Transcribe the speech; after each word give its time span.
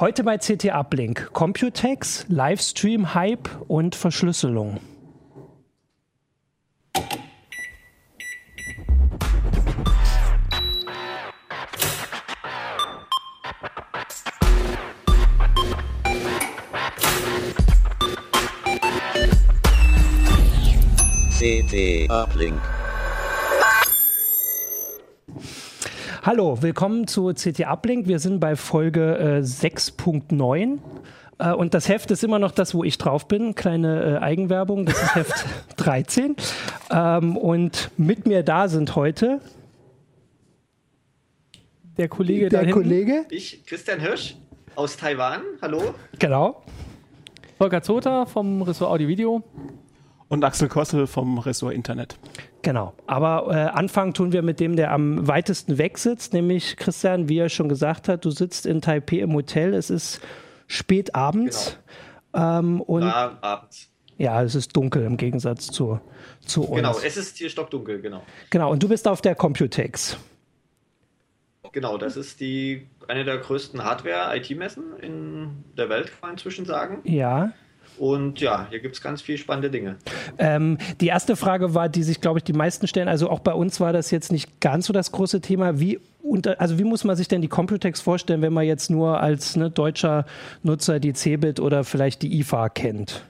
Heute 0.00 0.24
bei 0.24 0.38
CT 0.38 0.72
Uplink 0.72 1.30
Computex, 1.34 2.24
Livestream, 2.28 3.12
Hype 3.12 3.50
und 3.68 3.94
Verschlüsselung. 3.94 4.80
CT 21.38 22.10
Uplink. 22.10 22.58
Hallo, 26.22 26.60
willkommen 26.60 27.06
zu 27.06 27.32
CT 27.32 27.60
Uplink. 27.66 28.06
Wir 28.06 28.18
sind 28.18 28.40
bei 28.40 28.54
Folge 28.54 29.16
äh, 29.16 29.38
6.9. 29.40 30.78
Äh, 31.38 31.52
und 31.54 31.72
das 31.72 31.88
Heft 31.88 32.10
ist 32.10 32.22
immer 32.22 32.38
noch 32.38 32.52
das, 32.52 32.74
wo 32.74 32.84
ich 32.84 32.98
drauf 32.98 33.26
bin. 33.26 33.54
Kleine 33.54 34.16
äh, 34.16 34.18
Eigenwerbung. 34.18 34.84
Das 34.84 35.02
ist 35.02 35.14
Heft 35.14 35.46
13. 35.76 36.36
Ähm, 36.90 37.38
und 37.38 37.90
mit 37.96 38.26
mir 38.26 38.42
da 38.42 38.68
sind 38.68 38.96
heute 38.96 39.40
der 41.96 42.08
Kollege 42.08 42.50
Der. 42.50 42.70
Kollege? 42.70 43.24
Ich, 43.30 43.64
Christian 43.64 44.00
Hirsch 44.00 44.36
aus 44.74 44.98
Taiwan. 44.98 45.40
Hallo. 45.62 45.94
Genau. 46.18 46.62
Volker 47.56 47.82
Zota 47.82 48.26
vom 48.26 48.60
Ressort 48.60 48.90
Audio 48.90 49.08
Video. 49.08 49.42
Und 50.28 50.44
Axel 50.44 50.68
Kossel 50.68 51.06
vom 51.06 51.38
Ressort 51.38 51.72
Internet. 51.72 52.18
Genau. 52.62 52.92
Aber 53.06 53.48
äh, 53.50 53.54
anfangen 53.70 54.12
tun 54.14 54.32
wir 54.32 54.42
mit 54.42 54.60
dem, 54.60 54.76
der 54.76 54.92
am 54.92 55.26
weitesten 55.26 55.78
weg 55.78 55.98
sitzt, 55.98 56.34
nämlich 56.34 56.76
Christian, 56.76 57.28
wie 57.28 57.38
er 57.38 57.48
schon 57.48 57.68
gesagt 57.68 58.08
hat, 58.08 58.24
du 58.24 58.30
sitzt 58.30 58.66
in 58.66 58.80
Taipei 58.82 59.20
im 59.20 59.32
Hotel. 59.34 59.72
Es 59.74 59.88
ist 59.90 60.20
spät 60.66 61.14
abends. 61.14 61.78
Ähm, 62.34 62.80
und 62.82 63.02
Da 63.02 63.38
abends. 63.40 63.90
ja, 64.18 64.42
es 64.42 64.54
ist 64.54 64.76
dunkel 64.76 65.04
im 65.04 65.16
Gegensatz 65.16 65.68
zu, 65.68 66.00
zu 66.44 66.62
uns. 66.64 66.76
Genau, 66.76 66.96
es 67.04 67.16
ist 67.16 67.38
hier 67.38 67.48
stockdunkel, 67.48 68.00
genau. 68.02 68.22
Genau, 68.50 68.70
und 68.70 68.82
du 68.82 68.88
bist 68.88 69.08
auf 69.08 69.20
der 69.22 69.34
Computex. 69.34 70.16
Genau, 71.72 71.98
das 71.98 72.16
ist 72.16 72.40
die 72.40 72.88
eine 73.08 73.24
der 73.24 73.38
größten 73.38 73.84
Hardware-IT-Messen 73.84 74.96
in 75.00 75.64
der 75.76 75.88
Welt, 75.88 76.08
kann 76.08 76.18
man 76.22 76.30
inzwischen 76.32 76.64
sagen. 76.66 76.98
Ja. 77.04 77.52
Und 78.00 78.40
ja, 78.40 78.66
hier 78.70 78.80
gibt 78.80 78.94
es 78.94 79.02
ganz 79.02 79.20
viele 79.20 79.36
spannende 79.36 79.68
Dinge. 79.68 79.96
Ähm, 80.38 80.78
die 81.02 81.08
erste 81.08 81.36
Frage 81.36 81.74
war, 81.74 81.90
die 81.90 82.02
sich, 82.02 82.22
glaube 82.22 82.38
ich, 82.38 82.44
die 82.44 82.54
meisten 82.54 82.86
stellen. 82.86 83.08
Also 83.08 83.28
auch 83.28 83.40
bei 83.40 83.52
uns 83.52 83.78
war 83.78 83.92
das 83.92 84.10
jetzt 84.10 84.32
nicht 84.32 84.58
ganz 84.58 84.86
so 84.86 84.94
das 84.94 85.12
große 85.12 85.42
Thema. 85.42 85.80
Wie, 85.80 86.00
unter, 86.22 86.58
also 86.62 86.78
wie 86.78 86.84
muss 86.84 87.04
man 87.04 87.14
sich 87.14 87.28
denn 87.28 87.42
die 87.42 87.48
Computex 87.48 88.00
vorstellen, 88.00 88.40
wenn 88.40 88.54
man 88.54 88.64
jetzt 88.64 88.88
nur 88.88 89.20
als 89.20 89.54
ne, 89.54 89.70
deutscher 89.70 90.24
Nutzer 90.62 90.98
die 90.98 91.12
Cebit 91.12 91.60
oder 91.60 91.84
vielleicht 91.84 92.22
die 92.22 92.40
IFA 92.40 92.70
kennt? 92.70 93.26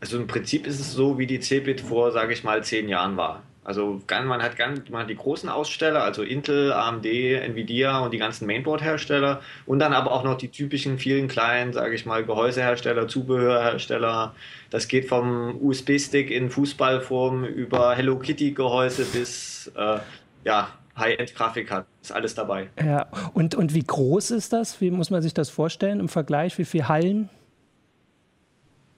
Also 0.00 0.16
im 0.16 0.26
Prinzip 0.26 0.66
ist 0.66 0.80
es 0.80 0.94
so, 0.94 1.18
wie 1.18 1.26
die 1.26 1.40
Cebit 1.40 1.82
vor, 1.82 2.12
sage 2.12 2.32
ich 2.32 2.44
mal, 2.44 2.64
zehn 2.64 2.88
Jahren 2.88 3.18
war. 3.18 3.42
Also 3.64 4.02
man 4.08 4.42
hat, 4.42 4.58
man 4.90 5.02
hat 5.02 5.10
die 5.10 5.16
großen 5.16 5.48
Aussteller, 5.48 6.02
also 6.02 6.22
Intel, 6.22 6.72
AMD, 6.72 7.06
Nvidia 7.06 8.00
und 8.00 8.12
die 8.12 8.18
ganzen 8.18 8.46
Mainboard-Hersteller 8.46 9.40
und 9.66 9.78
dann 9.78 9.92
aber 9.92 10.10
auch 10.10 10.24
noch 10.24 10.36
die 10.36 10.48
typischen 10.48 10.98
vielen 10.98 11.28
kleinen, 11.28 11.72
sage 11.72 11.94
ich 11.94 12.04
mal, 12.04 12.24
Gehäusehersteller, 12.24 13.06
Zubehörhersteller. 13.06 14.34
Das 14.70 14.88
geht 14.88 15.08
vom 15.08 15.56
USB-Stick 15.62 16.30
in 16.32 16.50
Fußballform 16.50 17.44
über 17.44 17.94
Hello 17.94 18.18
Kitty-Gehäuse 18.18 19.04
bis 19.04 19.70
äh, 19.76 19.98
ja, 20.44 20.68
High-End-Grafikkarten. 20.98 21.86
Ist 22.02 22.10
alles 22.10 22.34
dabei. 22.34 22.68
Ja. 22.84 23.06
Und, 23.32 23.54
und 23.54 23.74
wie 23.74 23.84
groß 23.84 24.32
ist 24.32 24.52
das? 24.52 24.80
Wie 24.80 24.90
muss 24.90 25.10
man 25.10 25.22
sich 25.22 25.34
das 25.34 25.50
vorstellen 25.50 26.00
im 26.00 26.08
Vergleich? 26.08 26.58
Wie 26.58 26.64
viele 26.64 26.88
Hallen? 26.88 27.28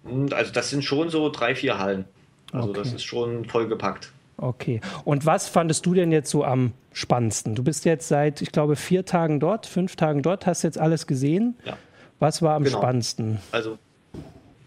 Und 0.04 0.32
also 0.32 0.52
das 0.52 0.70
sind 0.70 0.84
schon 0.84 1.10
so 1.10 1.28
drei, 1.28 1.54
vier 1.54 1.78
Hallen. 1.78 2.06
Also 2.52 2.70
Okay. 2.70 2.78
das 2.78 2.92
ist 2.94 3.04
schon 3.04 3.44
vollgepackt. 3.44 4.12
Okay. 4.36 4.80
Und 5.04 5.26
was 5.26 5.48
fandest 5.48 5.86
du 5.86 5.94
denn 5.94 6.12
jetzt 6.12 6.30
so 6.30 6.44
am 6.44 6.72
spannendsten? 6.92 7.54
Du 7.54 7.62
bist 7.62 7.84
jetzt 7.84 8.08
seit, 8.08 8.42
ich 8.42 8.52
glaube, 8.52 8.76
vier 8.76 9.04
Tagen 9.04 9.40
dort, 9.40 9.66
fünf 9.66 9.96
Tagen 9.96 10.22
dort, 10.22 10.46
hast 10.46 10.62
jetzt 10.62 10.78
alles 10.78 11.06
gesehen. 11.06 11.56
Ja. 11.64 11.76
Was 12.18 12.42
war 12.42 12.54
am 12.54 12.64
Genau. 12.64 12.78
spannendsten? 12.78 13.38
Also, 13.52 13.78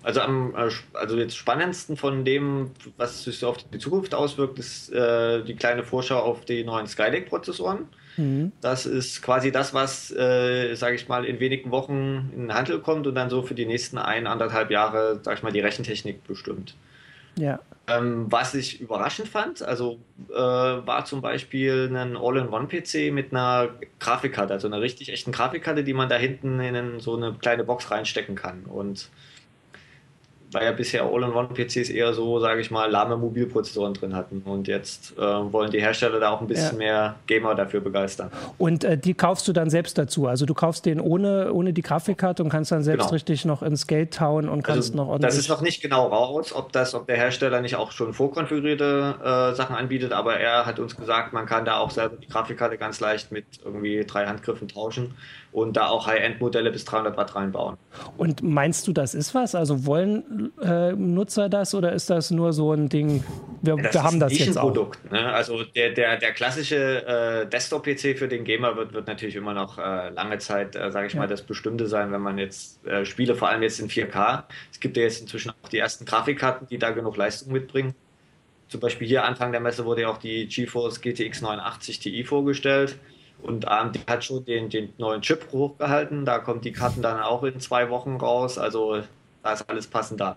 also, 0.04 0.22
am, 0.22 0.54
äh, 0.56 0.70
also 0.94 1.18
jetzt 1.18 1.36
spannendsten 1.36 1.98
von 1.98 2.24
dem, 2.24 2.72
was 2.96 3.24
sich 3.24 3.40
so 3.40 3.50
auf 3.50 3.58
die 3.58 3.78
Zukunft 3.80 4.16
auswirkt, 4.16 4.58
ist 4.58 4.92
äh, 4.94 5.44
die 5.44 5.56
kleine 5.56 5.84
Vorschau 5.84 6.20
auf 6.20 6.46
die 6.46 6.64
neuen 6.64 6.88
Skylake-Prozessoren. 6.88 7.88
Mhm. 8.16 8.52
Das 8.62 8.86
ist 8.86 9.22
quasi 9.22 9.52
das, 9.52 9.74
was, 9.74 10.12
äh, 10.12 10.76
sage 10.76 10.96
ich 10.96 11.08
mal, 11.08 11.26
in 11.26 11.40
wenigen 11.40 11.72
Wochen 11.72 12.32
in 12.34 12.44
den 12.44 12.54
Handel 12.54 12.80
kommt 12.80 13.06
und 13.06 13.16
dann 13.16 13.30
so 13.30 13.42
für 13.42 13.54
die 13.54 13.66
nächsten 13.66 13.98
ein, 13.98 14.28
anderthalb 14.28 14.72
Jahre, 14.72 15.20
sage 15.24 15.38
ich 15.38 15.44
mal, 15.44 15.52
die 15.52 15.60
Rechentechnik 15.60 16.26
bestimmt. 16.26 16.76
Ja. 17.38 17.60
Ähm, 17.90 18.30
was 18.30 18.54
ich 18.54 18.82
überraschend 18.82 19.30
fand, 19.30 19.62
also 19.62 20.00
äh, 20.30 20.34
war 20.34 21.06
zum 21.06 21.22
Beispiel 21.22 21.90
ein 21.96 22.18
All-in-One-PC 22.18 23.14
mit 23.14 23.32
einer 23.32 23.70
Grafikkarte, 24.00 24.54
also 24.54 24.68
einer 24.68 24.82
richtig 24.82 25.10
echten 25.10 25.32
Grafikkarte, 25.32 25.86
die 25.86 25.94
man 25.94 26.10
da 26.10 26.18
hinten 26.18 26.60
in 26.60 27.00
so 27.00 27.16
eine 27.16 27.34
kleine 27.34 27.64
Box 27.64 27.90
reinstecken 27.90 28.36
kann. 28.36 28.66
Und 28.66 29.10
weil 30.52 30.64
ja 30.66 30.72
bisher 30.72 31.04
All-in-One-PCs 31.04 31.90
eher 31.90 32.14
so, 32.14 32.40
sage 32.40 32.62
ich 32.62 32.72
mal, 32.72 32.90
lahme 32.90 33.18
Mobilprozessoren 33.18 33.94
drin 33.94 34.16
hatten. 34.16 34.42
Und 34.46 34.68
jetzt 34.68 35.18
äh, 35.18 35.22
wollen 35.22 35.72
die 35.72 35.82
Hersteller 35.82 36.20
da 36.20 36.30
auch 36.30 36.42
ein 36.42 36.48
bisschen 36.48 36.74
Ja. 36.80 36.86
mehr 36.86 37.16
Gamer 37.28 37.54
dafür 37.56 37.82
begeistern. 37.82 38.32
Und 38.58 38.84
äh, 38.84 38.98
die 38.98 39.14
kaufst 39.14 39.48
du 39.48 39.54
dann 39.54 39.70
selbst 39.70 39.98
dazu. 39.98 40.28
Also 40.28 40.46
du 40.46 40.54
kaufst 40.54 40.86
den 40.86 41.00
ohne, 41.02 41.52
ohne 41.54 41.74
die 41.74 41.82
Grafikkarte 41.82 42.44
und 42.44 42.50
kannst 42.50 42.72
dann 42.72 42.84
selbst 42.84 43.04
Genau. 43.06 43.14
richtig 43.14 43.44
noch 43.46 43.62
ins 43.62 43.88
Geld 43.88 44.20
hauen 44.22 44.48
und 44.50 44.64
kannst 44.64 44.92
Also, 44.92 44.96
noch 45.04 45.08
ordentlich. 45.10 45.30
das 45.30 45.38
ist 45.38 45.50
noch 45.50 45.62
nicht 45.62 45.82
genau 45.82 46.08
raus, 46.08 46.54
ob, 46.56 46.72
das, 46.72 46.94
ob 46.96 47.08
der 47.08 47.18
Hersteller 47.18 47.62
nicht 47.62 47.76
auch 47.76 47.92
schon 47.92 48.14
vorkonfigurierte 48.14 49.16
äh, 49.52 49.56
Sachen 49.56 49.76
anbietet, 49.76 50.14
aber 50.14 50.38
er 50.40 50.66
hat 50.66 50.80
uns 50.80 50.96
gesagt, 50.96 51.34
man 51.34 51.46
kann 51.46 51.66
da 51.66 51.78
auch 51.80 51.92
selber 51.92 52.16
die 52.16 52.28
Grafikkarte 52.28 52.78
ganz 52.78 53.00
leicht 53.00 53.32
mit 53.32 53.46
irgendwie 53.64 54.04
drei 54.06 54.26
Handgriffen 54.26 54.68
tauschen 54.68 55.14
und 55.52 55.76
da 55.78 55.88
auch 55.88 56.08
High-End-Modelle 56.08 56.72
bis 56.72 56.86
300 56.86 57.18
Watt 57.18 57.36
reinbauen. 57.36 57.78
und 58.18 58.44
meinst 58.44 58.88
du, 58.88 58.94
das 58.94 59.14
ist 59.16 59.34
was? 59.34 59.56
Also 59.56 59.86
wollen 59.86 60.24
äh, 60.62 60.92
Nutzer 60.94 61.50
das 61.50 61.74
oder 61.76 61.94
ist 61.94 62.10
das 62.10 62.32
nur 62.32 62.54
so 62.54 62.74
ein 62.74 62.90
Ding, 62.90 63.24
wir, 63.62 63.76
Das 63.78 63.94
wir 63.94 64.04
haben 64.04 64.20
das 64.20 64.38
jetzt 64.38 64.58
auch? 64.58 64.70
Nischenprodukt, 64.70 65.12
Ne? 65.12 65.32
Also 65.34 65.64
der, 65.64 65.92
der, 65.94 66.18
der 66.18 66.32
klassische 66.34 67.06
äh, 67.06 67.48
Desktop-PC 67.50 68.18
für 68.18 68.28
den 68.28 68.44
Gamer 68.44 68.76
wird, 68.76 68.94
wird 68.94 69.08
natürlich 69.08 69.36
immer 69.36 69.54
noch 69.54 69.78
äh, 69.78 70.10
lange 70.10 70.38
Zeit, 70.40 70.76
äh, 70.76 70.92
sage 70.92 71.08
ich 71.08 71.14
Ja. 71.14 71.20
mal, 71.22 71.28
das 71.28 71.42
Bestimmte 71.42 71.88
sein, 71.88 72.12
wenn 72.12 72.22
man 72.22 72.38
jetzt 72.38 72.86
äh, 72.86 73.06
Spiele, 73.06 73.36
vor 73.36 73.50
allem 73.50 73.64
jetzt 73.64 73.80
in 73.80 73.90
4K. 73.90 74.44
Es 74.72 74.80
gibt 74.80 74.98
ja 74.98 75.04
jetzt 75.04 75.22
inzwischen 75.22 75.52
auch 75.52 75.70
die 75.70 75.80
ersten 75.80 76.06
Grafikkarten, 76.06 76.68
die 76.68 76.78
da 76.78 76.92
genug 76.92 77.18
Leistung 77.18 77.52
mitbringen. 77.54 77.96
Zum 78.70 78.82
Beispiel 78.82 79.08
hier 79.08 79.24
Anfang 79.24 79.52
der 79.52 79.62
Messe 79.62 79.86
wurde 79.86 80.02
ja 80.02 80.10
auch 80.10 80.18
die 80.18 80.48
GeForce 80.48 81.02
GTX 81.02 81.42
980 81.42 82.00
Ti 82.00 82.24
vorgestellt. 82.24 82.98
Und 83.40 83.68
AMD 83.68 84.00
hat 84.10 84.26
schon 84.26 84.44
den, 84.46 84.70
den 84.70 84.94
neuen 84.98 85.22
Chip 85.22 85.52
hochgehalten. 85.52 86.26
Da 86.26 86.40
kommen 86.40 86.60
die 86.62 86.72
Karten 86.72 87.02
dann 87.02 87.20
auch 87.22 87.44
in 87.44 87.60
zwei 87.60 87.90
Wochen 87.90 88.16
raus. 88.18 88.58
Also 88.58 89.04
da 89.48 89.54
ist 89.54 89.70
alles 89.70 89.88
passend 89.88 90.20
da. 90.20 90.36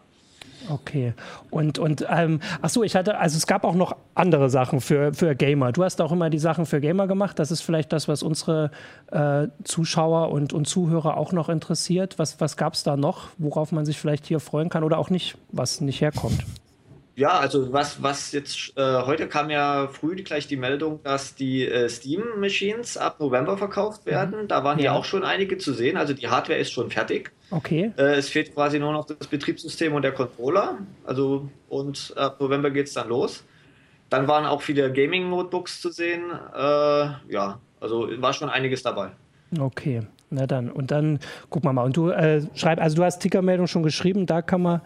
Okay. 0.69 1.15
Und, 1.51 1.79
und 1.79 2.07
ähm, 2.09 2.41
ach 2.63 2.69
so, 2.69 2.85
ich 2.85 2.95
hatte, 2.95 3.19
also 3.19 3.37
es 3.37 3.47
gab 3.47 3.65
auch 3.65 3.75
noch 3.75 3.97
andere 4.15 4.51
Sachen 4.51 4.81
für, 4.81 5.15
für 5.15 5.35
Gamer. 5.35 5.73
Du 5.73 5.83
hast 5.83 6.01
auch 6.01 6.13
immer 6.13 6.31
die 6.31 6.39
Sachen 6.39 6.67
für 6.67 6.81
Gamer 6.81 7.07
gemacht. 7.07 7.39
Das 7.39 7.51
ist 7.51 7.63
vielleicht 7.63 7.93
das, 7.93 8.09
was 8.09 8.23
unsere 8.23 8.71
äh, 9.11 9.49
Zuschauer 9.65 10.31
und, 10.31 10.53
und 10.53 10.67
Zuhörer 10.67 11.17
auch 11.17 11.33
noch 11.33 11.49
interessiert. 11.49 12.19
Was, 12.19 12.41
was 12.41 12.57
gab 12.57 12.75
es 12.75 12.83
da 12.83 12.97
noch, 12.97 13.29
worauf 13.39 13.73
man 13.73 13.85
sich 13.85 13.99
vielleicht 13.99 14.27
hier 14.27 14.39
freuen 14.39 14.69
kann 14.69 14.85
oder 14.85 14.99
auch 14.99 15.11
nicht, 15.11 15.37
was 15.51 15.81
nicht 15.81 16.01
herkommt? 16.01 16.45
Ja, 17.21 17.39
also 17.39 17.71
was, 17.71 18.03
was 18.03 18.33
jetzt, 18.33 18.73
äh, 18.79 19.03
heute 19.03 19.29
kam 19.29 19.51
ja 19.51 19.89
früh 19.89 20.15
gleich 20.15 20.47
die 20.47 20.57
Meldung, 20.57 21.01
dass 21.03 21.35
die 21.35 21.67
äh, 21.67 21.87
Steam 21.91 22.23
Machines 22.39 22.97
ab 22.97 23.21
November 23.21 23.59
verkauft 23.59 24.07
werden. 24.07 24.49
Da 24.49 24.65
waren 24.65 24.79
ja. 24.79 24.87
Ja. 24.87 24.93
auch 24.93 25.05
schon 25.05 25.23
einige 25.23 25.59
zu 25.59 25.75
sehen. 25.75 25.99
Also 25.99 26.15
die 26.15 26.29
Hardware 26.29 26.59
ist 26.59 26.73
schon 26.73 26.91
fertig. 26.91 27.31
Okay. 27.51 27.93
Äh, 27.99 28.15
es 28.15 28.31
fehlt 28.31 28.55
quasi 28.55 28.79
nur 28.79 28.95
noch 28.95 29.05
das 29.05 29.27
Betriebssystem 29.27 29.93
und 29.93 30.01
der 30.01 30.13
Controller. 30.13 30.79
Also 31.05 31.47
und 31.69 32.15
ab 32.17 32.41
November 32.41 32.71
geht's 32.71 32.95
dann 32.95 33.11
los. 33.11 33.45
Dann 34.09 34.27
waren 34.27 34.47
auch 34.47 34.63
viele 34.63 34.91
Gaming-Notebooks 34.91 35.83
zu 35.83 35.91
sehen. 35.91 36.23
Äh, 36.57 36.59
ja, 37.29 37.61
also 37.81 38.09
war 38.17 38.33
schon 38.33 38.49
einiges 38.49 38.83
dabei. 38.83 39.11
Okay. 39.61 40.01
Na 40.31 40.47
dann. 40.47 40.71
Und 40.71 40.91
dann 40.91 41.19
gucken 41.51 41.69
wir 41.69 41.75
mal. 41.75 41.85
Und 41.85 41.99
du 41.99 42.09
äh, 42.09 42.41
schreib, 42.55 42.81
also 42.81 42.97
du 42.97 43.05
hast 43.05 43.19
Tickermeldung 43.19 43.67
schon 43.67 43.83
geschrieben, 43.83 44.25
da 44.25 44.41
kann 44.41 44.63
man 44.63 44.81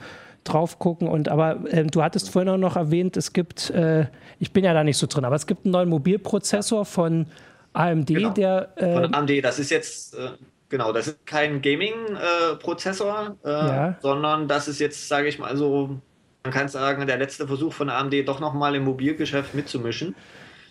drauf 0.45 0.79
gucken. 0.79 1.09
Und 1.09 1.29
aber 1.29 1.65
äh, 1.71 1.85
du 1.85 2.03
hattest 2.03 2.31
vorhin 2.31 2.49
auch 2.49 2.59
noch 2.59 2.77
erwähnt, 2.77 3.17
es 3.17 3.33
gibt, 3.33 3.71
äh, 3.71 4.07
ich 4.39 4.53
bin 4.53 4.65
ja 4.65 4.73
da 4.75 4.85
nicht 4.85 4.99
so 4.99 5.07
drin, 5.07 5.25
aber 5.25 5.37
es 5.37 5.47
gibt 5.47 5.65
einen 5.65 5.73
neuen 5.73 5.89
Mobilprozessor 5.89 6.85
von 6.85 7.27
AMD, 7.73 8.07
Genau. 8.09 8.31
der 8.31 8.73
äh, 8.77 8.95
Von 8.95 9.15
AMD, 9.15 9.43
das 9.45 9.59
ist 9.59 9.71
jetzt, 9.71 10.15
äh, 10.17 10.29
genau, 10.69 10.93
das 10.93 11.09
ist 11.09 11.27
kein 11.27 11.61
Gaming-Prozessor, 11.61 13.37
äh, 13.45 13.49
Ja. 13.51 13.97
sondern 14.01 14.49
das 14.49 14.69
ist 14.69 14.79
jetzt, 14.81 15.09
sage 15.09 15.29
ich 15.29 15.39
mal, 15.39 15.57
so, 15.57 15.99
man 16.45 16.53
kann 16.53 16.69
sagen, 16.69 17.07
der 17.07 17.17
letzte 17.19 17.47
Versuch 17.47 17.73
von 17.73 17.89
AMD 17.91 18.15
doch 18.29 18.41
nochmal 18.41 18.75
im 18.75 18.85
Mobilgeschäft 18.85 19.55
mitzumischen. 19.55 20.15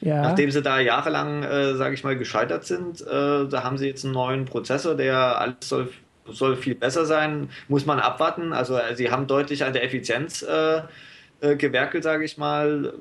Ja. 0.02 0.22
Nachdem 0.22 0.52
sie 0.52 0.62
da 0.62 0.80
jahrelang, 0.80 1.44
äh, 1.44 1.76
sage 1.76 1.94
ich 1.96 2.04
mal, 2.04 2.18
gescheitert 2.18 2.66
sind, 2.66 3.02
äh, 3.02 3.48
da 3.48 3.64
haben 3.64 3.78
sie 3.78 3.88
jetzt 3.88 4.04
einen 4.04 4.14
neuen 4.14 4.46
Prozessor, 4.46 4.96
der 4.96 5.40
alles 5.40 5.56
soll, 5.62 5.90
soll 6.28 6.56
viel 6.56 6.76
besser 6.76 7.06
sein, 7.06 7.50
muss 7.68 7.86
man 7.86 8.00
abwarten. 8.00 8.54
Also 8.54 8.78
äh, 8.78 8.96
sie 8.96 9.12
haben 9.12 9.28
deutlich 9.28 9.64
an 9.64 9.74
der 9.74 9.84
Effizienz 9.84 10.42
äh, 10.42 10.82
äh, 11.42 11.56
gewerkelt, 11.56 12.04
sage 12.04 12.26
ich 12.26 12.38
mal. 12.38 12.94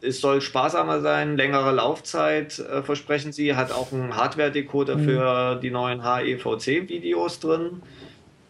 Es 0.00 0.20
soll 0.20 0.40
sparsamer 0.40 1.00
sein, 1.00 1.36
längere 1.36 1.72
Laufzeit, 1.72 2.58
äh, 2.58 2.82
versprechen 2.82 3.32
sie. 3.32 3.54
Hat 3.54 3.72
auch 3.72 3.92
einen 3.92 4.16
Hardware-Decoder 4.16 4.98
für 4.98 5.56
die 5.56 5.70
neuen 5.70 6.02
HEVC-Videos 6.02 7.40
drin. 7.40 7.82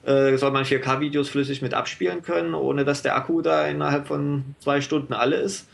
Äh, 0.04 0.36
soll 0.36 0.52
man 0.52 0.64
4K-Videos 0.64 1.28
flüssig 1.28 1.62
mit 1.62 1.74
abspielen 1.74 2.22
können, 2.22 2.54
ohne 2.54 2.84
dass 2.84 3.02
der 3.02 3.16
Akku 3.16 3.42
da 3.42 3.66
innerhalb 3.66 4.06
von 4.06 4.54
zwei 4.60 4.80
Stunden 4.80 5.12
alle 5.12 5.36
ist. 5.36 5.68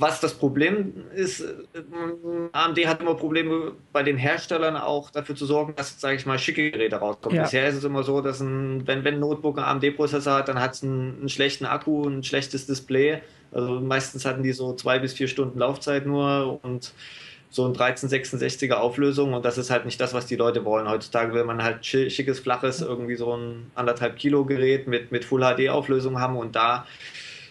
Was 0.00 0.18
das 0.20 0.32
Problem 0.32 0.94
ist, 1.14 1.40
äh, 1.40 1.52
AMD 2.52 2.78
hat 2.86 3.00
immer 3.02 3.14
Probleme 3.14 3.72
bei 3.92 4.02
den 4.02 4.16
Herstellern 4.16 4.76
auch 4.76 5.10
dafür 5.10 5.36
zu 5.36 5.44
sorgen, 5.44 5.74
dass, 5.76 6.00
sage 6.00 6.16
ich 6.16 6.24
mal, 6.24 6.38
schicke 6.38 6.70
Geräte 6.70 6.96
rauskommen. 6.96 7.36
Ja. 7.36 7.42
Bisher 7.42 7.68
ist 7.68 7.76
es 7.76 7.84
immer 7.84 8.02
so, 8.02 8.22
dass 8.22 8.40
ein, 8.40 8.86
wenn, 8.86 9.04
wenn 9.04 9.14
ein 9.14 9.20
Notebook 9.20 9.58
einen 9.58 9.66
AMD-Prozessor 9.66 10.32
hat, 10.34 10.48
dann 10.48 10.58
hat 10.60 10.72
es 10.72 10.82
einen, 10.82 11.18
einen 11.20 11.28
schlechten 11.28 11.66
Akku, 11.66 12.08
ein 12.08 12.22
schlechtes 12.24 12.66
Display. 12.66 13.20
Also 13.52 13.80
meistens 13.80 14.24
hatten 14.24 14.42
die 14.42 14.52
so 14.52 14.72
zwei 14.74 14.98
bis 14.98 15.12
vier 15.12 15.28
Stunden 15.28 15.58
Laufzeit 15.58 16.06
nur 16.06 16.60
und 16.62 16.92
so 17.52 17.66
ein 17.66 17.74
1366er 17.74 18.74
Auflösung 18.74 19.34
und 19.34 19.44
das 19.44 19.58
ist 19.58 19.70
halt 19.70 19.84
nicht 19.84 20.00
das, 20.00 20.14
was 20.14 20.24
die 20.24 20.36
Leute 20.36 20.64
wollen. 20.64 20.88
Heutzutage 20.88 21.34
will 21.34 21.44
man 21.44 21.62
halt 21.62 21.82
schi- 21.82 22.08
schickes, 22.08 22.38
flaches, 22.38 22.80
irgendwie 22.80 23.16
so 23.16 23.36
ein 23.36 23.70
anderthalb 23.74 24.16
Kilo 24.16 24.44
Gerät 24.44 24.86
mit, 24.86 25.10
mit 25.10 25.24
Full 25.24 25.42
HD 25.42 25.68
Auflösung 25.68 26.20
haben 26.20 26.36
und 26.36 26.54
da 26.54 26.86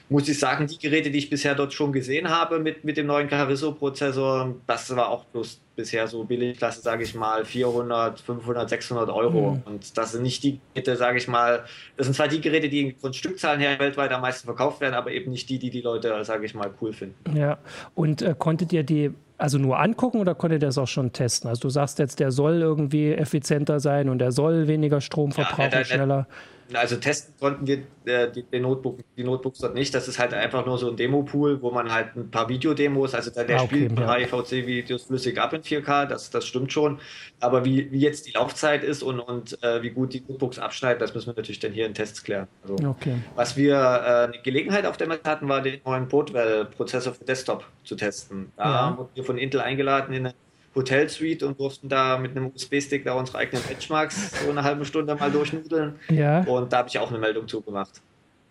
muss 0.10 0.28
ich 0.28 0.40
sagen, 0.40 0.68
die 0.68 0.78
Geräte, 0.78 1.12
die 1.12 1.20
ich 1.20 1.30
bisher 1.30 1.56
dort 1.56 1.74
schon 1.74 1.94
gesehen 1.94 2.30
habe 2.30 2.60
mit, 2.60 2.84
mit 2.84 2.98
dem 2.98 3.06
neuen 3.06 3.28
Carrizo-Prozessor, 3.28 4.56
das 4.66 4.96
war 4.96 5.10
auch 5.10 5.26
bloß 5.26 5.62
bisher 5.80 6.08
so 6.08 6.26
Billigklasse, 6.26 6.82
sage 6.82 7.04
ich 7.04 7.16
mal, 7.16 7.46
400, 7.46 8.20
500, 8.20 8.70
600 8.70 9.10
Euro. 9.10 9.52
Mhm. 9.52 9.62
Und 9.66 9.98
das 9.98 10.12
sind 10.12 10.24
nicht 10.24 10.44
die 10.44 10.60
Geräte, 10.74 10.98
sage 10.98 11.18
ich 11.18 11.30
mal, 11.30 11.64
das 11.96 12.06
sind 12.08 12.16
zwar 12.16 12.28
die 12.28 12.42
Geräte, 12.42 12.68
die 12.68 12.96
von 13.00 13.14
Stückzahlen 13.14 13.62
her 13.62 13.80
weltweit 13.80 14.12
am 14.12 14.22
meisten 14.22 14.46
verkauft 14.46 14.82
werden, 14.82 14.94
aber 14.94 15.12
eben 15.12 15.32
nicht 15.32 15.50
die, 15.50 15.58
die 15.58 15.70
die 15.70 15.82
Leute, 15.82 16.26
sage 16.26 16.46
ich 16.46 16.54
mal, 16.54 16.70
cool 16.82 16.92
finden. 16.92 17.38
Ja, 17.38 17.60
und 17.96 18.22
äh, 18.22 18.36
konntet 18.38 18.74
ihr 18.74 18.84
die 18.84 19.12
also 19.38 19.58
nur 19.58 19.80
angucken 19.80 20.20
oder 20.20 20.36
konntet 20.36 20.62
ihr 20.62 20.68
das 20.68 20.78
auch 20.78 20.88
schon 20.88 21.14
testen? 21.14 21.50
Also 21.50 21.62
du 21.62 21.70
sagst 21.70 21.98
jetzt, 22.00 22.20
der 22.20 22.32
soll 22.32 22.62
irgendwie 22.62 23.14
effizienter 23.14 23.80
sein 23.80 24.10
und 24.10 24.20
der 24.20 24.34
soll 24.34 24.68
weniger 24.68 25.00
Strom 25.00 25.32
verbrauchen, 25.32 25.72
Ja, 25.72 25.86
schneller. 25.86 26.28
Also 26.74 26.98
testen 26.98 27.34
konnten 27.40 27.66
wir 27.66 27.78
äh, 28.06 28.32
die, 28.32 28.44
den 28.44 28.62
Notebook, 28.62 29.00
die 29.18 29.24
Notebooks 29.24 29.60
dort 29.60 29.74
nicht. 29.74 29.94
Das 29.96 30.08
ist 30.08 30.20
halt 30.20 30.34
einfach 30.34 30.66
nur 30.66 30.78
so 30.78 30.90
ein 30.92 30.96
Demo-Pool, 30.98 31.62
wo 31.62 31.72
man 31.72 31.92
halt 31.92 32.16
ein 32.16 32.30
paar 32.30 32.48
Videodemos, 32.48 33.16
also 33.16 33.32
der, 33.32 33.46
der 33.46 33.60
Ah, 33.60 33.64
okay, 33.64 33.88
spielt 33.88 34.00
ja. 34.00 34.14
HEVC-Videos 34.14 35.04
flüssig 35.06 35.40
ab 35.40 35.54
in 35.54 35.64
4K, 35.70 36.06
das, 36.06 36.30
das 36.30 36.46
stimmt 36.48 36.74
schon. 36.74 37.00
Aber 37.40 37.64
wie, 37.66 37.92
wie 37.92 38.00
jetzt 38.00 38.28
die 38.28 38.32
Laufzeit 38.32 38.84
ist 38.84 39.04
und, 39.04 39.20
und 39.20 39.62
äh, 39.64 39.82
wie 39.82 39.90
gut 39.92 40.14
die 40.14 40.22
Notebooks 40.28 40.60
abschneiden, 40.60 41.00
das 41.00 41.14
müssen 41.14 41.28
wir 41.28 41.34
natürlich 41.36 41.60
dann 41.60 41.72
hier 41.72 41.86
in 41.86 41.94
Tests 41.94 42.24
klären. 42.24 42.48
Also, 42.64 42.76
Okay. 42.90 43.16
Was 43.36 43.56
wir 43.56 43.76
äh, 43.76 44.24
eine 44.34 44.42
Gelegenheit 44.44 44.86
auf 44.86 44.98
der 44.98 45.08
Messe 45.08 45.22
hatten, 45.26 45.48
war 45.48 45.62
den 45.62 45.80
neuen 45.86 46.08
Portwell-Prozessor 46.08 47.14
für 47.14 47.24
Desktop 47.26 47.66
zu 47.84 47.96
testen. 47.96 48.52
Da 48.58 48.64
Ja. 48.92 48.98
wurden 48.98 49.10
wir 49.14 49.24
von 49.24 49.38
Intel 49.38 49.62
eingeladen 49.62 50.14
in 50.14 50.26
eine 50.28 50.36
Hotelsuite 50.76 51.48
und 51.48 51.60
durften 51.60 51.90
da 51.90 52.18
mit 52.18 52.32
einem 52.38 52.52
USB-Stick 52.56 53.04
da 53.04 53.14
unsere 53.14 53.40
eigenen 53.40 53.64
Benchmarks 53.64 54.44
so 54.44 54.50
eine 54.52 54.64
halbe 54.64 54.86
Stunde 54.86 55.16
mal 55.16 55.32
durchnudeln. 55.32 55.96
Ja, 56.10 56.42
Und 56.44 56.72
da 56.72 56.78
habe 56.80 56.90
ich 56.90 57.00
auch 57.00 57.10
eine 57.10 57.18
Meldung 57.20 57.48
zugemacht. 57.48 58.02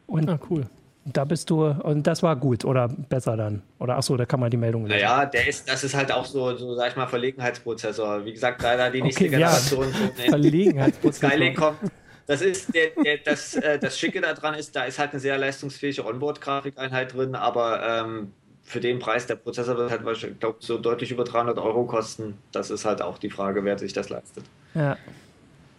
und 0.06 0.28
Ah, 0.28 0.38
cool. 0.50 0.66
Da 1.12 1.24
bist 1.24 1.50
du, 1.50 1.66
und 1.66 2.06
das 2.06 2.22
war 2.22 2.36
gut 2.36 2.64
oder 2.64 2.88
besser 2.88 3.36
dann? 3.36 3.62
Oder 3.78 3.96
ach 3.96 4.02
so, 4.02 4.16
da 4.16 4.26
kann 4.26 4.40
man 4.40 4.50
die 4.50 4.56
Meldung 4.56 4.86
lesen. 4.86 5.00
Naja, 5.00 5.26
der 5.26 5.46
ist, 5.46 5.68
das 5.68 5.84
ist 5.84 5.94
halt 5.94 6.12
auch 6.12 6.24
so, 6.24 6.56
so 6.56 6.74
sag 6.74 6.90
ich 6.90 6.96
mal, 6.96 7.06
Verlegenheitsprozessor. 7.06 8.24
Wie 8.24 8.32
gesagt, 8.32 8.62
da 8.62 8.76
da 8.76 8.90
die 8.90 9.02
nächste 9.02 9.24
Okay, 9.24 9.32
ja. 9.32 9.48
Generation 9.48 9.92
von 9.92 10.10
Verlegenheitsprozessor. 10.30 11.30
Skylake 11.30 11.54
kommt. 11.54 11.78
Das 12.26 12.42
ist 12.42 12.74
der, 12.74 12.90
der, 13.02 13.18
das, 13.24 13.54
äh, 13.54 13.78
das 13.78 13.98
Schicke 13.98 14.20
daran 14.20 14.54
ist, 14.54 14.76
da 14.76 14.84
ist 14.84 14.98
halt 14.98 15.12
eine 15.12 15.20
sehr 15.20 15.38
leistungsfähige 15.38 16.04
Onboard-Grafikeinheit 16.04 17.14
drin, 17.14 17.34
aber 17.34 17.82
ähm, 17.82 18.32
für 18.62 18.80
den 18.80 18.98
Preis, 18.98 19.26
der 19.26 19.36
Prozessor 19.36 19.78
wird 19.78 19.90
halt, 19.90 20.04
wahrscheinlich, 20.04 20.38
glaub, 20.38 20.62
so 20.62 20.76
deutlich 20.76 21.10
über 21.10 21.24
300 21.24 21.56
Euro 21.58 21.86
kosten. 21.86 22.36
Das 22.52 22.70
ist 22.70 22.84
halt 22.84 23.00
auch 23.00 23.16
die 23.16 23.30
Frage, 23.30 23.64
wer 23.64 23.78
sich 23.78 23.94
das 23.94 24.10
leistet. 24.10 24.44
Ja. 24.74 24.98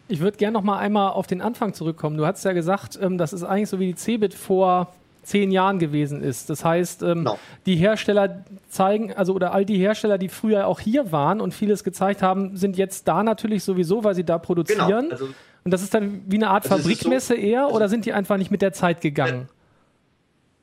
Ich 0.08 0.22
würde 0.22 0.38
gerne 0.38 0.54
noch 0.54 0.64
mal 0.64 0.80
einmal 0.80 1.12
auf 1.12 1.28
den 1.28 1.40
Anfang 1.40 1.76
zurückkommen. 1.76 2.18
Du 2.18 2.26
hast 2.26 2.44
ja 2.44 2.54
gesagt, 2.54 2.98
ähm, 3.00 3.20
das 3.20 3.32
ist 3.32 3.44
eigentlich 3.44 3.70
so 3.70 3.80
wie 3.80 3.94
die 3.94 3.96
Cebit 3.96 4.34
vor 4.34 4.92
zehn 5.30 5.52
Jahren 5.52 5.80
gewesen 5.80 6.22
ist. 6.22 6.50
Das 6.50 6.66
heißt, 6.66 7.04
ähm, 7.04 7.20
Genau. 7.20 7.40
die 7.66 7.76
Hersteller 7.76 8.44
zeigen, 8.68 9.14
also 9.14 9.34
oder 9.34 9.54
all 9.54 9.64
die 9.66 9.78
Hersteller, 9.78 10.18
die 10.18 10.30
früher 10.30 10.68
auch 10.68 10.80
hier 10.80 11.12
waren 11.12 11.40
und 11.40 11.54
vieles 11.54 11.84
gezeigt 11.84 12.22
haben, 12.22 12.58
sind 12.58 12.78
jetzt 12.78 13.08
da 13.08 13.24
natürlich 13.24 13.64
sowieso, 13.64 14.04
weil 14.04 14.16
sie 14.16 14.24
da 14.24 14.38
produzieren. 14.38 14.88
Genau. 14.88 15.12
Also, 15.12 15.30
und 15.64 15.72
das 15.72 15.82
ist 15.84 15.94
dann 15.94 16.22
wie 16.28 16.38
eine 16.38 16.50
Art 16.50 16.64
Also 16.70 16.78
Fabrikmesse 16.78 17.36
eher 17.36 17.72
oder 17.72 17.90
sind 17.90 18.06
die 18.06 18.14
einfach 18.14 18.38
nicht 18.38 18.50
mit 18.52 18.62
der 18.62 18.74
Zeit 18.74 19.02
gegangen? 19.02 19.50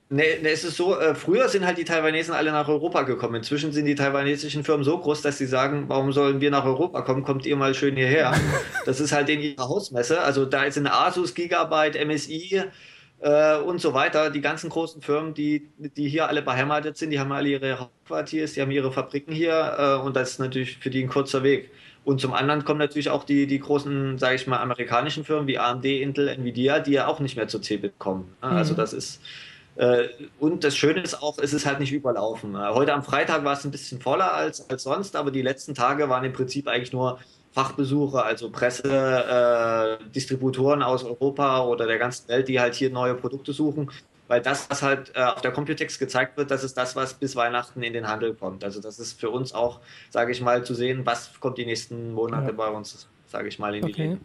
Ne, 0.08 0.22
ne, 0.40 0.50
es 0.50 0.62
ist 0.62 0.76
so, 0.76 0.96
äh, 0.98 1.16
früher 1.16 1.48
sind 1.48 1.66
halt 1.66 1.78
die 1.78 1.84
Taiwanesen 1.84 2.32
alle 2.32 2.52
nach 2.52 2.68
Europa 2.68 3.02
gekommen. 3.02 3.34
Inzwischen 3.36 3.72
sind 3.72 3.86
die 3.86 3.96
taiwanesischen 3.96 4.62
Firmen 4.62 4.84
so 4.84 4.98
groß, 4.98 5.20
dass 5.22 5.36
sie 5.38 5.46
sagen, 5.46 5.86
warum 5.88 6.12
sollen 6.12 6.40
wir 6.40 6.52
nach 6.52 6.64
Europa 6.64 7.02
kommen? 7.02 7.24
Kommt 7.24 7.44
ihr 7.44 7.56
mal 7.56 7.74
schön 7.74 7.96
hierher. 7.96 8.32
Das 8.86 9.00
ist 9.00 9.10
halt 9.12 9.28
in 9.28 9.40
ihrer 9.40 9.68
Hausmesse. 9.68 10.20
Also 10.20 10.44
da 10.44 10.62
ist 10.62 10.78
eine 10.78 10.92
Asus, 10.92 11.34
Gigabyte, 11.34 11.96
MSI 12.06 12.62
äh, 13.20 13.56
und 13.58 13.80
so 13.80 13.94
weiter. 13.94 14.30
Die 14.30 14.40
ganzen 14.40 14.70
großen 14.70 15.02
Firmen, 15.02 15.34
die, 15.34 15.68
die 15.78 16.08
hier 16.08 16.28
alle 16.28 16.42
beheimatet 16.42 16.96
sind, 16.96 17.10
die 17.10 17.20
haben 17.20 17.32
alle 17.32 17.48
ihre 17.48 17.78
Hauptquartiers, 17.78 18.54
die 18.54 18.62
haben 18.62 18.70
ihre 18.70 18.92
Fabriken 18.92 19.32
hier 19.32 19.76
äh, 19.78 20.04
und 20.04 20.16
das 20.16 20.32
ist 20.32 20.38
natürlich 20.38 20.78
für 20.78 20.90
die 20.90 21.02
ein 21.02 21.08
kurzer 21.08 21.42
Weg. 21.42 21.70
Und 22.04 22.20
zum 22.20 22.34
anderen 22.34 22.64
kommen 22.64 22.78
natürlich 22.78 23.10
auch 23.10 23.24
die, 23.24 23.48
die 23.48 23.58
großen, 23.58 24.16
sage 24.18 24.36
ich 24.36 24.46
mal, 24.46 24.58
amerikanischen 24.58 25.24
Firmen 25.24 25.48
wie 25.48 25.58
AMD, 25.58 25.84
Intel, 25.86 26.28
Nvidia, 26.28 26.78
die 26.78 26.92
ja 26.92 27.08
auch 27.08 27.18
nicht 27.18 27.36
mehr 27.36 27.48
zur 27.48 27.62
CeBIT 27.62 27.98
kommen. 27.98 28.32
Also 28.40 28.74
das 28.74 28.92
ist 28.92 29.20
äh, 29.76 30.08
und 30.40 30.64
das 30.64 30.76
Schöne 30.76 31.00
ist 31.02 31.22
auch, 31.22 31.38
es 31.38 31.52
ist 31.52 31.66
halt 31.66 31.80
nicht 31.80 31.92
überlaufen. 31.92 32.54
Äh, 32.54 32.58
Heute 32.58 32.94
am 32.94 33.02
Freitag 33.02 33.44
war 33.44 33.52
es 33.52 33.64
ein 33.64 33.70
bisschen 33.70 34.00
voller 34.00 34.32
als, 34.32 34.68
als 34.70 34.82
sonst, 34.84 35.16
aber 35.16 35.30
die 35.30 35.42
letzten 35.42 35.74
Tage 35.74 36.08
waren 36.08 36.24
im 36.24 36.32
Prinzip 36.32 36.66
eigentlich 36.66 36.92
nur 36.92 37.18
Fachbesucher, 37.56 38.22
also 38.26 38.50
Presse, 38.50 38.82
äh, 38.92 40.10
Distributoren 40.10 40.82
aus 40.82 41.04
Europa 41.04 41.64
oder 41.64 41.86
der 41.86 41.96
ganzen 41.96 42.28
Welt, 42.28 42.48
die 42.48 42.60
halt 42.60 42.74
hier 42.74 42.90
neue 42.90 43.14
Produkte 43.14 43.54
suchen. 43.54 43.90
Weil 44.28 44.42
das, 44.42 44.68
was 44.68 44.82
halt 44.82 45.12
äh, 45.14 45.22
auf 45.22 45.40
der 45.40 45.52
Computex 45.52 45.98
gezeigt 45.98 46.36
wird, 46.36 46.50
das 46.50 46.64
ist 46.64 46.76
das, 46.76 46.96
was 46.96 47.14
bis 47.14 47.34
Weihnachten 47.34 47.82
in 47.82 47.94
den 47.94 48.08
Handel 48.08 48.34
kommt. 48.34 48.62
Also 48.62 48.82
das 48.82 48.98
ist 48.98 49.18
für 49.18 49.30
uns 49.30 49.54
auch, 49.54 49.80
sage 50.10 50.32
ich 50.32 50.42
mal, 50.42 50.64
zu 50.64 50.74
sehen, 50.74 51.06
was 51.06 51.30
kommt 51.40 51.56
die 51.56 51.64
nächsten 51.64 52.12
Monate 52.12 52.48
Ja. 52.48 52.52
bei 52.52 52.68
uns, 52.68 53.08
sage 53.26 53.48
ich 53.48 53.58
mal, 53.58 53.74
in 53.74 53.86
die 53.86 53.92
Okay. 53.92 54.02
Läden. 54.02 54.20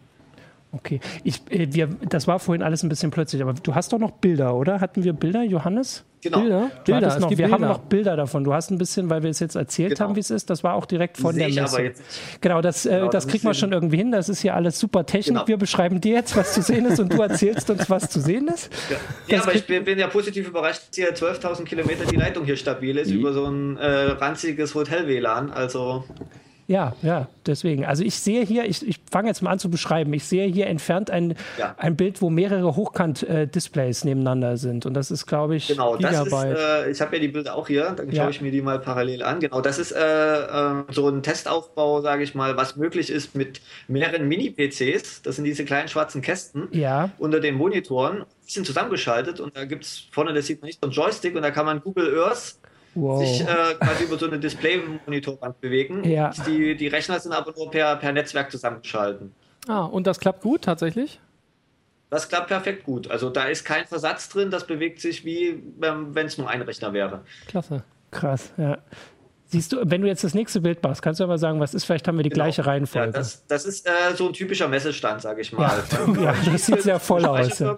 Okay. 0.72 1.00
Ich, 1.24 1.40
äh, 1.50 1.72
wir, 1.72 1.86
das 1.86 2.26
war 2.26 2.38
vorhin 2.38 2.62
alles 2.62 2.82
ein 2.82 2.90
bisschen 2.90 3.10
plötzlich, 3.10 3.40
aber 3.40 3.54
du 3.54 3.74
hast 3.74 3.94
doch 3.94 3.98
noch 3.98 4.10
Bilder, 4.10 4.54
oder? 4.54 4.80
Hatten 4.80 5.04
wir 5.04 5.14
Bilder, 5.14 5.42
Johannes? 5.42 6.04
Genau. 6.22 6.40
Bilder? 6.40 6.70
Bilder, 6.84 7.08
es 7.08 7.18
noch, 7.18 7.30
wir 7.30 7.44
haben 7.46 7.50
Bilder. 7.50 7.68
noch 7.68 7.78
Bilder 7.80 8.16
davon. 8.16 8.44
Du 8.44 8.54
hast 8.54 8.70
ein 8.70 8.78
bisschen, 8.78 9.10
weil 9.10 9.24
wir 9.24 9.30
es 9.30 9.40
jetzt 9.40 9.56
erzählt 9.56 9.90
Genau. 9.96 10.08
haben, 10.08 10.16
wie 10.16 10.20
es 10.20 10.30
ist. 10.30 10.48
Das 10.50 10.62
war 10.62 10.74
auch 10.74 10.86
direkt 10.86 11.16
von 11.18 11.34
Sehe 11.34 11.50
der 11.50 11.62
Messe. 11.62 11.92
Genau, 12.40 12.60
das, 12.60 12.86
äh, 12.86 12.90
Genau, 12.90 13.08
das 13.08 13.24
das 13.24 13.30
kriegt 13.30 13.44
man 13.44 13.54
schon 13.54 13.72
irgendwie 13.72 13.96
hin. 13.96 14.12
Das 14.12 14.28
ist 14.28 14.40
hier 14.40 14.54
alles 14.54 14.78
super 14.78 15.04
Technik. 15.04 15.34
Genau. 15.34 15.48
Wir 15.48 15.56
beschreiben 15.56 16.00
dir 16.00 16.14
jetzt, 16.14 16.36
was 16.36 16.54
zu 16.54 16.62
sehen 16.62 16.86
ist 16.86 17.00
und 17.00 17.12
du 17.12 17.20
erzählst 17.22 17.68
uns, 17.70 17.90
was 17.90 18.08
zu 18.08 18.20
sehen 18.20 18.48
ist. 18.48 18.70
Ja, 18.90 18.96
ja 19.36 19.42
aber 19.42 19.54
ich 19.54 19.66
bin, 19.66 19.84
bin 19.84 19.98
ja 19.98 20.06
positiv 20.06 20.48
überrascht, 20.48 20.82
dass 20.88 20.96
hier 20.96 21.14
12.000 21.14 21.64
Kilometer 21.64 22.04
die 22.04 22.16
Leitung 22.16 22.44
hier 22.44 22.56
stabil 22.56 22.96
ist 22.98 23.10
über 23.10 23.32
so 23.32 23.46
ein 23.46 23.76
äh, 23.78 23.86
ranziges 24.12 24.74
Hotel-WLAN. 24.74 25.50
Also 25.50 26.04
Ja, 26.68 26.94
ja, 27.02 27.28
deswegen. 27.46 27.84
Also 27.84 28.04
ich 28.04 28.14
sehe 28.14 28.44
hier, 28.44 28.64
ich, 28.64 28.86
ich 28.86 28.98
fange 29.10 29.28
jetzt 29.28 29.42
mal 29.42 29.50
an 29.50 29.58
zu 29.58 29.68
beschreiben. 29.68 30.12
Ich 30.14 30.24
sehe 30.24 30.46
hier 30.46 30.68
entfernt 30.68 31.10
ein, 31.10 31.34
Ja. 31.58 31.74
ein 31.76 31.96
Bild, 31.96 32.22
wo 32.22 32.30
mehrere 32.30 32.76
Hochkant-Displays 32.76 34.04
nebeneinander 34.04 34.56
sind. 34.56 34.86
Und 34.86 34.94
das 34.94 35.10
ist, 35.10 35.26
glaube 35.26 35.56
ich, 35.56 35.68
genau, 35.68 35.96
das 35.96 36.12
ist, 36.18 36.24
Gigabyte. 36.24 36.58
äh, 36.58 36.90
ich 36.90 37.00
habe 37.00 37.16
ja 37.16 37.20
die 37.22 37.28
Bilder 37.28 37.54
auch 37.56 37.66
hier, 37.66 37.90
dann 37.90 38.10
Ja. 38.10 38.22
schaue 38.22 38.30
ich 38.30 38.40
mir 38.40 38.50
die 38.50 38.62
mal 38.62 38.78
parallel 38.78 39.22
an. 39.22 39.40
Genau, 39.40 39.60
das 39.60 39.78
ist 39.78 39.92
äh, 39.92 39.98
äh, 40.00 40.84
so 40.90 41.08
ein 41.08 41.22
Testaufbau, 41.22 42.00
sage 42.00 42.22
ich 42.22 42.34
mal, 42.34 42.56
was 42.56 42.76
möglich 42.76 43.10
ist 43.10 43.34
mit 43.34 43.60
mehreren 43.88 44.28
Mini-PCs. 44.28 45.22
Das 45.22 45.36
sind 45.36 45.44
diese 45.44 45.64
kleinen 45.64 45.88
schwarzen 45.88 46.22
Kästen. 46.22 46.68
ja, 46.72 47.10
unter 47.18 47.40
den 47.40 47.54
Monitoren, 47.56 48.24
die 48.46 48.52
sind 48.52 48.66
zusammengeschaltet 48.66 49.40
und 49.40 49.56
da 49.56 49.64
gibt 49.64 49.84
es 49.84 50.04
vorne, 50.10 50.32
das 50.32 50.46
sieht 50.46 50.60
man 50.60 50.66
nicht, 50.68 50.78
so 50.82 50.88
ein 50.88 50.92
Joystick 50.92 51.34
und 51.36 51.42
da 51.42 51.50
kann 51.50 51.66
man 51.66 51.80
Google 51.80 52.18
Earth 52.20 52.54
wow. 52.94 53.20
sich 53.20 53.40
äh, 53.40 53.74
quasi 53.80 54.04
über 54.04 54.18
so 54.18 54.26
eine 54.26 54.38
Display-Monitorband 54.38 55.60
bewegen. 55.60 56.04
Ja. 56.04 56.30
Die, 56.46 56.76
die 56.76 56.88
Rechner 56.88 57.18
sind 57.20 57.32
aber 57.32 57.52
nur 57.56 57.70
per, 57.70 57.96
per 57.96 58.12
Netzwerk 58.12 58.50
zusammengeschalten. 58.50 59.34
Ah, 59.68 59.84
und 59.84 60.06
das 60.06 60.18
klappt 60.18 60.42
gut 60.42 60.62
tatsächlich? 60.62 61.20
Das 62.10 62.28
klappt 62.28 62.48
perfekt 62.48 62.84
gut. 62.84 63.10
Also 63.10 63.30
da 63.30 63.44
ist 63.44 63.64
kein 63.64 63.86
Versatz 63.86 64.28
drin, 64.28 64.50
das 64.50 64.66
bewegt 64.66 65.00
sich 65.00 65.24
wie 65.24 65.62
wenn 65.78 66.26
es 66.26 66.36
nur 66.36 66.48
ein 66.48 66.62
Rechner 66.62 66.92
wäre. 66.92 67.22
Klasse. 67.46 67.84
Krass, 68.10 68.52
ja. 68.58 68.78
Siehst 69.46 69.72
du, 69.72 69.78
wenn 69.82 70.00
du 70.00 70.08
jetzt 70.08 70.24
das 70.24 70.34
nächste 70.34 70.60
Bild 70.60 70.82
machst, 70.82 71.02
kannst 71.02 71.20
du 71.20 71.24
aber 71.24 71.36
sagen, 71.36 71.60
was 71.60 71.74
ist, 71.74 71.84
vielleicht 71.84 72.08
haben 72.08 72.16
wir 72.16 72.22
die 72.22 72.30
gleiche 72.30 72.62
Genau. 72.62 72.68
Ja, 72.68 72.72
Reihenfolge. 72.72 73.12
das, 73.12 73.46
das 73.46 73.64
ist 73.64 73.86
äh, 73.86 74.14
so 74.14 74.28
ein 74.28 74.32
typischer 74.32 74.68
Messestand, 74.68 75.20
sage 75.20 75.40
ich 75.42 75.52
mal. 75.52 75.82
Ja, 75.90 76.14
ja, 76.22 76.34
das 76.50 76.66
sieht 76.66 76.82
sehr 76.82 77.00
voll 77.00 77.24
aus, 77.24 77.58
ja. 77.58 77.76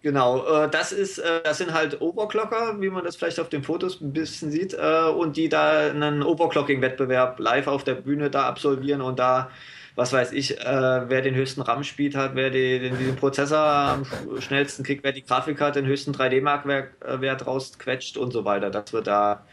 Genau, 0.00 0.46
äh, 0.64 0.70
das 0.70 0.92
ist, 0.92 1.18
äh, 1.18 1.42
das 1.42 1.58
sind 1.58 1.72
halt 1.72 2.00
Overclocker, 2.00 2.80
wie 2.80 2.88
man 2.88 3.04
das 3.04 3.16
vielleicht 3.16 3.40
auf 3.40 3.48
den 3.48 3.64
Fotos 3.64 4.00
ein 4.00 4.12
bisschen 4.12 4.52
sieht, 4.52 4.72
äh, 4.74 5.08
und 5.10 5.36
die 5.36 5.48
da 5.48 5.88
einen 5.90 6.22
Overclocking-Wettbewerb 6.22 7.40
live 7.40 7.66
auf 7.66 7.82
der 7.82 7.96
Bühne 7.96 8.30
da 8.30 8.46
absolvieren 8.46 9.00
und 9.00 9.18
da, 9.18 9.50
was 9.96 10.12
weiß 10.12 10.30
ich, 10.32 10.56
äh, 10.60 10.64
wer 11.10 11.20
den 11.20 11.34
höchsten 11.34 11.62
RAM-Speed 11.62 12.14
hat, 12.14 12.36
wer 12.36 12.50
die, 12.50 12.78
den, 12.78 12.96
den 12.96 13.16
Prozessor 13.16 13.58
am 13.58 14.02
sch- 14.04 14.40
schnellsten 14.40 14.84
kriegt, 14.84 15.02
wer 15.02 15.10
die 15.12 15.24
Grafikkarte 15.24 15.80
den 15.82 15.88
höchsten 15.90 16.12
3D-Mark-Wert 16.12 17.44
rausquetscht 17.48 18.16
und 18.16 18.30
so 18.32 18.44
weiter. 18.44 18.70
Das 18.70 18.92
wird 18.92 19.08
da 19.08 19.48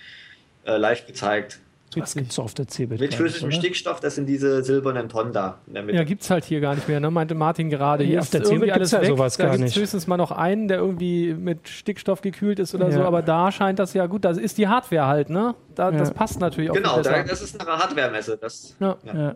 äh, 0.66 0.78
live 0.78 1.06
gezeigt. 1.08 1.65
Was 2.04 2.16
gibt 2.16 2.32
es 2.32 2.40
auf 2.40 2.54
der 2.54 2.68
CeBIT? 2.68 3.00
Mit 3.00 3.14
flüssigem? 3.14 3.52
Stickstoff, 3.52 4.00
das 4.00 4.16
sind 4.16 4.25
diese 4.28 4.64
silbernen 4.64 5.10
Tonnen 5.10 5.34
da 5.34 5.60
in 5.68 5.74
der 5.74 5.84
Mitte. 5.84 5.98
Ja, 5.98 6.04
gibt's 6.04 6.30
halt 6.30 6.46
hier 6.46 6.60
gar 6.60 6.75
nicht 6.75 6.88
mehr, 6.88 7.00
ne? 7.00 7.10
meinte 7.12 7.36
Martin 7.36 7.70
gerade. 7.70 8.04
Hier 8.04 8.16
Ja, 8.16 8.20
auf 8.20 8.25
ist 8.25 8.34
der 8.34 8.44
CeBIT 8.44 8.72
alles 8.72 8.92
gibt's 8.92 8.92
ja 8.92 9.02
weg. 9.02 9.08
sowas 9.18 9.38
da 9.38 9.44
gar 9.46 9.58
gibt's 9.58 9.74
nicht. 9.75 9.82
höchstens 9.82 10.08
mal 10.08 10.18
noch 10.18 10.32
einen, 10.32 10.68
der 10.68 10.78
irgendwie 10.80 11.34
mit 11.34 11.68
Stickstoff 11.70 12.22
gekühlt 12.22 12.60
ist 12.60 12.74
oder 12.75 12.92
so, 12.92 13.00
Ja. 13.00 13.06
aber 13.06 13.22
da 13.22 13.52
scheint 13.52 13.80
das 13.80 13.94
ja 13.94 14.06
gut, 14.08 14.25
da 14.25 14.32
ist 14.32 14.58
die 14.58 14.68
Hardware 14.68 15.08
halt, 15.08 15.30
ne? 15.30 15.56
Da, 15.75 15.92
Ja. 15.92 15.98
Das 15.98 16.12
passt 16.14 16.40
natürlich 16.40 16.70
auch 16.72 16.75
Genau, 16.75 17.02
da, 17.02 17.24
das 17.24 17.42
ist 17.42 17.60
eine 17.60 17.70
Hardware-Messe. 17.78 18.38
Das, 18.42 18.75
Ja. 18.80 18.98
Ja. 19.06 19.36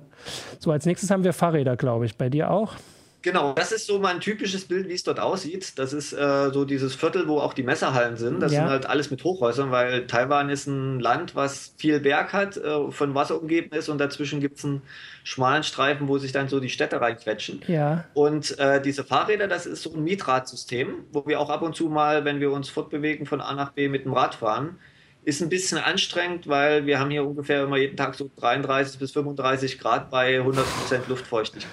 So, 0.60 0.72
als 0.72 0.86
nächstes 0.86 1.10
haben 1.12 1.24
wir 1.24 1.34
Fahrräder, 1.34 1.76
glaube 1.78 2.06
ich. 2.06 2.16
Bei 2.16 2.30
dir 2.30 2.52
auch? 2.52 2.74
Genau, 3.22 3.52
das 3.54 3.74
ist 3.74 3.86
so 3.86 4.00
mein 4.00 4.22
typisches 4.22 4.64
Bild, 4.66 4.88
wie 4.88 4.94
es 4.94 5.04
dort 5.04 5.20
aussieht. 5.20 5.78
Das 5.78 5.92
ist 5.92 6.14
äh, 6.14 6.52
so 6.54 6.64
dieses 6.64 6.96
Viertel, 6.96 7.28
wo 7.28 7.40
auch 7.40 7.54
die 7.54 7.64
Messerhallen 7.64 8.16
sind. 8.16 8.40
Das 8.40 8.54
Ja. 8.54 8.62
sind 8.62 8.70
halt 8.70 8.86
alles 8.86 9.12
mit 9.12 9.24
Hochhäusern, 9.26 9.72
weil 9.72 10.08
Taiwan 10.08 10.50
ist 10.50 10.68
ein 10.68 11.02
Land, 11.02 11.36
was 11.36 11.74
viel 11.78 12.00
Berg 12.00 12.32
hat, 12.32 12.56
äh, 12.56 12.92
von 12.92 13.16
Wasser 13.16 13.42
umgeben 13.42 13.76
ist 13.76 13.90
und 13.90 13.98
dazwischen 13.98 14.40
gibt 14.40 14.60
es 14.60 14.64
einen 14.66 14.82
schmalen 15.26 15.64
Streifen, 15.64 16.08
wo 16.08 16.18
sich 16.18 16.32
dann 16.32 16.48
so 16.48 16.62
die 16.62 16.70
Städte 16.70 17.02
reinquetschen. 17.02 17.62
Ja. 17.68 18.06
Und 18.14 18.58
äh, 18.58 18.82
diese 18.82 19.04
Fahrräder, 19.04 19.50
das 19.50 19.66
ist 19.66 19.84
so 19.84 19.94
ein 19.94 20.04
Mietradsystem, 20.04 21.04
wo 21.12 21.28
wir 21.28 21.42
auch 21.42 21.50
ab 21.50 21.62
und 21.62 21.76
zu 21.76 21.90
mal, 21.90 22.24
wenn 22.24 22.40
wir 22.40 22.52
uns 22.52 22.70
fortbewegen 22.70 23.26
von 23.26 23.42
A 23.42 23.54
nach 23.54 23.74
B 23.74 23.90
mit 23.90 24.06
dem 24.06 24.14
Rad 24.14 24.36
fahren, 24.36 24.78
ist 25.26 25.42
ein 25.42 25.50
bisschen 25.50 25.78
anstrengend, 25.78 26.48
weil 26.48 26.86
wir 26.86 27.00
haben 27.00 27.12
hier 27.12 27.26
ungefähr 27.26 27.64
immer 27.64 27.76
jeden 27.76 27.98
Tag 27.98 28.16
so 28.16 28.32
33 28.40 28.98
bis 28.98 29.12
35 29.12 29.78
Grad 29.78 30.10
bei 30.10 30.40
100% 30.40 30.64
Luftfeuchtigkeit. 31.10 31.70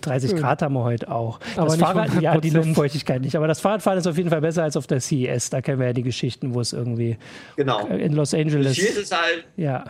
30 0.00 0.36
Grad 0.36 0.62
haben 0.62 0.74
wir 0.74 0.84
heute 0.84 1.10
auch. 1.10 1.40
Aber 1.56 1.66
das 1.66 1.76
nicht 1.76 1.86
Fahrrad, 1.86 2.10
100%. 2.10 2.20
ja, 2.20 2.38
die 2.38 2.50
Luftfeuchtigkeit 2.50 3.20
nicht. 3.22 3.36
Aber 3.36 3.46
das 3.46 3.60
Fahrradfahren 3.60 3.98
ist 3.98 4.06
auf 4.06 4.16
jeden 4.16 4.30
Fall 4.30 4.40
besser 4.40 4.62
als 4.62 4.76
auf 4.76 4.86
der 4.86 5.00
CES. 5.00 5.50
Da 5.50 5.60
kennen 5.62 5.78
wir 5.78 5.88
ja 5.88 5.92
die 5.92 6.02
Geschichten, 6.02 6.54
wo 6.54 6.60
es 6.60 6.72
irgendwie 6.72 7.16
Genau. 7.56 7.86
in 7.86 8.12
Los 8.12 8.34
Angeles. 8.34 8.76
Hier 8.76 8.88
ist 8.88 8.98
es 8.98 9.12
halt 9.12 9.44
Ja, 9.56 9.84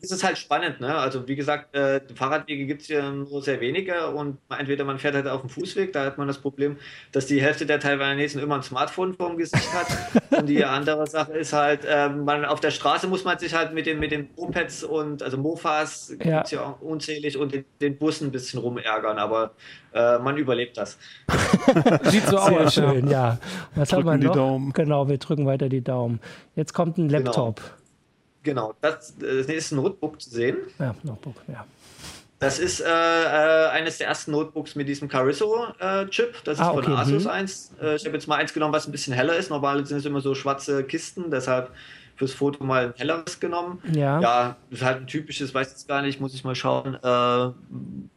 Es 0.00 0.10
ist 0.12 0.22
halt 0.22 0.38
spannend, 0.38 0.80
ne? 0.80 0.94
Also 0.94 1.26
wie 1.26 1.34
gesagt, 1.36 1.74
äh, 1.74 2.00
Fahrradwege 2.14 2.66
gibt 2.66 2.82
es 2.82 2.86
hier 2.86 3.02
nur 3.10 3.42
sehr 3.42 3.60
wenige 3.60 4.08
und 4.10 4.38
entweder 4.56 4.84
man 4.84 4.98
fährt 4.98 5.14
halt 5.14 5.26
auf 5.26 5.40
dem 5.40 5.50
Fußweg, 5.50 5.92
da 5.92 6.04
hat 6.04 6.18
man 6.18 6.28
das 6.28 6.38
Problem, 6.38 6.76
dass 7.12 7.26
die 7.26 7.42
Hälfte 7.42 7.66
der 7.66 7.80
Taiwanesen 7.80 8.40
immer 8.40 8.54
ein 8.56 8.62
Smartphone 8.62 9.14
vorm 9.14 9.36
Gesicht 9.36 9.68
hat. 9.72 9.88
und 10.38 10.46
die 10.46 10.64
andere 10.64 11.06
Sache 11.06 11.32
ist 11.32 11.52
halt, 11.52 11.84
äh, 11.84 12.08
man 12.08 12.44
auf 12.44 12.60
der 12.60 12.70
Straße 12.70 13.08
muss 13.08 13.24
man 13.24 13.38
sich 13.38 13.54
halt 13.54 13.74
mit 13.74 13.86
den 13.86 13.98
mit 13.98 14.12
den 14.12 14.28
Mopeds 14.36 14.84
und 14.84 15.22
also 15.22 15.36
Mofas 15.36 16.14
Ja. 16.22 16.36
gibt's 16.38 16.50
ja 16.52 16.62
auch 16.62 16.80
unzählig 16.80 17.36
und 17.36 17.52
den, 17.52 17.64
den 17.80 17.98
Bussen 17.98 18.28
ein 18.28 18.32
bisschen 18.32 18.60
rumärgern, 18.60 19.18
aber 19.18 19.52
äh, 19.92 20.18
man 20.18 20.36
überlebt 20.36 20.76
das. 20.76 20.98
Sieht 22.04 22.26
so 22.26 22.38
sehr 22.38 22.60
aus. 22.60 22.74
Schön, 22.74 23.08
ja. 23.08 23.38
Was 23.74 23.92
haben 23.92 24.02
Drücken 24.02 24.14
wir 24.14 24.18
die 24.18 24.26
noch? 24.26 24.34
Daumen. 24.34 24.72
Genau, 24.72 25.08
wir 25.08 25.18
drücken 25.18 25.46
weiter 25.46 25.68
die 25.68 25.80
Daumen. 25.82 26.20
Jetzt 26.54 26.72
kommt 26.74 26.98
ein 26.98 27.08
Laptop. 27.08 27.56
Genau, 27.56 27.68
das, 28.80 29.14
das 29.18 29.46
ist 29.46 29.72
ein 29.72 29.76
Notebook 29.76 30.20
zu 30.20 30.30
sehen. 30.30 30.56
Ja, 30.78 30.94
Notebook, 31.02 31.36
ja. 31.48 31.66
Das 32.40 32.60
ist 32.60 32.80
äh, 32.80 32.84
äh, 32.86 33.68
eines 33.70 33.98
der 33.98 34.06
ersten 34.06 34.30
Notebooks 34.30 34.76
mit 34.76 34.86
diesem 34.88 35.08
Caruso-Chip. 35.08 36.44
das 36.44 36.58
ist 36.58 36.64
Ah, 36.64 36.70
von 36.70 36.84
okay, 36.84 36.92
Asus 36.92 37.24
mhm. 37.24 37.30
eins. 37.30 37.72
Äh, 37.82 37.96
ich 37.96 38.04
habe 38.04 38.14
jetzt 38.14 38.28
mal 38.28 38.36
eins 38.36 38.52
genommen, 38.54 38.72
was 38.72 38.86
ein 38.86 38.92
bisschen 38.92 39.12
heller 39.12 39.36
ist. 39.36 39.50
Normal 39.50 39.84
sind 39.86 39.98
es 39.98 40.04
immer 40.04 40.20
so 40.20 40.36
schwarze 40.36 40.84
Kisten, 40.84 41.32
deshalb 41.32 41.72
fürs 42.14 42.32
Foto 42.34 42.62
mal 42.62 42.86
ein 42.86 42.94
helleres 42.96 43.40
genommen. 43.40 43.80
Ja. 43.92 44.20
Ja, 44.20 44.56
das 44.70 44.80
ist 44.80 44.84
halt 44.84 45.00
ein 45.00 45.06
typisches, 45.08 45.52
weiß 45.52 45.70
jetzt 45.70 45.88
gar 45.88 46.02
nicht, 46.02 46.20
muss 46.20 46.32
ich 46.34 46.44
mal 46.44 46.54
schauen. 46.54 46.94
Äh, 47.02 47.46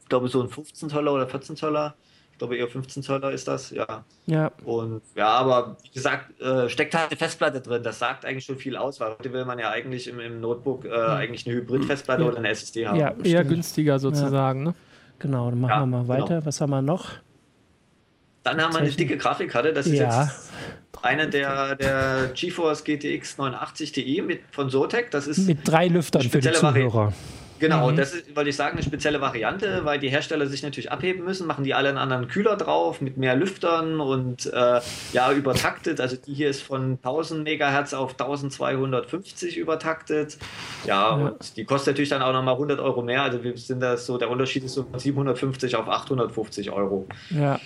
ich 0.02 0.10
glaube, 0.10 0.28
so 0.28 0.42
ein 0.42 0.50
15 0.50 0.90
Zoller 0.90 1.14
oder 1.14 1.28
14 1.28 1.56
Zoller. 1.56 1.96
Ich 2.42 2.44
glaube, 2.48 2.58
eher 2.58 2.68
15 2.68 3.04
Zoller 3.04 3.30
ist 3.32 3.48
das, 3.48 3.70
ja. 3.70 4.04
Ja, 4.26 4.52
Und 4.66 5.04
ja, 5.16 5.28
aber 5.28 5.78
wie 5.84 5.92
gesagt, 5.92 6.42
äh, 6.42 6.68
steckt 6.70 6.96
halt 6.96 7.12
eine 7.12 7.18
Festplatte 7.18 7.62
drin. 7.62 7.84
Das 7.84 8.00
sagt 8.00 8.26
eigentlich 8.26 8.46
schon 8.46 8.58
viel 8.58 8.76
aus, 8.76 9.00
weil 9.00 9.12
heute 9.12 9.32
will 9.32 9.46
man 9.46 9.60
ja 9.60 9.70
eigentlich 9.70 10.08
im, 10.08 10.20
im 10.20 10.42
Notebook 10.42 10.86
äh, 10.86 10.90
eigentlich 10.92 11.46
eine 11.46 11.56
Hybrid-Festplatte 11.58 12.24
Ja. 12.24 12.28
oder 12.30 12.38
eine 12.40 12.50
SSD 12.50 12.88
haben. 12.88 12.98
ja 13.00 13.10
Eher 13.10 13.42
stimmt. 13.42 13.50
günstiger 13.50 14.00
sozusagen, 14.00 14.64
ne? 14.64 14.74
Genau, 15.20 15.52
dann 15.52 15.62
machen 15.62 15.70
Ja, 15.70 15.80
wir 15.82 15.86
mal 15.86 16.02
genau. 16.02 16.08
weiter. 16.24 16.44
Was 16.44 16.60
haben 16.62 16.72
wir 16.72 16.82
noch? 16.82 17.10
Dann 18.42 18.60
haben 18.60 18.74
wir 18.74 18.80
eine 18.80 18.90
dicke 18.90 19.18
Grafikkarte. 19.18 19.72
Das 19.72 19.86
ist 19.86 20.00
Ja. 20.00 20.24
jetzt 20.24 20.50
eine 21.04 21.30
der, 21.30 21.76
der 21.76 22.32
GeForce 22.34 22.84
GTX 22.84 23.38
980 23.38 23.92
Ti 23.92 24.24
mit, 24.26 24.40
von 24.50 24.72
Zotac. 24.72 25.12
Das 25.12 25.28
ist 25.28 25.46
Mit 25.48 25.60
drei 25.68 25.90
Lüftern 25.90 26.24
für 26.24 26.40
die 26.40 26.48
Spezielle 26.48 26.58
Vari- 26.58 27.12
Genau, 27.62 27.92
das 27.92 28.16
ist, 28.16 28.36
wollte 28.36 28.50
ich 28.50 28.56
sagen, 28.56 28.74
eine 28.74 28.82
spezielle 28.84 29.22
Variante, 29.22 29.86
weil 29.86 30.00
die 30.00 30.10
Hersteller 30.10 30.48
sich 30.48 30.64
natürlich 30.64 30.92
abheben 30.92 31.24
müssen, 31.24 31.46
machen 31.46 31.64
die 31.64 31.76
alle 31.76 31.90
einen 31.90 32.00
anderen 32.00 32.28
Kühler 32.28 32.58
drauf 32.58 33.02
mit 33.02 33.18
mehr 33.18 33.36
Lüftern 33.36 34.00
und 34.00 34.52
äh, 34.52 34.82
ja 35.14 35.32
übertaktet. 35.32 36.02
Also 36.02 36.16
die 36.16 36.34
hier 36.34 36.50
ist 36.50 36.64
von 36.64 36.98
1000 37.04 37.44
Megahertz 37.44 37.94
auf 37.94 38.14
1250 38.14 39.58
übertaktet. 39.58 40.40
Ja, 40.88 41.12
und 41.12 41.56
die 41.56 41.64
kostet 41.64 41.94
natürlich 41.94 42.10
dann 42.10 42.24
auch 42.24 42.34
nochmal 42.34 42.56
100 42.56 42.80
Euro 42.80 43.04
mehr. 43.04 43.22
Also 43.22 43.44
wir 43.44 43.56
sind 43.56 43.80
das 43.80 44.08
so, 44.08 44.18
der 44.18 44.32
Unterschied 44.32 44.64
ist 44.64 44.74
so 44.74 44.84
von 44.84 45.00
750 45.00 45.76
auf 45.76 45.88
850 45.88 46.72
Euro. 46.72 47.06
Ja. 47.30 47.60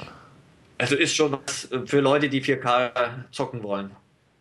Also 0.77 0.95
ist 0.95 1.15
schon 1.15 1.31
was 1.31 1.69
für 1.85 2.01
Leute, 2.01 2.27
die 2.27 2.43
4K 2.43 2.91
zocken 3.31 3.63
wollen. 3.63 3.91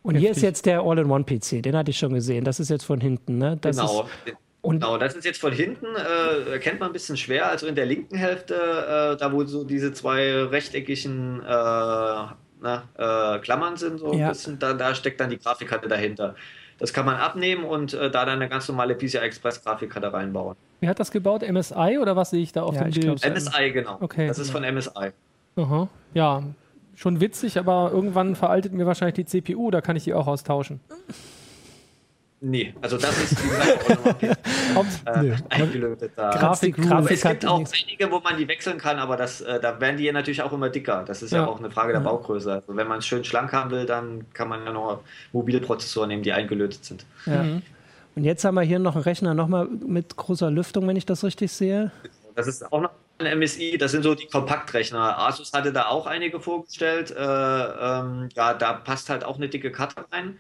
Und 0.03 0.17
hier 0.17 0.31
Heftig. 0.31 0.37
ist 0.39 0.43
jetzt 0.43 0.67
der 0.67 0.81
All-in-One-PC, 0.81 1.63
den 1.63 1.77
hatte 1.77 1.93
ich 1.93 1.99
schon 1.99 2.13
gesehen. 2.13 2.45
Das 2.45 2.59
ist 2.59 2.71
jetzt 2.71 2.85
von 2.85 3.01
hinten, 3.01 3.39
ne? 3.39 3.57
Das 3.61 3.77
genau. 3.77 4.09
Ist, 4.27 4.35
und 4.65 4.81
genau, 4.81 4.97
das 4.99 5.15
ist 5.15 5.25
jetzt 5.25 5.41
von 5.41 5.53
hinten, 5.53 5.87
äh, 5.95 6.53
erkennt 6.53 6.81
man 6.81 6.89
ein 6.91 6.93
bisschen 6.93 7.17
schwer. 7.17 7.49
Also 7.51 7.67
in 7.67 7.75
der 7.75 7.87
linken 7.87 8.17
Hälfte, 8.17 8.55
äh, 8.55 9.17
da 9.17 9.31
wo 9.33 9.45
so 9.45 9.63
diese 9.65 9.93
zwei 9.93 10.43
rechteckigen 10.45 11.41
äh, 11.41 11.45
na, 11.47 12.83
äh, 12.97 13.39
Klammern 13.41 13.77
sind, 13.77 13.99
so 13.99 14.13
Ja. 14.15 14.27
ein 14.27 14.33
bisschen, 14.33 14.59
da, 14.59 14.73
da 14.73 14.95
steckt 14.95 15.21
dann 15.21 15.31
die 15.31 15.39
Grafikkarte 15.39 15.87
dahinter. 15.89 16.35
Das 16.79 16.93
kann 16.93 17.05
man 17.07 17.17
abnehmen 17.17 17.65
und 17.65 17.93
äh, 17.95 18.11
da 18.11 18.25
dann 18.25 18.41
eine 18.41 18.49
ganz 18.49 18.67
normale 18.69 18.95
PCI 18.95 19.19
Express 19.19 19.63
Grafikkarte 19.63 20.13
reinbauen. 20.13 20.57
Wer 20.81 20.89
hat 20.89 20.99
das 20.99 21.11
gebaut? 21.11 21.43
MSI 21.49 21.99
oder 22.01 22.17
was 22.17 22.31
sehe 22.31 22.43
ich 22.43 22.53
da 22.53 22.63
auf 22.63 22.75
Ja, 22.75 22.83
dem 22.83 22.89
ich 22.89 23.01
Bild? 23.01 23.21
glaub, 23.23 23.35
MSI, 23.37 23.71
genau. 23.71 23.99
Okay. 24.01 24.27
Das 24.27 24.39
ist 24.39 24.51
von 24.51 24.63
MSI. 24.65 25.13
Aha. 25.57 25.89
Ja, 26.15 26.43
schon 26.97 27.21
witzig, 27.21 27.59
aber 27.59 27.91
irgendwann 27.93 28.35
veraltet 28.35 28.73
mir 28.73 28.87
wahrscheinlich 28.87 29.15
die 29.15 29.25
CPU, 29.27 29.71
da 29.71 29.81
kann 29.81 29.95
ich 29.97 30.05
die 30.05 30.15
auch 30.15 30.27
austauschen. 30.27 30.81
Nee, 32.47 32.75
also 32.83 32.99
das 32.99 33.17
ist 33.23 33.43
wie 33.43 33.49
gesagt, 33.49 33.91
auch 34.77 34.85
nochmal 35.07 35.27
äh, 35.35 35.37
eingelötet 35.49 36.13
da. 36.15 36.29
Grafik- 36.31 36.77
Grafik 36.77 37.13
es 37.13 37.23
gibt 37.23 37.47
auch 37.47 37.57
einige, 37.59 38.11
wo 38.11 38.21
man 38.21 38.37
die 38.37 38.47
wechseln 38.47 38.77
kann, 38.77 38.99
aber 38.99 39.17
das, 39.17 39.41
äh, 39.41 39.59
da 39.61 39.81
werden 39.81 39.97
die 39.97 40.05
ja 40.05 40.13
natürlich 40.13 40.43
auch 40.43 40.53
immer 40.53 40.69
dicker. 40.69 41.05
Das 41.07 41.23
ist 41.23 41.31
ja, 41.33 41.39
Ja. 41.39 41.47
auch 41.47 41.59
eine 41.59 41.71
Frage 41.71 41.95
der 41.95 42.01
Baugröße. 42.01 42.53
Also 42.53 42.77
wenn 42.77 42.87
man 42.87 42.99
es 42.99 43.07
schön 43.07 43.25
schlank 43.25 43.53
haben 43.55 43.71
will, 43.71 43.87
dann 43.87 44.27
kann 44.35 44.49
man 44.51 44.63
ja 44.65 44.73
noch 44.73 45.01
Mobilprozessoren 45.33 46.09
nehmen, 46.09 46.23
die 46.23 46.33
eingelötet 46.33 46.85
sind. 46.85 47.07
Ja. 47.25 47.45
Und 48.15 48.25
jetzt 48.25 48.45
haben 48.45 48.57
wir 48.57 48.63
hier 48.63 48.79
noch 48.79 48.95
einen 48.95 49.05
Rechner 49.05 49.33
nochmal 49.33 49.67
mit 49.67 50.15
großer 50.17 50.51
Lüftung, 50.51 50.87
wenn 50.87 50.97
ich 50.97 51.07
das 51.07 51.25
richtig 51.25 51.51
sehe. 51.51 51.91
Das 52.35 52.47
ist 52.47 52.71
auch 52.71 52.81
noch 52.83 52.91
ein 53.19 53.39
MSI, 53.39 53.79
das 53.79 53.93
sind 53.93 54.03
so 54.03 54.15
die 54.15 54.27
Kompaktrechner. 54.27 55.19
Asus 55.19 55.53
hatte 55.53 55.73
da 55.73 55.87
auch 55.87 56.07
einige 56.07 56.41
vorgestellt. 56.41 57.11
Äh, 57.11 57.15
ähm, 57.23 58.29
ja, 58.35 58.53
da 58.55 58.73
passt 58.75 59.09
halt 59.09 59.25
auch 59.25 59.37
eine 59.37 59.49
dicke 59.49 59.73
Karte 59.73 60.05
rein. 60.13 60.37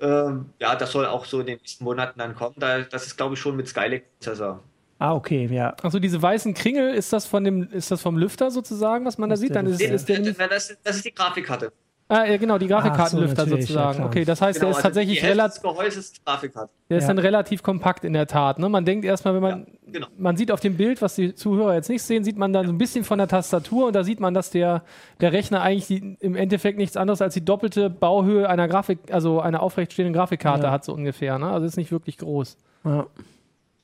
Ähm, 0.00 0.46
ja, 0.58 0.74
das 0.76 0.92
soll 0.92 1.06
auch 1.06 1.24
so 1.24 1.40
in 1.40 1.46
den 1.46 1.58
nächsten 1.58 1.84
Monaten 1.84 2.18
dann 2.18 2.34
kommen. 2.34 2.56
Da, 2.58 2.80
das 2.80 3.06
ist, 3.06 3.16
glaube 3.16 3.34
ich, 3.34 3.40
schon 3.40 3.56
mit 3.56 3.68
Skylake-Prozessor. 3.68 4.60
Ah, 4.98 5.14
okay, 5.14 5.48
ja. 5.50 5.74
Also 5.82 5.98
diese 5.98 6.20
weißen 6.20 6.52
Kringel, 6.52 6.94
ist 6.94 7.12
das 7.12 7.26
von 7.26 7.42
dem, 7.42 7.70
ist 7.72 7.90
das 7.90 8.02
vom 8.02 8.18
Lüfter 8.18 8.50
sozusagen, 8.50 9.06
was 9.06 9.16
man 9.16 9.30
da 9.30 9.36
sieht? 9.36 9.54
Dann 9.54 9.66
ist, 9.66 9.80
ist 9.80 10.08
der, 10.08 10.20
das, 10.48 10.76
das 10.82 10.96
ist 10.96 11.04
die 11.04 11.14
Grafikkarte. 11.14 11.72
Ah, 12.10 12.24
ja, 12.26 12.36
genau, 12.36 12.58
die 12.58 12.66
Grafikkartenlüfter 12.66 13.46
so, 13.46 13.54
ja, 13.54 13.60
sozusagen. 13.62 13.94
klar. 13.96 14.06
okay, 14.08 14.24
das 14.26 14.42
heißt, 14.42 14.60
der 14.60 14.68
ist 14.68 14.76
also 14.76 14.88
tatsächlich 14.88 15.22
relativ, 15.24 15.62
der 15.62 16.98
ist 16.98 17.04
Ja. 17.04 17.08
dann 17.08 17.18
relativ 17.18 17.62
kompakt 17.62 18.04
in 18.04 18.12
der 18.12 18.26
Tat. 18.26 18.58
Ne? 18.58 18.68
Man 18.68 18.84
denkt 18.84 19.04
erstmal, 19.04 19.34
wenn 19.34 19.42
man, 19.42 19.60
Ja, 19.60 19.92
genau. 19.92 20.06
man 20.18 20.36
sieht 20.36 20.50
auf 20.50 20.60
dem 20.60 20.76
Bild, 20.76 21.00
was 21.00 21.14
die 21.14 21.34
Zuhörer 21.34 21.74
jetzt 21.74 21.88
nicht 21.88 22.02
sehen, 22.02 22.24
sieht 22.24 22.36
man 22.36 22.52
dann 22.52 22.66
so 22.66 22.72
ein 22.72 22.78
bisschen 22.78 23.04
von 23.04 23.18
der 23.18 23.28
Tastatur 23.28 23.86
und 23.86 23.94
da 23.94 24.04
sieht 24.04 24.20
man, 24.20 24.34
dass 24.34 24.50
der, 24.50 24.82
der 25.20 25.32
Rechner 25.32 25.62
eigentlich 25.62 25.86
die, 25.86 26.16
im 26.20 26.34
Endeffekt 26.36 26.76
nichts 26.78 26.96
anderes 26.96 27.22
als 27.22 27.34
die 27.34 27.44
doppelte 27.44 27.88
Bauhöhe 27.90 28.48
einer 28.48 28.68
Grafik, 28.68 28.98
also 29.10 29.40
einer 29.40 29.62
aufrechtstehenden 29.62 30.12
Grafikkarte 30.12 30.64
Ja. 30.64 30.70
hat 30.72 30.84
so 30.84 30.92
ungefähr. 30.92 31.38
Ne? 31.38 31.50
Also 31.50 31.66
ist 31.66 31.76
nicht 31.76 31.92
wirklich 31.92 32.18
groß. 32.18 32.56
ja. 32.84 33.06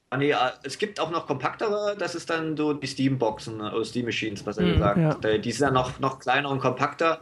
Ah, 0.08 0.18
nee, 0.18 0.32
ah, 0.32 0.52
es 0.62 0.78
gibt 0.78 1.00
auch 1.00 1.10
noch 1.10 1.26
kompaktere, 1.26 1.96
das 1.98 2.14
ist 2.14 2.30
dann 2.30 2.56
so 2.56 2.72
die 2.72 2.86
Steam-Boxen 2.86 3.60
oder 3.60 3.84
Steam-Machines, 3.84 4.44
besser 4.44 4.62
Mhm, 4.62 4.74
gesagt. 4.74 5.24
ja. 5.24 5.30
Äh, 5.30 5.40
Die 5.40 5.50
sind 5.50 5.66
dann 5.66 5.74
noch, 5.74 5.98
noch 5.98 6.20
kleiner 6.20 6.48
und 6.48 6.60
kompakter. 6.60 7.18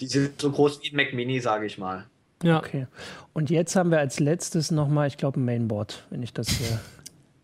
Die 0.00 0.06
sind 0.06 0.40
so 0.40 0.50
groß 0.50 0.80
wie 0.82 0.90
ein 0.90 0.96
Mac 0.96 1.12
Mini, 1.12 1.40
sage 1.40 1.66
ich 1.66 1.78
mal. 1.78 2.06
Ja. 2.42 2.58
Okay. 2.58 2.86
Und 3.32 3.50
jetzt 3.50 3.74
haben 3.76 3.90
wir 3.90 3.98
als 3.98 4.20
letztes 4.20 4.70
nochmal, 4.70 5.08
ich 5.08 5.16
glaube, 5.16 5.40
ein 5.40 5.44
Mainboard, 5.44 6.04
wenn 6.10 6.22
ich 6.22 6.32
das 6.32 6.48
hier. 6.48 6.80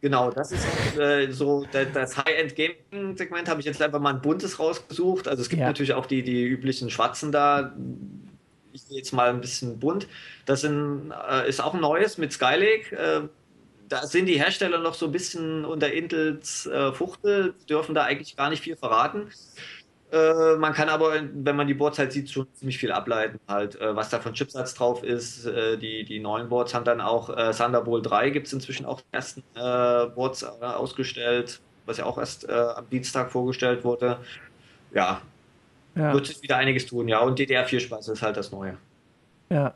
Genau, 0.02 0.30
das 0.30 0.50
ist 0.52 0.64
äh, 0.98 1.30
so 1.30 1.66
da- 1.72 1.84
das 1.84 2.16
High-End-Gaming-Segment 2.16 3.48
habe 3.48 3.60
ich 3.60 3.66
jetzt 3.66 3.80
einfach 3.82 4.00
mal 4.00 4.14
ein 4.14 4.22
buntes 4.22 4.58
rausgesucht. 4.58 5.28
Also 5.28 5.42
es 5.42 5.48
gibt 5.48 5.60
Ja. 5.60 5.66
natürlich 5.66 5.92
auch 5.92 6.06
die, 6.06 6.22
die 6.22 6.44
üblichen 6.44 6.90
schwarzen 6.90 7.32
da. 7.32 7.74
Ich 8.72 8.88
gehe 8.88 8.98
jetzt 8.98 9.12
mal 9.12 9.28
ein 9.30 9.40
bisschen 9.40 9.78
bunt. 9.78 10.06
Das 10.46 10.62
sind, 10.62 11.12
äh, 11.30 11.48
ist 11.48 11.60
auch 11.62 11.74
ein 11.74 11.80
neues 11.80 12.18
mit 12.18 12.32
Skylake. 12.32 12.96
Äh, 12.96 13.28
da 13.88 14.06
sind 14.06 14.26
die 14.26 14.38
Hersteller 14.38 14.78
noch 14.78 14.94
so 14.94 15.06
ein 15.06 15.12
bisschen 15.12 15.64
unter 15.64 15.92
Intels 15.92 16.64
äh, 16.66 16.92
Fuchtel, 16.92 17.54
dürfen 17.68 17.94
da 17.94 18.04
eigentlich 18.04 18.36
gar 18.36 18.48
nicht 18.48 18.62
viel 18.62 18.76
verraten. 18.76 19.26
Äh, 20.12 20.56
man 20.56 20.72
kann 20.72 20.88
aber, 20.88 21.12
wenn 21.32 21.56
man 21.56 21.66
die 21.66 21.74
Boards 21.74 21.98
halt 21.98 22.12
sieht, 22.12 22.30
schon 22.30 22.46
ziemlich 22.54 22.78
viel 22.78 22.90
ableiten, 22.92 23.38
halt, 23.46 23.80
äh, 23.80 23.94
was 23.94 24.10
da 24.10 24.18
von 24.20 24.32
Chipsatz 24.34 24.74
drauf 24.74 25.02
ist. 25.04 25.46
Äh, 25.46 25.76
die, 25.78 26.04
die 26.04 26.18
neuen 26.20 26.48
Boards 26.48 26.74
haben 26.74 26.84
dann 26.84 27.00
auch 27.00 27.30
äh, 27.30 27.52
Thunderbolt 27.52 28.08
3 28.10 28.30
gibt 28.30 28.46
es 28.48 28.52
inzwischen 28.52 28.86
auch 28.86 29.00
die 29.00 29.06
ersten 29.12 29.40
äh, 29.54 30.06
Boards 30.14 30.42
ausgestellt, 30.44 31.60
was 31.86 31.98
ja 31.98 32.04
auch 32.06 32.18
erst 32.18 32.48
am 32.48 32.88
Dienstag 32.90 33.30
vorgestellt 33.30 33.84
wurde. 33.84 34.18
Ja, 34.92 35.20
Ja. 35.94 36.12
wird 36.12 36.26
sich 36.26 36.42
wieder 36.42 36.56
einiges 36.56 36.86
tun, 36.86 37.08
ja. 37.08 37.20
Und 37.20 37.38
DDR4-Spaß 37.38 38.08
ist 38.08 38.22
halt 38.22 38.36
das 38.36 38.50
Neue. 38.52 38.76
Ja. 39.50 39.74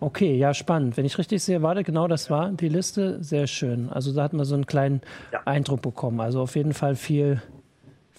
Okay, 0.00 0.34
ja, 0.36 0.52
spannend. 0.52 0.96
Wenn 0.96 1.04
ich 1.04 1.16
richtig 1.16 1.42
sehe, 1.44 1.62
warte, 1.62 1.84
genau 1.84 2.08
das 2.08 2.28
war 2.28 2.50
die 2.50 2.68
Liste. 2.68 3.22
Sehr 3.22 3.46
schön. 3.46 3.88
Also 3.90 4.12
da 4.12 4.24
hat 4.24 4.32
man 4.32 4.44
so 4.44 4.54
einen 4.54 4.66
kleinen 4.66 5.00
Ja. 5.32 5.42
Eindruck 5.44 5.80
bekommen. 5.82 6.20
Also 6.20 6.40
auf 6.40 6.56
jeden 6.56 6.74
Fall 6.74 6.96
viel, 6.96 7.40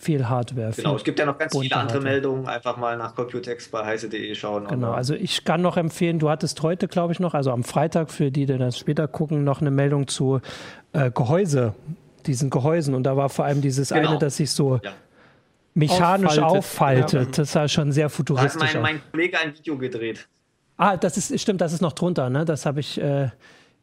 viel 0.03 0.27
Hardware. 0.29 0.71
Genau, 0.75 0.89
viel 0.91 0.97
es 0.97 1.03
gibt 1.03 1.19
ja 1.19 1.25
noch 1.25 1.37
ganz 1.37 1.57
viele 1.57 1.75
andere 1.75 1.95
Hardware. 1.97 2.03
Meldungen. 2.13 2.47
Einfach 2.47 2.77
mal 2.77 2.97
nach 2.97 3.15
Computex 3.15 3.69
bei 3.69 3.85
heise.de 3.85 4.35
schauen. 4.35 4.67
Genau, 4.67 4.89
Und, 4.89 4.95
also 4.95 5.15
ich 5.15 5.43
kann 5.45 5.61
noch 5.61 5.77
empfehlen, 5.77 6.19
du 6.19 6.29
hattest 6.29 6.61
heute, 6.61 6.87
glaube 6.87 7.13
ich, 7.13 7.19
noch, 7.19 7.33
also 7.33 7.51
am 7.51 7.63
Freitag, 7.63 8.11
für 8.11 8.31
die, 8.31 8.45
die 8.45 8.57
das 8.57 8.77
später 8.77 9.07
gucken, 9.07 9.43
noch 9.43 9.61
eine 9.61 9.71
Meldung 9.71 10.07
zu 10.07 10.39
äh, 10.93 11.09
Gehäuse, 11.11 11.73
diesen 12.25 12.49
Gehäusen. 12.49 12.93
Und 12.95 13.03
da 13.03 13.17
war 13.17 13.29
vor 13.29 13.45
allem 13.45 13.61
dieses 13.61 13.89
Genau. 13.89 14.09
eine, 14.11 14.19
das 14.19 14.37
sich 14.37 14.51
so 14.51 14.79
Ja. 14.83 14.91
mechanisch 15.73 16.37
Auffaltet. 16.39 17.13
auffaltet. 17.15 17.37
Ja. 17.37 17.43
Das 17.43 17.51
sah 17.53 17.67
schon 17.67 17.91
sehr 17.91 18.03
da 18.03 18.05
hat 18.07 18.11
futuristisch 18.15 18.73
mein, 18.75 18.81
mein 18.81 19.01
Kollege 19.11 19.39
ein 19.39 19.53
Video 19.57 19.77
gedreht. 19.77 20.27
Ah, 20.77 20.97
das 20.97 21.17
ist, 21.17 21.39
stimmt, 21.39 21.61
das 21.61 21.73
ist 21.73 21.81
noch 21.81 21.93
drunter, 21.93 22.29
ne? 22.29 22.45
Das 22.45 22.65
habe 22.65 22.79
ich 22.79 22.99
äh, 22.99 23.29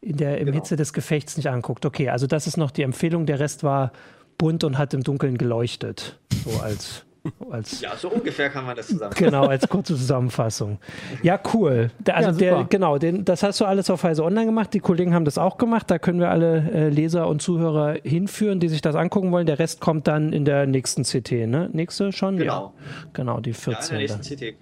in 0.01 0.17
der 0.17 0.39
im 0.39 0.47
Genau. 0.47 0.57
Hitze 0.59 0.77
des 0.77 0.93
Gefechts 0.93 1.37
nicht 1.37 1.49
anguckt. 1.49 1.85
Okay, 1.87 2.09
also 2.09 2.27
das 2.27 2.47
ist 2.47 2.57
noch 2.57 2.71
die 2.71 2.83
Empfehlung. 2.83 3.27
Der 3.27 3.39
Rest 3.39 3.63
war 3.63 3.93
bunt 4.41 4.65
und 4.65 4.79
hat 4.79 4.95
im 4.95 5.03
Dunkeln 5.03 5.37
geleuchtet. 5.37 6.19
So 6.45 6.61
als, 6.61 7.05
als 7.51 7.81
Ja, 7.81 7.97
so 7.97 8.09
ungefähr 8.11 8.49
kann 8.51 8.65
man 8.65 8.77
das 8.77 8.89
zusammen. 8.89 9.13
Genau, 9.17 9.47
als 9.47 9.69
kurze 9.69 9.95
Zusammenfassung. 9.97 10.79
Ja, 11.23 11.39
cool. 11.55 11.91
Der, 11.99 12.17
also 12.17 12.31
Ja, 12.31 12.57
der, 12.57 12.65
genau, 12.69 12.99
den, 12.99 13.25
das 13.25 13.43
hast 13.43 13.61
du 13.61 13.65
alles 13.65 13.91
auf 13.91 14.03
Heise 14.05 14.25
Online 14.25 14.47
gemacht. 14.47 14.73
Die 14.75 14.81
Kollegen 14.81 15.15
haben 15.15 15.25
das 15.25 15.39
auch 15.39 15.59
gemacht. 15.59 15.91
Da 15.91 15.99
können 15.99 16.21
wir 16.21 16.31
alle 16.31 16.71
äh, 16.73 16.89
Leser 16.89 17.27
und 17.29 17.43
Zuhörer 17.43 17.97
hinführen, 18.03 18.61
die 18.61 18.69
sich 18.69 18.81
das 18.81 18.95
angucken 18.95 19.33
wollen. 19.33 19.47
Der 19.47 19.59
Rest 19.59 19.81
kommt 19.81 20.07
dann 20.07 20.33
in 20.33 20.45
der 20.45 20.67
nächsten 20.67 21.03
CT, 21.03 21.33
ne? 21.47 21.69
Nächste 21.73 22.13
schon? 22.13 22.37
Genau. 22.37 22.75
Ja. 22.77 23.07
Genau, 23.13 23.41
die 23.41 23.51
Ja, 23.51 23.57
in 23.57 23.63
14. 23.63 23.89
der 23.91 23.99
nächsten 23.99 24.21
CT. 24.23 24.55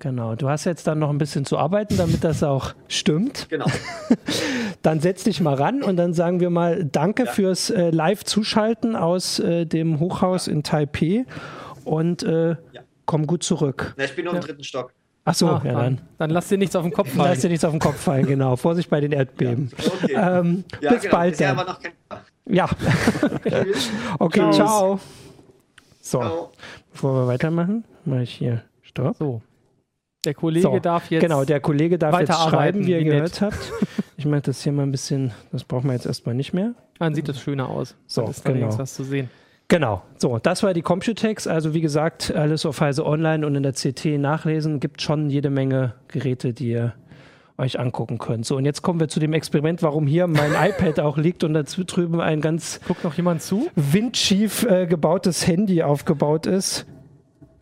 Genau. 0.00 0.34
Du 0.34 0.48
hast 0.48 0.64
jetzt 0.64 0.86
dann 0.86 0.98
noch 0.98 1.10
ein 1.10 1.18
bisschen 1.18 1.44
zu 1.44 1.58
arbeiten, 1.58 1.96
damit 1.96 2.24
das 2.24 2.42
auch 2.42 2.74
stimmt. 2.88 3.46
Genau. 3.50 3.66
Dann 4.82 5.00
setz 5.00 5.24
dich 5.24 5.40
mal 5.40 5.54
ran 5.54 5.82
und 5.82 5.96
dann 5.96 6.14
sagen 6.14 6.40
wir 6.40 6.48
mal 6.48 6.84
Danke 6.84 7.24
Ja. 7.24 7.30
fürs 7.32 7.68
äh, 7.70 7.90
Live-Zuschalten 7.90 8.96
aus 8.96 9.38
äh, 9.38 9.66
dem 9.66 10.00
Hochhaus 10.00 10.46
in 10.48 10.62
Taipei 10.62 11.26
und 11.84 12.22
äh, 12.22 12.50
Ja. 12.50 12.56
komm 13.06 13.26
gut 13.26 13.42
zurück. 13.42 13.94
Na, 13.96 14.04
ich 14.04 14.14
bin 14.16 14.24
nur 14.24 14.34
im 14.34 14.40
dritten 14.40 14.64
Stock. 14.64 14.92
Ach 15.24 15.34
so, 15.34 15.48
Ah, 15.48 15.62
ja 15.64 15.72
dann, 15.74 16.00
dann. 16.18 16.30
lass 16.30 16.48
dir 16.48 16.56
nichts 16.58 16.74
auf 16.74 16.82
den 16.82 16.92
Kopf 16.92 17.10
fallen. 17.10 17.30
Lass 17.30 17.40
dir 17.40 17.50
nichts 17.50 17.64
auf 17.64 17.72
den 17.72 17.80
Kopf 17.80 17.96
fallen, 17.96 18.26
genau. 18.26 18.56
Vorsicht 18.56 18.88
bei 18.88 19.00
den 19.00 19.12
Erdbeben. 19.12 19.70
Okay. 19.76 20.14
Ähm, 20.16 20.64
ja, 20.80 20.92
bis 20.92 21.02
genau. 21.02 21.14
bald 21.14 21.40
dann. 21.40 21.58
aber 21.58 21.70
noch 21.72 21.80
kein. 21.80 21.92
Ja, 22.46 22.68
Tschüss. 23.48 23.90
okay, 24.18 24.40
Ciao. 24.40 24.52
ciao. 24.52 25.00
So, 26.00 26.18
Ciao. 26.20 26.52
bevor 26.90 27.14
wir 27.22 27.26
weitermachen, 27.28 27.84
mache 28.04 28.22
ich 28.22 28.34
hier 28.34 28.62
Stopp. 28.82 29.16
So. 29.18 29.42
Der 30.24 30.34
Kollege 30.34 30.62
So, 30.62 30.78
darf 30.78 31.10
jetzt. 31.10 31.20
Genau, 31.22 31.44
der 31.44 31.60
Kollege 31.60 31.98
darf 31.98 32.18
jetzt 32.18 32.30
weiterarbeiten, 32.30 32.82
schreiben, 32.82 32.86
wie 32.86 32.92
ihr 32.92 33.00
wie 33.00 33.04
gehört 33.04 33.40
habt. 33.40 33.72
Ich 34.16 34.26
mache 34.26 34.42
das 34.42 34.62
hier 34.62 34.72
mal 34.72 34.82
ein 34.82 34.90
bisschen, 34.90 35.32
das 35.52 35.64
brauchen 35.64 35.86
wir 35.86 35.92
jetzt 35.94 36.06
erstmal 36.06 36.34
nicht 36.34 36.52
mehr. 36.52 36.74
Dann 36.98 37.14
sieht 37.14 37.28
das 37.28 37.40
schöner 37.40 37.68
aus. 37.68 37.94
So, 38.06 38.22
Dann 38.22 38.30
ist 38.30 38.44
genau. 38.44 38.56
wenigstens 38.56 38.78
was 38.78 38.94
zu 38.94 39.04
sehen. 39.04 39.30
Genau, 39.70 40.02
so, 40.18 40.38
das 40.38 40.64
war 40.64 40.74
die 40.74 40.82
Computex. 40.82 41.46
Also 41.46 41.74
wie 41.74 41.80
gesagt, 41.80 42.34
alles 42.34 42.66
auf 42.66 42.80
Heise 42.80 43.06
Online 43.06 43.46
und 43.46 43.54
in 43.54 43.62
der 43.62 43.72
CT 43.72 44.18
nachlesen. 44.18 44.80
Gibt 44.80 45.00
schon 45.00 45.30
jede 45.30 45.48
Menge 45.48 45.94
Geräte, 46.08 46.52
die 46.52 46.70
ihr 46.70 46.94
euch 47.56 47.78
angucken 47.78 48.18
könnt. 48.18 48.44
So, 48.46 48.56
und 48.56 48.64
jetzt 48.64 48.82
kommen 48.82 48.98
wir 48.98 49.06
zu 49.06 49.20
dem 49.20 49.32
Experiment, 49.32 49.80
warum 49.84 50.08
hier 50.08 50.26
mein 50.26 50.52
iPad 50.60 50.98
auch 50.98 51.16
liegt 51.16 51.44
und 51.44 51.54
da 51.54 51.62
drüben 51.62 52.20
ein 52.20 52.40
ganz 52.40 52.80
Guckt 52.84 53.04
noch 53.04 53.14
jemand 53.14 53.42
zu? 53.42 53.68
windschief 53.76 54.64
äh, 54.64 54.86
gebautes 54.86 55.46
Handy 55.46 55.84
aufgebaut 55.84 56.46
ist. 56.46 56.84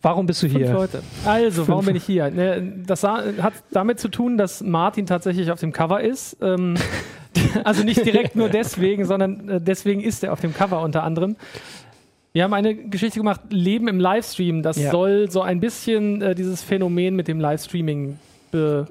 Warum 0.00 0.24
bist 0.24 0.42
du 0.42 0.48
Fünf 0.48 0.64
hier? 0.64 0.72
Leute. 0.72 1.02
Also, 1.26 1.68
warum 1.68 1.84
Fünf. 1.84 1.88
bin 1.88 1.96
ich 1.96 2.04
hier? 2.04 2.30
Ne, 2.30 2.84
Das 2.86 3.02
hat 3.02 3.52
damit 3.70 4.00
zu 4.00 4.08
tun, 4.08 4.38
dass 4.38 4.62
Martin 4.62 5.04
tatsächlich 5.04 5.50
auf 5.50 5.60
dem 5.60 5.74
Cover 5.74 6.00
ist. 6.00 6.38
Ähm, 6.40 6.76
also 7.64 7.84
nicht 7.84 8.04
direkt 8.04 8.36
nur 8.36 8.48
deswegen, 8.48 9.04
sondern 9.04 9.48
äh, 9.48 9.60
deswegen 9.60 10.00
ist 10.00 10.24
er 10.24 10.32
auf 10.32 10.40
dem 10.40 10.54
Cover 10.54 10.82
unter 10.82 11.02
anderem. 11.02 11.36
Wir 12.32 12.44
haben 12.44 12.52
eine 12.54 12.74
Geschichte 12.74 13.18
gemacht, 13.18 13.40
Leben 13.50 13.88
im 13.88 13.98
Livestream. 14.00 14.62
Das 14.62 14.76
Ja. 14.76 14.90
soll 14.90 15.30
so 15.30 15.42
ein 15.42 15.60
bisschen 15.60 16.22
äh, 16.22 16.34
dieses 16.34 16.62
Phänomen 16.62 17.16
mit 17.16 17.26
dem 17.28 17.40
Livestreaming 17.40 18.18
be 18.50 18.86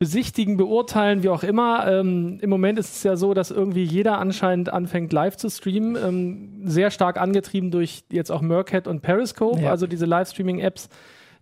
besichtigen, 0.00 0.56
beurteilen, 0.56 1.22
wie 1.22 1.28
auch 1.28 1.44
immer. 1.44 1.86
Ähm, 1.90 2.38
Im 2.42 2.50
Moment 2.50 2.78
ist 2.78 2.96
es 2.96 3.02
ja 3.04 3.16
so, 3.16 3.32
dass 3.32 3.50
irgendwie 3.50 3.84
jeder 3.84 4.18
anscheinend 4.18 4.70
anfängt 4.70 5.12
live 5.12 5.36
zu 5.36 5.48
streamen. 5.48 5.96
Ähm, 5.96 6.62
sehr 6.68 6.90
stark 6.90 7.18
angetrieben 7.18 7.70
durch 7.70 8.04
jetzt 8.10 8.30
auch 8.30 8.42
Mercat 8.42 8.86
und 8.88 9.00
Periscope, 9.02 9.62
Ja. 9.62 9.70
also 9.70 9.86
diese 9.86 10.04
Livestreaming-Apps, 10.04 10.88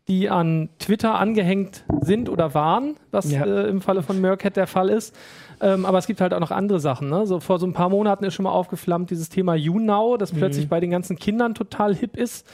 die 0.07 0.29
an 0.29 0.69
Twitter 0.79 1.19
angehängt 1.19 1.85
sind 2.03 2.29
oder 2.29 2.55
waren, 2.55 2.97
was 3.11 3.33
Ja. 3.33 3.45
äh, 3.45 3.69
im 3.69 3.81
Falle 3.81 4.03
von 4.03 4.21
Mercat 4.21 4.57
der 4.57 4.67
Fall 4.67 4.91
ist. 4.91 5.17
Ähm, 5.63 5.87
aber 5.87 5.99
es 5.99 6.07
gibt 6.07 6.21
halt 6.21 6.35
auch 6.35 6.41
noch 6.41 6.51
andere 6.51 6.81
Sachen. 6.81 7.09
Ne? 7.09 7.25
So 7.27 7.39
vor 7.41 7.59
so 7.59 7.67
ein 7.67 7.73
paar 7.73 7.89
Monaten 7.89 8.25
ist 8.25 8.35
schon 8.35 8.43
mal 8.45 8.51
aufgeflammt 8.51 9.11
dieses 9.11 9.29
Thema 9.29 9.55
YouNow, 9.55 10.19
das 10.19 10.33
plötzlich 10.33 10.69
bei 10.69 10.81
den 10.81 10.91
ganzen 10.91 11.17
Kindern 11.17 11.55
total 11.55 11.95
hip 11.95 12.17
ist, 12.17 12.47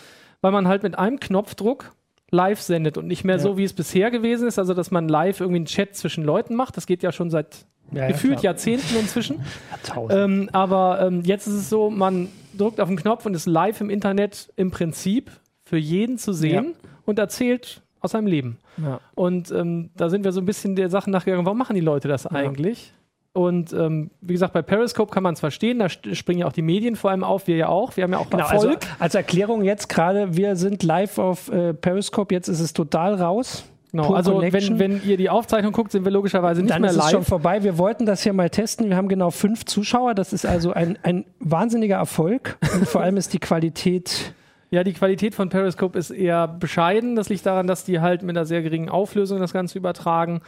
weil 0.42 0.52
man 0.52 0.68
halt 0.68 0.82
mit 0.82 0.98
einem 0.98 1.18
Knopfdruck 1.18 1.92
live 2.30 2.60
sendet 2.60 2.98
und 2.98 3.06
nicht 3.06 3.24
mehr 3.24 3.36
Ja. 3.36 3.42
so, 3.42 3.56
wie 3.56 3.64
es 3.64 3.72
bisher 3.72 4.10
gewesen 4.10 4.46
ist, 4.46 4.58
also 4.58 4.74
dass 4.74 4.90
man 4.90 5.08
live 5.08 5.40
irgendwie 5.40 5.56
einen 5.56 5.64
Chat 5.66 5.96
zwischen 5.96 6.22
Leuten 6.22 6.54
macht. 6.54 6.76
Das 6.76 6.86
geht 6.86 7.02
ja 7.02 7.10
schon 7.10 7.30
seit 7.30 7.64
Ja, 7.90 8.02
ja, 8.02 8.08
gefühlt 8.08 8.34
klar. 8.40 8.52
Jahrzehnten 8.52 8.96
inzwischen. 9.00 9.40
Tausend. 9.82 10.12
Ähm, 10.18 10.50
aber 10.52 11.00
ähm, 11.00 11.22
jetzt 11.24 11.46
ist 11.46 11.54
es 11.54 11.70
so, 11.70 11.88
man 11.88 12.28
drückt 12.58 12.80
auf 12.80 12.88
den 12.88 12.98
Knopf 12.98 13.24
und 13.24 13.32
ist 13.34 13.46
live 13.46 13.80
im 13.80 13.88
Internet 13.88 14.52
im 14.56 14.70
Prinzip 14.70 15.30
für 15.64 15.78
jeden 15.78 16.18
zu 16.18 16.34
sehen 16.34 16.74
und 17.06 17.18
erzählt 17.18 17.80
aus 18.00 18.10
seinem 18.12 18.26
Leben. 18.26 18.58
Ja. 18.76 19.00
Und 19.14 19.50
ähm, 19.50 19.88
da 19.96 20.10
sind 20.10 20.24
wir 20.24 20.32
so 20.32 20.40
ein 20.40 20.46
bisschen 20.46 20.76
der 20.76 20.90
Sache 20.90 21.10
nachgegangen, 21.10 21.46
warum 21.46 21.56
machen 21.58 21.74
die 21.74 21.80
Leute 21.80 22.08
das 22.08 22.26
eigentlich? 22.26 22.92
Und 23.38 23.72
ähm, 23.72 24.11
wie 24.20 24.33
gesagt, 24.33 24.53
bei 24.53 24.62
Periscope 24.62 25.12
kann 25.14 25.22
man 25.22 25.35
es 25.35 25.40
verstehen, 25.40 25.79
da 25.79 25.88
springen 25.88 26.40
ja 26.40 26.46
auch 26.46 26.53
die 26.53 26.61
Medien 26.62 26.96
vor 26.96 27.11
allem 27.12 27.22
auf, 27.22 27.46
wir 27.46 27.55
ja 27.57 27.68
auch. 27.68 27.96
Wir 27.96 28.03
haben 28.03 28.12
ja 28.12 28.18
auch 28.18 28.29
Genau, 28.31 28.44
also 28.44 28.66
Erfolg. 28.70 28.83
als 28.98 29.14
Erklärung 29.14 29.62
jetzt 29.62 29.88
gerade, 29.88 30.37
wir 30.37 30.57
sind 30.57 30.83
live 30.83 31.18
auf 31.18 31.48
äh, 31.53 31.72
Periscope, 31.72 32.35
jetzt 32.35 32.48
ist 32.48 32.59
es 32.59 32.72
total 32.72 33.14
raus. 33.14 33.62
genau. 33.92 34.12
Also 34.14 34.42
wenn, 34.42 34.79
wenn 34.81 35.01
ihr 35.05 35.16
die 35.16 35.31
Aufzeichnung 35.31 35.70
guckt, 35.72 35.92
sind 35.92 36.05
wir 36.05 36.11
logischerweise 36.11 36.62
nicht 36.62 36.74
Dann 36.74 36.83
mehr 36.83 36.90
ist 36.90 36.96
es 36.96 37.11
schon 37.11 37.20
live. 37.20 37.29
vorbei. 37.29 37.62
Wir 37.62 37.79
wollten 37.79 38.07
das 38.07 38.24
hier 38.24 38.33
mal 38.33 38.51
testen. 38.51 38.88
Wir 38.88 38.96
haben 38.96 39.09
genau 39.09 39.31
fünf 39.31 39.64
Zuschauer. 39.66 40.14
Das 40.14 40.33
ist 40.33 40.44
also 40.44 40.72
ein, 40.72 40.98
ein 41.05 41.24
wahnsinniger 41.38 41.96
Erfolg. 41.96 42.59
Und 42.74 42.88
vor 42.88 43.03
allem 43.03 43.16
ist 43.16 43.33
die 43.35 43.38
Qualität. 43.38 44.35
Ja, 44.70 44.85
die 44.85 44.92
Qualität 44.92 45.35
von 45.35 45.48
Periscope 45.48 45.98
ist 45.98 46.11
eher 46.11 46.46
bescheiden. 46.46 47.16
Das 47.16 47.31
liegt 47.31 47.46
daran, 47.46 47.66
dass 47.66 47.85
die 47.85 48.00
halt 48.00 48.22
mit 48.22 48.37
einer 48.37 48.44
sehr 48.44 48.62
geringen 48.62 48.90
Auflösung 48.90 49.38
das 49.40 49.52
Ganze 49.54 49.78
übertragen. 49.78 50.42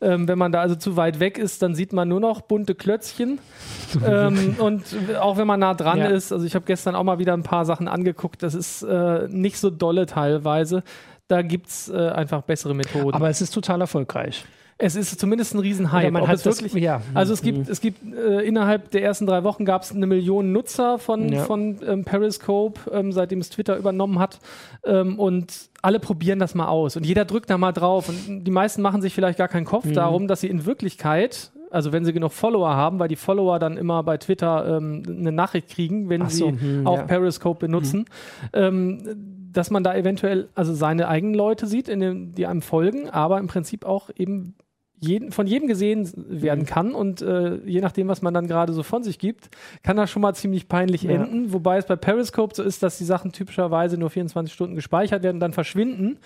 Ähm, 0.00 0.28
wenn 0.28 0.38
man 0.38 0.50
da 0.50 0.60
also 0.60 0.76
zu 0.76 0.96
weit 0.96 1.20
weg 1.20 1.36
ist, 1.36 1.62
dann 1.62 1.74
sieht 1.74 1.92
man 1.92 2.08
nur 2.08 2.20
noch 2.20 2.40
bunte 2.40 2.74
Klötzchen. 2.74 3.38
ähm, 4.06 4.56
und 4.58 4.84
auch 5.20 5.36
wenn 5.36 5.46
man 5.46 5.60
nah 5.60 5.74
dran 5.74 5.98
Ja. 5.98 6.06
ist, 6.06 6.32
also 6.32 6.46
ich 6.46 6.54
habe 6.54 6.64
gestern 6.64 6.94
auch 6.94 7.04
mal 7.04 7.18
wieder 7.18 7.34
ein 7.34 7.42
paar 7.42 7.66
Sachen 7.66 7.86
angeguckt, 7.88 8.42
das 8.42 8.54
ist 8.54 8.82
äh, 8.82 9.28
nicht 9.28 9.58
so 9.58 9.70
dolle 9.70 10.06
teilweise. 10.06 10.82
Da 11.28 11.42
gibt 11.42 11.68
es 11.68 11.88
äh, 11.88 11.96
einfach 11.96 12.42
bessere 12.42 12.74
Methoden. 12.74 13.14
Aber 13.14 13.28
es 13.28 13.40
ist 13.40 13.50
total 13.50 13.80
erfolgreich. 13.80 14.44
Es 14.78 14.94
ist 14.94 15.18
zumindest 15.18 15.54
ein 15.54 15.60
Riesenhype. 15.60 16.10
Man 16.10 16.28
hat 16.28 16.44
wirklich, 16.44 16.74
ja. 16.74 17.00
Also 17.14 17.32
es 17.32 17.40
gibt, 17.40 17.68
es 17.68 17.80
gibt 17.80 18.00
äh, 18.14 18.42
innerhalb 18.42 18.90
der 18.90 19.02
ersten 19.02 19.26
drei 19.26 19.42
Wochen 19.42 19.64
gab 19.64 19.82
es 19.82 19.92
eine 19.92 20.06
Million 20.06 20.52
Nutzer 20.52 20.98
von, 20.98 21.32
Ja. 21.32 21.44
von 21.44 21.78
ähm, 21.86 22.04
Periscope, 22.04 22.80
ähm, 22.92 23.10
seitdem 23.10 23.38
es 23.38 23.48
Twitter 23.48 23.76
übernommen 23.78 24.18
hat. 24.18 24.38
Ähm, 24.84 25.18
und 25.18 25.70
alle 25.80 25.98
probieren 25.98 26.38
das 26.38 26.54
mal 26.54 26.68
aus. 26.68 26.96
Und 26.96 27.06
jeder 27.06 27.24
drückt 27.24 27.48
da 27.48 27.56
mal 27.56 27.72
drauf. 27.72 28.10
Und 28.10 28.44
die 28.44 28.50
meisten 28.50 28.82
machen 28.82 29.00
sich 29.00 29.14
vielleicht 29.14 29.38
gar 29.38 29.48
keinen 29.48 29.62
Mhm. 29.62 29.68
Kopf 29.68 29.92
darum, 29.92 30.28
dass 30.28 30.42
sie 30.42 30.48
in 30.48 30.66
Wirklichkeit, 30.66 31.52
also 31.70 31.92
wenn 31.92 32.04
sie 32.04 32.12
genug 32.12 32.32
Follower 32.32 32.74
haben, 32.76 32.98
weil 32.98 33.08
die 33.08 33.16
Follower 33.16 33.58
dann 33.58 33.78
immer 33.78 34.02
bei 34.02 34.18
Twitter 34.18 34.76
ähm, 34.76 35.02
eine 35.08 35.32
Nachricht 35.32 35.70
kriegen, 35.70 36.10
wenn 36.10 36.28
so, 36.28 36.50
sie 36.50 36.60
hm, 36.60 36.86
auch 36.86 36.96
ja. 36.98 37.02
Mhm. 37.04 37.06
Periscope 37.06 37.60
benutzen, 37.60 38.04
ähm, 38.52 39.48
dass 39.52 39.70
man 39.70 39.82
da 39.82 39.94
eventuell 39.96 40.48
also 40.54 40.74
seine 40.74 41.08
eigenen 41.08 41.34
Leute 41.34 41.66
sieht, 41.66 41.88
in 41.88 42.00
dem, 42.00 42.34
die 42.34 42.46
einem 42.46 42.60
folgen, 42.60 43.08
aber 43.08 43.38
im 43.38 43.46
Prinzip 43.46 43.86
auch 43.86 44.10
eben 44.14 44.54
jeden, 44.98 45.30
von 45.32 45.46
jedem 45.46 45.68
gesehen 45.68 46.10
werden 46.16 46.60
Mhm. 46.60 46.66
kann 46.66 46.94
und 46.94 47.20
äh, 47.22 47.56
je 47.64 47.80
nachdem, 47.80 48.08
was 48.08 48.22
man 48.22 48.32
dann 48.34 48.46
gerade 48.46 48.72
so 48.72 48.82
von 48.82 49.02
sich 49.02 49.18
gibt, 49.18 49.50
kann 49.82 49.96
das 49.96 50.10
schon 50.10 50.22
mal 50.22 50.34
ziemlich 50.34 50.68
peinlich 50.68 51.02
Ja. 51.02 51.10
enden. 51.12 51.52
Wobei 51.52 51.76
es 51.78 51.86
bei 51.86 51.96
Periscope 51.96 52.54
so 52.54 52.62
ist, 52.62 52.82
dass 52.82 52.98
die 52.98 53.04
Sachen 53.04 53.32
typischerweise 53.32 53.98
nur 53.98 54.10
24 54.10 54.52
Stunden 54.52 54.74
gespeichert 54.74 55.22
werden 55.22 55.36
und 55.36 55.40
dann 55.40 55.52
verschwinden. 55.52 56.18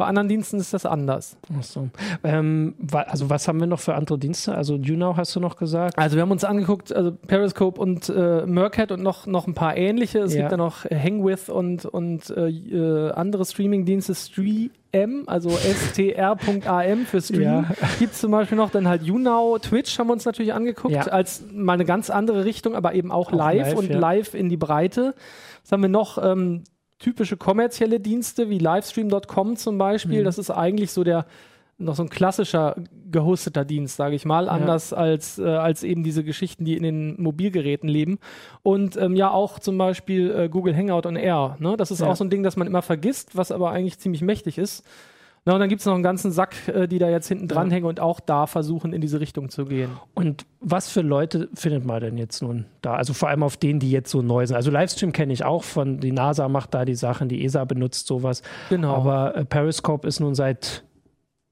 Bei 0.00 0.06
anderen 0.06 0.28
Diensten 0.30 0.58
ist 0.58 0.72
das 0.72 0.86
anders. 0.86 1.36
Ach 1.58 1.62
so. 1.62 1.90
Ähm, 2.24 2.74
also 2.90 3.28
was 3.28 3.46
haben 3.46 3.60
wir 3.60 3.66
noch 3.66 3.80
für 3.80 3.94
andere 3.94 4.18
Dienste? 4.18 4.54
Also 4.54 4.76
YouNow 4.76 5.18
hast 5.18 5.36
du 5.36 5.40
noch 5.40 5.56
gesagt. 5.56 5.98
Also 5.98 6.16
wir 6.16 6.22
haben 6.22 6.30
uns 6.30 6.42
angeguckt, 6.42 6.90
also 6.90 7.12
Periscope 7.12 7.78
und 7.78 8.08
äh, 8.08 8.46
Mercat 8.46 8.92
und 8.92 9.02
noch, 9.02 9.26
noch 9.26 9.46
ein 9.46 9.52
paar 9.52 9.76
ähnliche. 9.76 10.20
Es 10.20 10.32
Ja. 10.32 10.40
gibt 10.40 10.52
da 10.52 10.56
noch 10.56 10.86
Hangwith 10.86 11.50
und, 11.50 11.84
und 11.84 12.30
äh, 12.30 12.48
äh, 12.48 13.10
andere 13.12 13.44
Streaming-Dienste, 13.44 14.14
Stream, 14.14 14.70
also 15.26 15.50
str.am 15.50 17.04
für 17.04 17.20
Stream. 17.20 17.42
Ja. 17.42 17.64
Gibt 17.98 18.14
es 18.14 18.20
zum 18.20 18.30
Beispiel 18.32 18.56
noch 18.56 18.70
dann 18.70 18.88
halt 18.88 19.02
YouNow, 19.02 19.58
Twitch 19.60 19.98
haben 19.98 20.06
wir 20.08 20.14
uns 20.14 20.24
natürlich 20.24 20.54
angeguckt, 20.54 20.94
Ja. 20.94 21.02
als 21.02 21.44
mal 21.52 21.74
eine 21.74 21.84
ganz 21.84 22.08
andere 22.08 22.46
Richtung, 22.46 22.74
aber 22.74 22.94
eben 22.94 23.12
auch, 23.12 23.28
Auch 23.32 23.36
live, 23.36 23.68
live, 23.68 23.78
und 23.78 23.90
ja. 23.90 23.98
live 23.98 24.34
in 24.34 24.48
die 24.48 24.56
Breite. 24.56 25.14
Was 25.62 25.72
haben 25.72 25.82
wir 25.82 25.88
noch? 25.90 26.16
Ähm, 26.22 26.64
typische 27.00 27.36
kommerzielle 27.36 27.98
Dienste 27.98 28.48
wie 28.48 28.58
Livestream.com 28.58 29.56
zum 29.56 29.78
Beispiel. 29.78 30.20
Mhm. 30.20 30.24
Das 30.24 30.38
ist 30.38 30.50
eigentlich 30.50 30.92
so 30.92 31.02
der 31.02 31.26
noch 31.78 31.96
so 31.96 32.02
ein 32.02 32.10
klassischer 32.10 32.76
gehosteter 33.10 33.64
Dienst, 33.64 33.96
sage 33.96 34.14
ich 34.14 34.26
mal, 34.26 34.50
anders 34.50 34.92
als, 34.92 35.38
äh, 35.38 35.46
als 35.46 35.82
eben 35.82 36.04
diese 36.04 36.22
Geschichten, 36.22 36.66
die 36.66 36.76
in 36.76 36.82
den 36.82 37.20
Mobilgeräten 37.20 37.88
leben. 37.88 38.18
Und 38.62 38.98
ähm, 38.98 39.16
ja, 39.16 39.30
auch 39.30 39.58
zum 39.58 39.78
Beispiel 39.78 40.30
äh, 40.30 40.48
Google 40.50 40.76
Hangout 40.76 41.08
on 41.08 41.16
Air. 41.16 41.56
Ne? 41.58 41.78
Das 41.78 41.90
ist 41.90 42.00
Ja. 42.00 42.08
auch 42.08 42.16
so 42.16 42.24
ein 42.24 42.28
Ding, 42.28 42.42
das 42.42 42.56
man 42.58 42.66
immer 42.66 42.82
vergisst, 42.82 43.34
was 43.34 43.50
aber 43.50 43.70
eigentlich 43.70 43.98
ziemlich 43.98 44.20
mächtig 44.20 44.58
ist. 44.58 44.84
Na, 45.46 45.54
und 45.54 45.60
dann 45.60 45.68
gibt 45.70 45.80
es 45.80 45.86
noch 45.86 45.94
einen 45.94 46.02
ganzen 46.02 46.32
Sack, 46.32 46.68
äh, 46.68 46.86
die 46.86 46.98
da 46.98 47.08
jetzt 47.08 47.26
hinten 47.28 47.48
dranhängen 47.48 47.88
und 47.88 47.98
auch 47.98 48.20
da 48.20 48.46
versuchen, 48.46 48.92
in 48.92 49.00
diese 49.00 49.20
Richtung 49.20 49.48
zu 49.48 49.64
gehen. 49.64 49.90
Und 50.14 50.44
was 50.60 50.90
für 50.90 51.00
Leute 51.00 51.48
findet 51.54 51.84
man 51.84 52.00
denn 52.00 52.18
jetzt 52.18 52.42
nun 52.42 52.66
da? 52.82 52.94
Also 52.94 53.14
vor 53.14 53.30
allem 53.30 53.42
auf 53.42 53.56
denen, 53.56 53.80
die 53.80 53.90
jetzt 53.90 54.10
so 54.10 54.20
neu 54.20 54.46
sind. 54.46 54.56
Also 54.56 54.70
Livestream 54.70 55.12
kenne 55.12 55.32
ich 55.32 55.44
auch 55.44 55.64
von, 55.64 55.98
die 55.98 56.12
NASA 56.12 56.48
macht 56.48 56.74
da 56.74 56.84
die 56.84 56.94
Sachen, 56.94 57.28
die 57.28 57.42
ESA 57.44 57.64
benutzt 57.64 58.06
sowas. 58.06 58.42
Genau. 58.68 58.94
Aber 58.94 59.34
äh, 59.34 59.44
Periscope 59.46 60.06
ist 60.06 60.20
nun 60.20 60.34
seit 60.34 60.84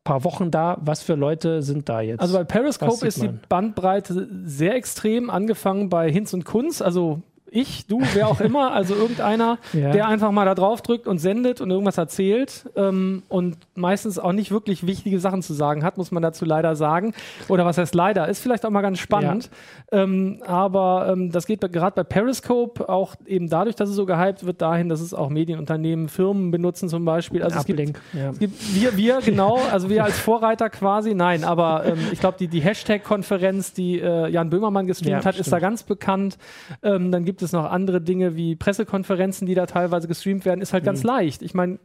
paar 0.05 0.24
Wochen 0.24 0.51
da. 0.51 0.79
Was 0.81 1.03
für 1.03 1.14
Leute 1.14 1.62
sind 1.62 1.88
da 1.88 2.01
jetzt? 2.01 2.20
Also 2.20 2.35
bei 2.35 2.44
Periscope 2.44 3.07
ist 3.07 3.22
die? 3.22 3.29
Bandbreite 3.48 4.29
sehr 4.44 4.74
extrem, 4.74 5.29
angefangen 5.29 5.90
bei 5.90 6.11
Hinz 6.11 6.33
und 6.33 6.44
Kunz, 6.44 6.81
also 6.81 7.22
ich, 7.50 7.87
du, 7.87 8.00
wer 8.14 8.28
auch 8.28 8.40
immer, 8.40 8.72
also 8.72 8.94
irgendeiner, 8.94 9.58
Ja. 9.72 9.90
der 9.90 10.08
einfach 10.08 10.30
mal 10.30 10.44
da 10.44 10.54
drauf 10.54 10.82
drückt 10.82 11.06
und 11.06 11.18
sendet 11.18 11.61
und 11.61 11.70
irgendwas 11.70 11.98
erzählt 11.98 12.68
ähm, 12.76 13.22
und 13.28 13.56
meistens 13.74 14.18
auch 14.18 14.32
nicht 14.32 14.50
wirklich 14.50 14.87
wichtige 14.87 15.20
Sachen 15.20 15.42
zu 15.42 15.52
sagen 15.54 15.84
hat, 15.84 15.98
muss 15.98 16.11
man 16.11 16.22
dazu 16.22 16.44
leider 16.44 16.74
sagen. 16.76 17.12
Oder 17.48 17.64
was 17.64 17.78
heißt 17.78 17.94
leider? 17.94 18.28
Ist 18.28 18.40
vielleicht 18.40 18.64
auch 18.66 18.70
mal 18.70 18.80
ganz 18.82 18.98
spannend. 18.98 19.50
Ähm, 19.92 20.42
aber 20.46 21.08
ähm, 21.12 21.30
das 21.32 21.46
geht 21.46 21.61
gerade 21.61 21.94
bei 21.94 22.04
Periscope 22.04 22.88
auch 22.88 23.14
eben 23.26 23.48
dadurch, 23.48 23.76
dass 23.76 23.88
es 23.88 23.94
so 23.96 24.06
gehypt 24.06 24.44
wird, 24.44 24.61
dahin, 24.62 24.88
dass 24.88 25.00
es 25.00 25.14
auch 25.14 25.28
Medienunternehmen, 25.28 26.08
Firmen 26.08 26.50
benutzen 26.50 26.88
zum 26.88 27.04
Beispiel. 27.04 27.42
Also 27.42 27.58
es 27.58 27.64
gibt. 27.64 27.78
Ja. 28.12 28.30
es 28.30 28.38
gibt 28.38 28.74
wir, 28.74 28.96
wir, 28.96 29.18
genau, 29.24 29.58
also 29.72 29.88
wir 29.90 30.04
als 30.04 30.18
Vorreiter 30.18 30.70
quasi, 30.70 31.14
nein, 31.14 31.44
aber 31.44 31.84
ähm, 31.87 31.98
ich 32.12 32.20
glaube, 32.20 32.37
die, 32.38 32.48
die 32.48 32.61
Hashtag-Konferenz, 32.61 33.72
die 33.72 34.00
äh, 34.00 34.28
Jan 34.28 34.50
Böhmermann 34.50 34.87
gestreamt 34.87 35.24
Ja, 35.24 35.28
hat, 35.28 35.34
ist 35.37 35.42
stimmt. 35.46 35.52
da 35.52 35.58
ganz 35.61 35.82
bekannt. 35.82 36.38
Ähm, 36.82 37.11
dann 37.12 37.24
gibt 37.24 37.38
es 37.42 37.53
noch 37.53 37.64
andere 37.70 38.01
Dinge 38.01 38.37
wie 38.37 38.57
Pressekonferenzen, 38.57 39.46
die 39.46 39.55
da 39.55 39.66
teilweise 39.66 40.09
gestreamt 40.09 40.44
werden, 40.44 40.61
ist 40.61 40.72
halt 40.72 40.85
ganz 40.85 41.03
leicht. 41.03 41.42
Ich 41.42 41.55
meine, 41.55 41.79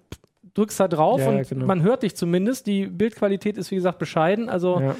drückst 0.54 0.80
da 0.80 0.88
drauf 0.88 1.20
Mhm. 1.20 1.26
Ja, 1.26 1.30
und 1.39 1.50
genau. 1.50 1.66
man 1.66 1.82
hört 1.82 2.04
dich 2.04 2.16
zumindest. 2.16 2.68
Die 2.68 2.86
Bildqualität 2.88 3.58
ist, 3.58 3.72
wie 3.72 3.76
gesagt, 3.76 4.00
bescheiden. 4.00 4.50
Also, 4.50 4.80
Ja. 4.80 4.96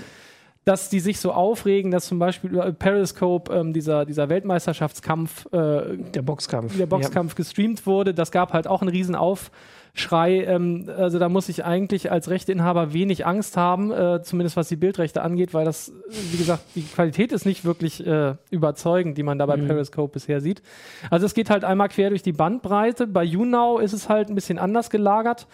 Dass 0.66 0.90
die 0.90 1.00
sich 1.02 1.20
so 1.20 1.32
aufregen, 1.34 1.92
dass 1.92 2.06
zum 2.06 2.20
Beispiel 2.20 2.52
über 2.52 2.72
Periscope 2.72 3.54
ähm, 3.54 3.74
dieser, 3.74 4.06
dieser 4.06 4.30
Weltmeisterschaftskampf 4.30 5.46
äh, 5.52 5.98
Der 6.14 6.22
Boxkampf. 6.22 6.78
der 6.78 6.86
Boxkampf 6.86 7.36
gestreamt 7.36 7.86
wurde. 7.86 8.14
Das 8.14 8.32
gab 8.32 8.54
halt 8.54 8.68
auch 8.68 8.82
einen 8.82 8.90
riesen 8.90 9.14
Aufschrei. 9.16 10.44
Ähm, 10.46 10.90
also 10.96 11.20
da 11.20 11.28
muss 11.28 11.50
ich 11.50 11.66
eigentlich 11.66 12.12
als 12.12 12.30
Rechteinhaber 12.30 12.94
wenig 12.94 13.26
Angst 13.26 13.58
haben, 13.58 13.92
äh, 13.92 14.22
zumindest 14.24 14.56
was 14.56 14.70
die 14.70 14.78
Bildrechte 14.78 15.22
angeht, 15.22 15.54
weil 15.54 15.66
das, 15.66 15.92
wie 16.32 16.38
gesagt, 16.38 16.64
die 16.76 16.84
Qualität 16.84 17.34
ist 17.34 17.46
nicht 17.46 17.66
wirklich 17.66 18.06
äh, 18.06 18.36
überzeugend, 18.50 19.18
die 19.18 19.24
man 19.24 19.38
da 19.38 19.46
bei 19.46 19.58
Mhm. 19.58 19.68
Periscope 19.68 20.14
bisher 20.14 20.40
sieht. 20.40 20.62
Also 21.10 21.26
es 21.26 21.34
geht 21.34 21.50
halt 21.50 21.64
einmal 21.66 21.90
quer 21.90 22.10
durch 22.10 22.24
die 22.24 22.32
Bandbreite. 22.34 23.06
Bei 23.08 23.24
YouNow 23.24 23.82
ist 23.82 23.92
es 23.94 24.08
halt 24.08 24.30
ein 24.30 24.36
bisschen 24.36 24.60
anders 24.60 24.90
gelagert. 24.90 25.48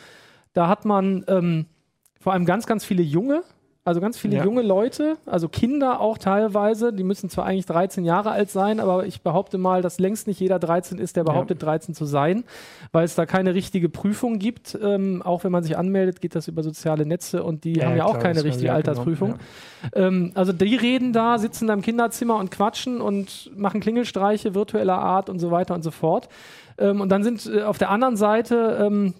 Da 0.53 0.67
hat 0.67 0.85
man 0.85 1.25
ähm, 1.27 1.65
vor 2.19 2.33
allem 2.33 2.45
ganz, 2.45 2.65
ganz 2.67 2.85
viele 2.85 3.01
junge, 3.03 3.41
also 3.89 3.99
ganz 3.99 4.17
viele 4.17 4.37
Ja. 4.37 4.45
junge 4.45 4.61
Leute, 4.61 5.17
also 5.25 5.49
Kinder 5.49 5.99
auch 5.99 6.17
teilweise, 6.17 6.93
die 6.93 7.03
müssen 7.03 7.29
zwar 7.29 7.45
eigentlich 7.45 7.65
13 7.65 8.05
Jahre 8.05 8.31
alt 8.31 8.49
sein, 8.49 8.79
aber 8.79 9.05
ich 9.05 9.21
behaupte 9.21 9.57
mal, 9.57 9.81
dass 9.81 9.99
längst 9.99 10.27
nicht 10.27 10.39
jeder 10.39 10.59
13 10.59 10.97
ist, 10.99 11.17
der 11.17 11.25
behauptet 11.25 11.61
13 11.61 11.93
zu 11.93 12.05
sein, 12.05 12.45
weil 12.93 13.03
es 13.03 13.15
da 13.15 13.25
keine 13.25 13.53
richtige 13.53 13.89
Prüfung 13.89 14.39
gibt. 14.39 14.77
Ähm, 14.81 15.21
auch 15.23 15.43
wenn 15.43 15.51
man 15.51 15.63
sich 15.63 15.77
anmeldet, 15.77 16.21
geht 16.21 16.35
das 16.35 16.47
über 16.47 16.63
soziale 16.63 17.05
Netze 17.05 17.43
und 17.43 17.65
die 17.65 17.73
Ja, 17.73 17.87
haben 17.87 17.97
ja 17.97 18.05
auch 18.05 18.11
klar, 18.11 18.21
keine 18.23 18.35
das 18.35 18.43
war- 18.43 18.47
richtige 18.49 18.67
ja, 18.67 18.73
genau, 18.77 18.87
Altersprüfung. 18.89 19.29
ja. 19.31 19.37
Ähm, 20.07 20.31
also 20.35 20.53
die 20.53 20.75
reden 20.75 21.11
da, 21.11 21.37
sitzen 21.37 21.67
da 21.67 21.73
im 21.73 21.81
Kinderzimmer 21.81 22.37
und 22.37 22.51
quatschen 22.51 23.01
und 23.01 23.51
machen 23.57 23.81
Klingelstreiche 23.81 24.55
virtueller 24.55 24.97
Art 24.99 25.29
und 25.29 25.39
so 25.39 25.51
weiter 25.51 25.73
und 25.73 25.83
so 25.83 25.91
fort. 25.91 26.29
Ähm, 26.77 27.01
und 27.01 27.09
dann 27.09 27.23
sind 27.23 27.45
äh, 27.53 27.63
auf 27.63 27.77
der 27.77 27.89
anderen 27.89 28.15
Seite 28.15 28.77
ähm, 28.85 29.13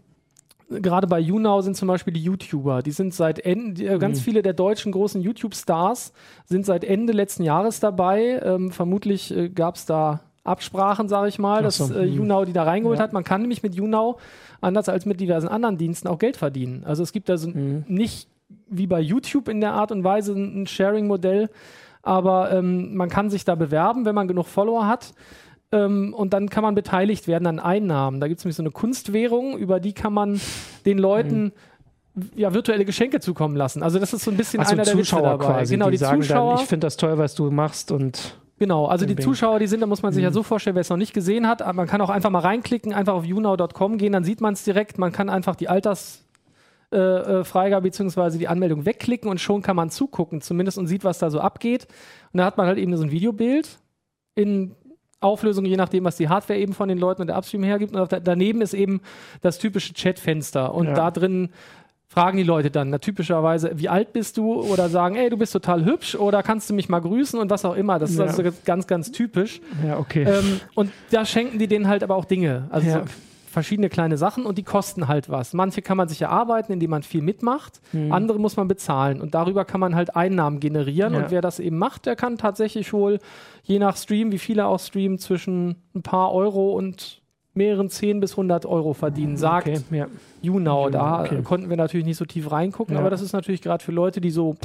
gerade 0.70 1.08
bei 1.08 1.20
YouNow 1.20 1.64
sind 1.64 1.76
zum 1.76 1.88
Beispiel 1.88 2.14
die 2.14 2.22
YouTuber. 2.24 2.82
Die 2.84 2.92
sind 2.92 3.14
seit 3.14 3.40
Ende, 3.40 3.84
äh, 3.84 3.96
Mhm. 3.96 4.00
ganz 4.00 4.22
viele 4.22 4.42
der 4.42 4.54
deutschen 4.54 4.92
großen 4.92 5.22
YouTube-Stars 5.22 6.14
sind 6.46 6.66
seit 6.66 6.84
Ende 6.84 7.14
letzten 7.14 7.44
Jahres 7.44 7.80
dabei. 7.80 8.40
Ähm, 8.44 8.72
vermutlich 8.72 9.36
äh, 9.36 9.50
gab 9.50 9.76
es 9.76 9.86
da 9.86 10.22
Absprachen, 10.44 11.10
sage 11.10 11.28
ich 11.30 11.38
mal, 11.40 11.60
Ach 11.60 11.64
dass 11.64 11.78
so, 11.78 11.94
äh, 11.94 12.06
mhm. 12.06 12.14
YouNow 12.14 12.46
die 12.46 12.54
da 12.54 12.64
reingeholt 12.64 12.98
Ja. 13.00 13.04
hat. 13.04 13.14
Man 13.14 13.24
kann 13.24 13.42
nämlich 13.42 13.62
mit 13.64 13.76
YouNow, 13.76 14.20
anders 14.62 14.90
als 14.90 15.06
mit 15.06 15.20
diversen 15.20 15.48
anderen 15.48 15.78
Diensten, 15.78 16.08
auch 16.08 16.18
Geld 16.20 16.38
verdienen. 16.38 16.84
Also 16.86 17.04
es 17.04 17.12
gibt 17.12 17.30
da 17.30 17.38
so 17.38 17.50
Mhm. 17.50 17.84
nicht 17.88 18.28
wie 18.68 18.88
bei 18.88 19.00
YouTube 19.00 19.48
in 19.48 19.62
der 19.62 19.74
Art 19.74 19.92
und 19.92 20.04
Weise 20.04 20.34
ein 20.34 20.62
ein 20.64 20.68
Sharing-Modell, 20.68 21.50
aber 22.02 22.52
ähm, 22.52 22.96
man 22.96 23.10
kann 23.10 23.30
sich 23.30 23.46
da 23.46 23.56
bewerben, 23.56 24.06
wenn 24.06 24.16
man 24.16 24.28
genug 24.28 24.48
Follower 24.48 24.88
hat. 24.88 25.14
Ähm, 25.72 26.14
und 26.14 26.34
dann 26.34 26.50
kann 26.50 26.64
man 26.64 26.76
beteiligt 26.76 27.28
werden 27.28 27.46
an 27.48 27.60
Einnahmen. 27.60 28.20
Da 28.20 28.28
gibt 28.28 28.40
es 28.40 28.46
nämlich 28.46 28.56
so 28.56 28.64
eine 28.64 28.72
Kunstwährung, 28.72 29.58
über 29.58 29.80
die 29.80 29.94
kann 29.94 30.14
man 30.14 30.40
den 30.86 30.98
Leuten 30.98 31.54
ja, 32.36 32.54
virtuelle 32.54 32.86
Geschenke 32.86 33.20
zukommen 33.20 33.56
lassen. 33.56 33.84
Also 33.84 34.00
das 34.00 34.14
ist 34.14 34.24
so 34.24 34.32
ein 34.32 34.38
bisschen 34.38 34.60
Also 34.60 34.74
einer 34.74 34.84
der 34.84 34.94
Witze 34.94 35.10
Zuschauer 35.10 35.38
dabei. 35.38 35.46
quasi, 35.46 35.76
genau, 35.76 35.90
die, 35.90 35.98
die, 35.98 36.04
Zuschauer. 36.04 36.56
dann, 36.56 36.64
ich 36.64 36.70
finde 36.70 36.88
das 36.88 36.98
toll, 36.98 37.18
was 37.18 37.36
du 37.36 37.52
machst 37.52 37.92
und 37.92 38.36
Genau, 38.58 38.88
also 38.88 39.06
die. 39.06 39.16
Zuschauer, 39.16 39.60
die 39.60 39.68
sind, 39.68 39.80
da 39.80 39.86
muss 39.86 40.02
man 40.02 40.12
sich 40.12 40.22
ja 40.22 40.32
so 40.32 40.44
vorstellen, 40.44 40.76
wer 40.76 40.82
es 40.82 40.90
noch 40.90 40.98
nicht 40.98 41.14
gesehen 41.14 41.48
hat, 41.48 41.62
aber 41.62 41.74
man 41.74 41.88
kann 41.88 42.02
auch 42.02 42.10
einfach 42.10 42.30
mal 42.30 42.40
reinklicken, 42.40 42.94
einfach 42.94 43.14
auf 43.14 43.24
younow.com 43.24 43.98
gehen, 43.98 44.12
dann 44.12 44.26
sieht 44.26 44.42
man 44.42 44.54
es 44.54 44.66
direkt, 44.66 44.98
man 44.98 45.14
kann 45.14 45.30
einfach 45.30 45.56
die 45.56 45.70
Alters 45.70 46.26
äh, 46.92 46.98
äh, 46.98 47.82
bzw. 47.82 48.38
die 48.38 48.50
Anmeldung 48.50 48.86
wegklicken 48.86 49.30
und 49.30 49.40
schon 49.40 49.62
kann 49.62 49.78
man 49.78 49.90
zugucken 49.90 50.42
zumindest 50.42 50.78
und 50.78 50.88
sieht, 50.88 51.06
was 51.06 51.20
da 51.20 51.30
so 51.30 51.40
abgeht. 51.40 51.88
Und 52.34 52.40
da 52.40 52.46
hat 52.46 52.58
man 52.58 52.68
halt 52.68 52.78
eben 52.80 52.96
so 52.98 53.04
ein 53.04 53.12
Videobild 53.12 53.80
in 54.36 54.76
Auflösung, 55.22 55.66
je 55.66 55.76
nachdem, 55.78 56.04
was 56.06 56.16
die 56.18 56.30
Hardware 56.30 56.60
eben 56.60 56.74
von 56.74 56.88
den 56.90 56.98
Leuten 56.98 57.22
und 57.22 57.28
der 57.28 57.38
Upstream 57.38 57.64
hergibt. 57.64 57.94
Und 57.96 58.10
daneben 58.24 58.62
ist 58.62 58.74
eben 58.74 59.02
das 59.42 59.58
typische 59.60 59.94
Chatfenster. 59.94 60.74
Und 60.74 60.88
Ja. 60.88 60.94
da 60.94 61.12
drin 61.12 61.50
fragen 62.08 62.38
die 62.38 62.44
Leute 62.44 62.72
dann 62.72 62.90
na, 62.90 62.98
typischerweise, 62.98 63.72
wie 63.76 63.88
alt 63.90 64.14
bist 64.14 64.38
du? 64.38 64.54
Oder 64.62 64.90
sagen, 64.90 65.16
ey, 65.16 65.30
du 65.30 65.38
bist 65.38 65.54
total 65.54 65.86
hübsch 65.86 66.16
oder 66.16 66.42
kannst 66.42 66.70
du 66.70 66.74
mich 66.74 66.90
mal 66.90 67.00
grüßen 67.00 67.38
und 67.40 67.52
was 67.52 67.66
auch 67.66 67.76
immer. 67.76 68.00
Das 68.00 68.16
Ja. 68.18 68.26
ist 68.26 68.40
also 68.40 68.50
ganz, 68.66 68.88
ganz 68.88 69.12
typisch. 69.12 69.62
ja, 69.86 70.00
okay. 70.00 70.24
Ähm, 70.24 70.60
und 70.74 70.92
da 71.12 71.24
schenken 71.26 71.60
die 71.60 71.68
denen 71.68 71.88
halt 71.88 72.02
aber 72.04 72.16
auch 72.16 72.26
Dinge. 72.26 72.68
Also 72.72 72.88
Ja. 72.88 72.94
so 73.00 73.02
verschiedene 73.50 73.90
kleine 73.90 74.18
Sachen 74.18 74.46
und 74.46 74.58
die 74.58 74.64
kosten 74.64 75.08
halt 75.08 75.30
was. 75.30 75.54
Manche 75.54 75.82
kann 75.82 75.98
man 75.98 76.08
sich 76.08 76.22
erarbeiten, 76.22 76.72
indem 76.72 76.92
man 76.92 77.04
viel 77.04 77.22
mitmacht. 77.22 77.82
Hm. 77.92 78.12
Andere 78.12 78.40
muss 78.40 78.56
man 78.58 78.68
bezahlen. 78.68 79.22
Und 79.22 79.34
darüber 79.34 79.66
kann 79.66 79.80
man 79.80 79.96
halt 79.96 80.16
Einnahmen 80.16 80.60
generieren. 80.60 81.14
Ja. 81.14 81.20
Und 81.20 81.32
wer 81.32 81.42
das 81.42 81.60
eben 81.60 81.78
macht, 81.78 82.06
der 82.06 82.16
kann 82.16 82.38
tatsächlich 82.38 82.94
wohl, 82.94 83.20
je 83.64 83.80
nach 83.80 83.98
Stream, 83.98 84.32
wie 84.32 84.40
viele 84.40 84.66
auch 84.68 84.80
streamen, 84.80 85.18
zwischen 85.20 85.76
ein 85.94 86.02
paar 86.02 86.34
Euro 86.34 86.74
und 86.74 87.22
mehreren 87.54 87.90
10 87.90 88.20
bis 88.20 88.32
100 88.32 88.66
Euro 88.66 88.94
verdienen, 88.94 89.38
sagt 89.38 89.68
okay, 89.68 89.80
ja. 89.92 90.08
YouNow. 90.42 90.92
Da 90.92 91.24
okay. 91.24 91.42
konnten 91.44 91.70
wir 91.70 91.78
natürlich 91.78 92.06
nicht 92.06 92.18
so 92.18 92.26
tief 92.26 92.52
reingucken, 92.52 92.94
Ja. 92.96 93.02
aber 93.02 93.10
das 93.10 93.22
ist 93.22 93.34
natürlich 93.34 93.62
gerade 93.62 93.84
für 93.84 93.92
Leute, 93.92 94.22
die 94.22 94.32
so 94.32 94.56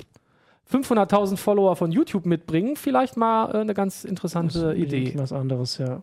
500.000 0.73 1.37
Follower 1.37 1.77
von 1.77 1.92
YouTube 1.92 2.27
mitbringen, 2.27 2.77
vielleicht 2.77 3.16
mal 3.16 3.55
äh, 3.55 3.59
eine 3.59 3.75
ganz 3.75 4.05
interessante 4.05 4.61
Das 4.61 4.75
ist 4.75 4.83
Idee. 4.83 5.12
Was 5.16 5.33
anderes, 5.33 5.79
ja. 5.79 6.01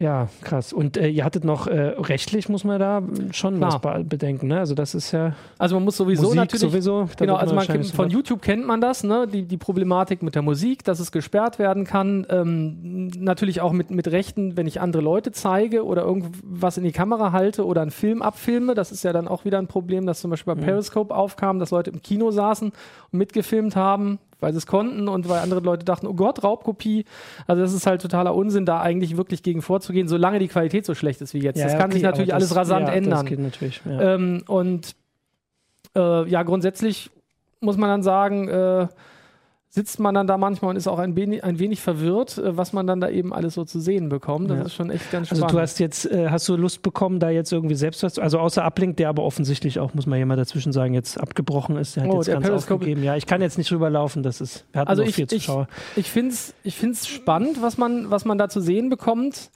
Ja, 0.00 0.28
krass. 0.42 0.72
Und 0.72 0.96
äh, 0.96 1.08
ihr 1.08 1.24
hattet 1.24 1.42
noch 1.42 1.66
äh, 1.66 1.80
rechtlich, 1.98 2.48
muss 2.48 2.62
man 2.62 2.78
da 2.78 3.02
schon 3.32 3.56
Klar. 3.56 3.72
was 3.72 3.80
be 3.80 4.04
bedenken. 4.04 4.46
Ne? 4.46 4.60
Also 4.60 4.76
das 4.76 4.94
ist 4.94 5.10
ja 5.10 5.34
Also 5.58 5.74
man 5.74 5.84
muss 5.84 5.96
sowieso 5.96 6.22
Musik 6.22 6.36
natürlich 6.36 6.70
sowieso. 6.70 7.08
Genau, 7.16 7.34
also 7.34 7.56
man 7.56 7.66
kennt, 7.66 7.86
von 7.88 8.08
YouTube 8.08 8.40
kennt 8.40 8.64
man 8.64 8.80
das, 8.80 9.02
ne? 9.02 9.26
die, 9.26 9.42
die 9.42 9.56
Problematik 9.56 10.22
mit 10.22 10.36
der 10.36 10.42
Musik, 10.42 10.84
dass 10.84 11.00
es 11.00 11.10
gesperrt 11.10 11.58
werden 11.58 11.82
kann. 11.82 12.24
Ähm, 12.30 13.08
natürlich 13.18 13.60
auch 13.60 13.72
mit, 13.72 13.90
mit 13.90 14.06
Rechten, 14.06 14.56
wenn 14.56 14.68
ich 14.68 14.80
andere 14.80 15.02
Leute 15.02 15.32
zeige 15.32 15.84
oder 15.84 16.02
irgendwas 16.02 16.76
in 16.76 16.84
die 16.84 16.92
Kamera 16.92 17.32
halte 17.32 17.66
oder 17.66 17.82
einen 17.82 17.90
Film 17.90 18.22
abfilme. 18.22 18.76
Das 18.76 18.92
ist 18.92 19.02
ja 19.02 19.12
dann 19.12 19.26
auch 19.26 19.44
wieder 19.44 19.58
ein 19.58 19.66
Problem, 19.66 20.06
das 20.06 20.20
zum 20.20 20.30
Beispiel 20.30 20.54
bei 20.54 20.60
Periscope 20.60 21.12
aufkam, 21.12 21.58
dass 21.58 21.72
Leute 21.72 21.90
im 21.90 22.02
Kino 22.02 22.30
saßen 22.30 22.70
und 23.10 23.18
mitgefilmt 23.18 23.74
haben, 23.74 24.20
weil 24.40 24.52
sie 24.52 24.58
es 24.58 24.66
konnten 24.66 25.08
und 25.08 25.28
weil 25.28 25.40
andere 25.40 25.60
Leute 25.60 25.84
dachten, 25.84 26.06
oh 26.06 26.14
Gott, 26.14 26.42
Raubkopie. 26.44 27.04
Also 27.46 27.62
das 27.62 27.72
ist 27.72 27.86
halt 27.86 28.02
totaler 28.02 28.34
Unsinn, 28.34 28.66
da 28.66 28.80
eigentlich 28.80 29.16
wirklich 29.16 29.42
gegen 29.42 29.62
vorzugehen, 29.62 30.08
solange 30.08 30.38
die 30.38 30.48
Qualität 30.48 30.84
so 30.86 30.94
schlecht 30.94 31.20
ist 31.20 31.34
wie 31.34 31.40
jetzt. 31.40 31.58
Ja, 31.58 31.64
das 31.66 31.78
kann 31.78 31.90
sich 31.90 32.00
okay, 32.02 32.10
natürlich 32.10 32.30
aber 32.32 32.36
alles 32.36 32.48
das- 32.50 32.58
rasant 32.58 32.88
ja, 32.88 32.94
ändern. 32.94 33.12
Das 33.12 33.24
geht 33.24 33.38
natürlich. 33.40 33.80
Ja. 33.84 34.14
Ähm, 34.14 34.42
und 34.46 34.94
äh, 35.96 36.28
ja, 36.28 36.42
grundsätzlich 36.42 37.10
muss 37.60 37.76
man 37.76 37.88
dann 37.90 38.02
sagen, 38.02 38.48
äh, 38.48 38.86
sitzt 39.78 40.00
man 40.00 40.12
dann 40.12 40.26
da 40.26 40.36
manchmal 40.38 40.70
und 40.70 40.76
ist 40.76 40.88
auch 40.88 40.98
ein 40.98 41.14
wenig, 41.14 41.44
ein 41.44 41.60
wenig 41.60 41.80
verwirrt, 41.80 42.36
äh, 42.36 42.56
was 42.56 42.72
man 42.72 42.88
dann 42.88 43.00
da 43.00 43.08
eben 43.08 43.32
alles 43.32 43.54
so 43.54 43.64
zu 43.64 43.78
sehen 43.78 44.08
bekommt. 44.08 44.50
Das 44.50 44.58
Ja. 44.58 44.64
ist 44.64 44.74
schon 44.74 44.90
echt 44.90 45.08
ganz 45.12 45.30
Also 45.30 45.42
spannend. 45.42 45.54
du 45.56 45.60
hast 45.62 45.78
jetzt, 45.78 46.10
äh, 46.10 46.30
hast 46.30 46.48
du 46.48 46.56
Lust 46.56 46.82
bekommen, 46.82 47.20
da 47.20 47.30
jetzt 47.30 47.52
irgendwie 47.52 47.76
selbst 47.76 48.02
was, 48.02 48.14
zu- 48.14 48.20
also 48.22 48.40
außer 48.40 48.64
Uplink, 48.66 48.96
der 48.96 49.08
aber 49.08 49.22
offensichtlich 49.22 49.78
auch, 49.78 49.94
muss 49.94 50.06
man 50.06 50.16
hier 50.16 50.26
mal 50.26 50.34
dazwischen 50.36 50.72
sagen, 50.72 50.94
jetzt 50.94 51.20
abgebrochen 51.20 51.76
ist, 51.76 51.94
der 51.94 52.02
hat 52.02 52.10
Oh, 52.10 52.16
jetzt 52.16 52.26
ganz 52.26 52.44
Periscope- 52.44 52.74
aufgegeben. 52.74 53.04
Ja, 53.04 53.14
ich 53.14 53.26
kann 53.26 53.40
jetzt 53.40 53.56
nicht 53.56 53.70
rüberlaufen, 53.70 54.24
das 54.24 54.40
ist, 54.40 54.64
wir 54.72 54.80
hatten 54.80 54.90
Also 54.90 55.02
ich- 55.04 55.14
vier 55.14 55.24
ich- 55.30 55.42
Zuschauer. 55.44 55.68
ich 55.94 56.10
finde 56.10 56.32
es 56.32 56.54
ich 56.64 56.74
find's 56.76 57.06
spannend, 57.06 57.62
was 57.62 57.78
man, 57.78 58.10
was 58.10 58.24
man 58.24 58.36
da 58.36 58.48
zu 58.48 58.60
sehen 58.60 58.90
bekommt. 58.90 59.50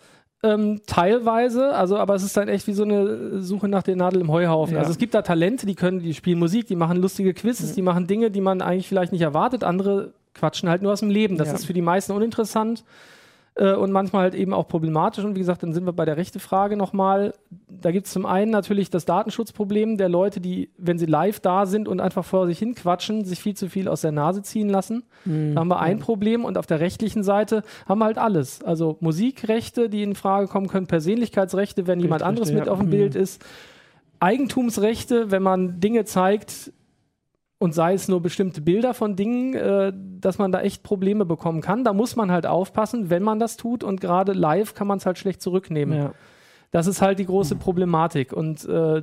Ähm, 0.44 0.81
teilweise, 0.87 1.72
also 1.74 1.96
aber 1.98 2.16
es 2.16 2.24
ist 2.24 2.37
dann 2.37 2.48
echt 2.48 2.66
wie 2.66 2.72
so 2.72 2.83
eine 2.83 3.40
Suche 3.42 3.68
nach 3.68 3.85
der 3.85 3.94
Nadel 3.94 4.20
im 4.20 4.31
Heuhaufen. 4.33 4.74
Ja. 4.74 4.81
Also 4.81 4.90
es 4.90 4.98
gibt 4.98 5.14
da 5.14 5.22
Talente, 5.22 5.66
die 5.66 5.76
können, 5.76 6.00
die 6.00 6.14
spielen 6.14 6.38
Musik, 6.40 6.66
die 6.66 6.74
machen 6.74 6.96
lustige 6.96 7.33
Quizzes, 7.33 7.74
die 7.74 7.83
machen 7.83 8.09
Dinge, 8.09 8.31
die 8.33 8.40
man 8.40 8.61
eigentlich 8.61 8.88
vielleicht 8.88 9.12
nicht 9.12 9.22
erwartet. 9.22 9.62
Andere 9.62 10.12
quatschen 10.35 10.68
halt 10.68 10.83
nur 10.83 10.92
aus 10.92 11.00
dem 11.00 11.11
Leben. 11.11 11.37
Das 11.37 11.48
Ja. 11.48 11.55
ist 11.55 11.66
für 11.66 11.72
die 11.74 11.83
meisten 11.83 12.11
uninteressant 12.12 12.83
äh, 13.54 13.74
und 13.74 13.92
manchmal 13.92 14.22
halt 14.22 14.34
eben 14.34 14.54
auch 14.54 14.66
problematisch. 14.66 15.24
Und 15.24 15.34
wie 15.34 15.40
gesagt, 15.40 15.62
dann 15.62 15.72
sind 15.72 15.84
wir 15.84 15.92
bei 15.92 16.04
der 16.04 16.16
rechte 16.16 16.40
Frage 16.40 16.76
nochmal. 16.76 17.34
Da 17.68 17.90
gibt 17.90 18.06
es 18.06 18.12
zum 18.12 18.24
einen 18.24 18.50
natürlich 18.50 18.90
das 18.90 19.04
Datenschutzproblem 19.04 19.98
der 19.98 20.08
Leute, 20.08 20.40
die, 20.40 20.70
wenn 20.78 20.98
sie 20.98 21.06
live 21.06 21.40
da 21.40 21.66
sind 21.66 21.88
und 21.88 22.00
einfach 22.00 22.24
vor 22.24 22.46
sich 22.46 22.58
hin 22.58 22.74
quatschen, 22.74 23.24
sich 23.24 23.40
viel 23.40 23.54
zu 23.54 23.68
viel 23.68 23.88
aus 23.88 24.00
der 24.00 24.12
Nase 24.12 24.42
ziehen 24.42 24.68
lassen. 24.68 25.04
Mhm. 25.24 25.54
Da 25.54 25.60
haben 25.60 25.68
wir 25.68 25.80
ein 25.80 25.98
Problem 25.98 26.44
und 26.44 26.56
auf 26.56 26.66
der 26.66 26.80
rechtlichen 26.80 27.22
Seite 27.22 27.62
haben 27.86 27.98
wir 27.98 28.06
halt 28.06 28.18
alles. 28.18 28.62
Also 28.62 28.96
Musikrechte, 29.00 29.88
die 29.88 30.02
in 30.02 30.14
Frage 30.14 30.46
kommen 30.46 30.68
können, 30.68 30.86
Persönlichkeitsrechte, 30.86 31.86
wenn 31.86 32.00
jemand 32.00 32.22
anderes 32.22 32.52
mit 32.52 32.68
auf 32.68 32.78
dem 32.78 32.86
Mhm. 32.86 32.90
Bild 32.90 33.14
ist, 33.14 33.44
Eigentumsrechte, 34.20 35.30
wenn 35.30 35.42
man 35.42 35.80
Dinge 35.80 36.04
zeigt 36.04 36.72
und 37.62 37.72
sei 37.72 37.94
es 37.94 38.09
nur 38.09 38.20
bestimmte 38.20 38.61
Bilder 38.61 38.92
von 38.92 39.14
Dingen, 39.14 39.55
äh, 39.55 39.92
dass 40.20 40.38
man 40.38 40.51
da 40.51 40.62
echt 40.62 40.83
Probleme 40.83 41.25
bekommen 41.25 41.61
kann. 41.61 41.85
Da 41.85 41.92
muss 41.92 42.16
man 42.16 42.33
halt 42.33 42.44
aufpassen, 42.44 43.09
wenn 43.09 43.22
man 43.22 43.38
das 43.38 43.57
tut 43.57 43.85
und 43.85 44.01
gerade 44.01 44.33
live 44.33 44.75
kann 44.75 44.88
man 44.88 44.98
es 44.98 45.07
halt 45.07 45.16
schlecht 45.16 45.40
zurücknehmen. 45.40 45.96
Ja. 45.96 46.12
Das 46.72 46.88
ist 46.88 47.01
halt 47.01 47.20
die 47.20 47.27
große 47.27 47.55
Problematik. 47.55 48.33
Und 48.33 48.64
äh, 48.68 49.03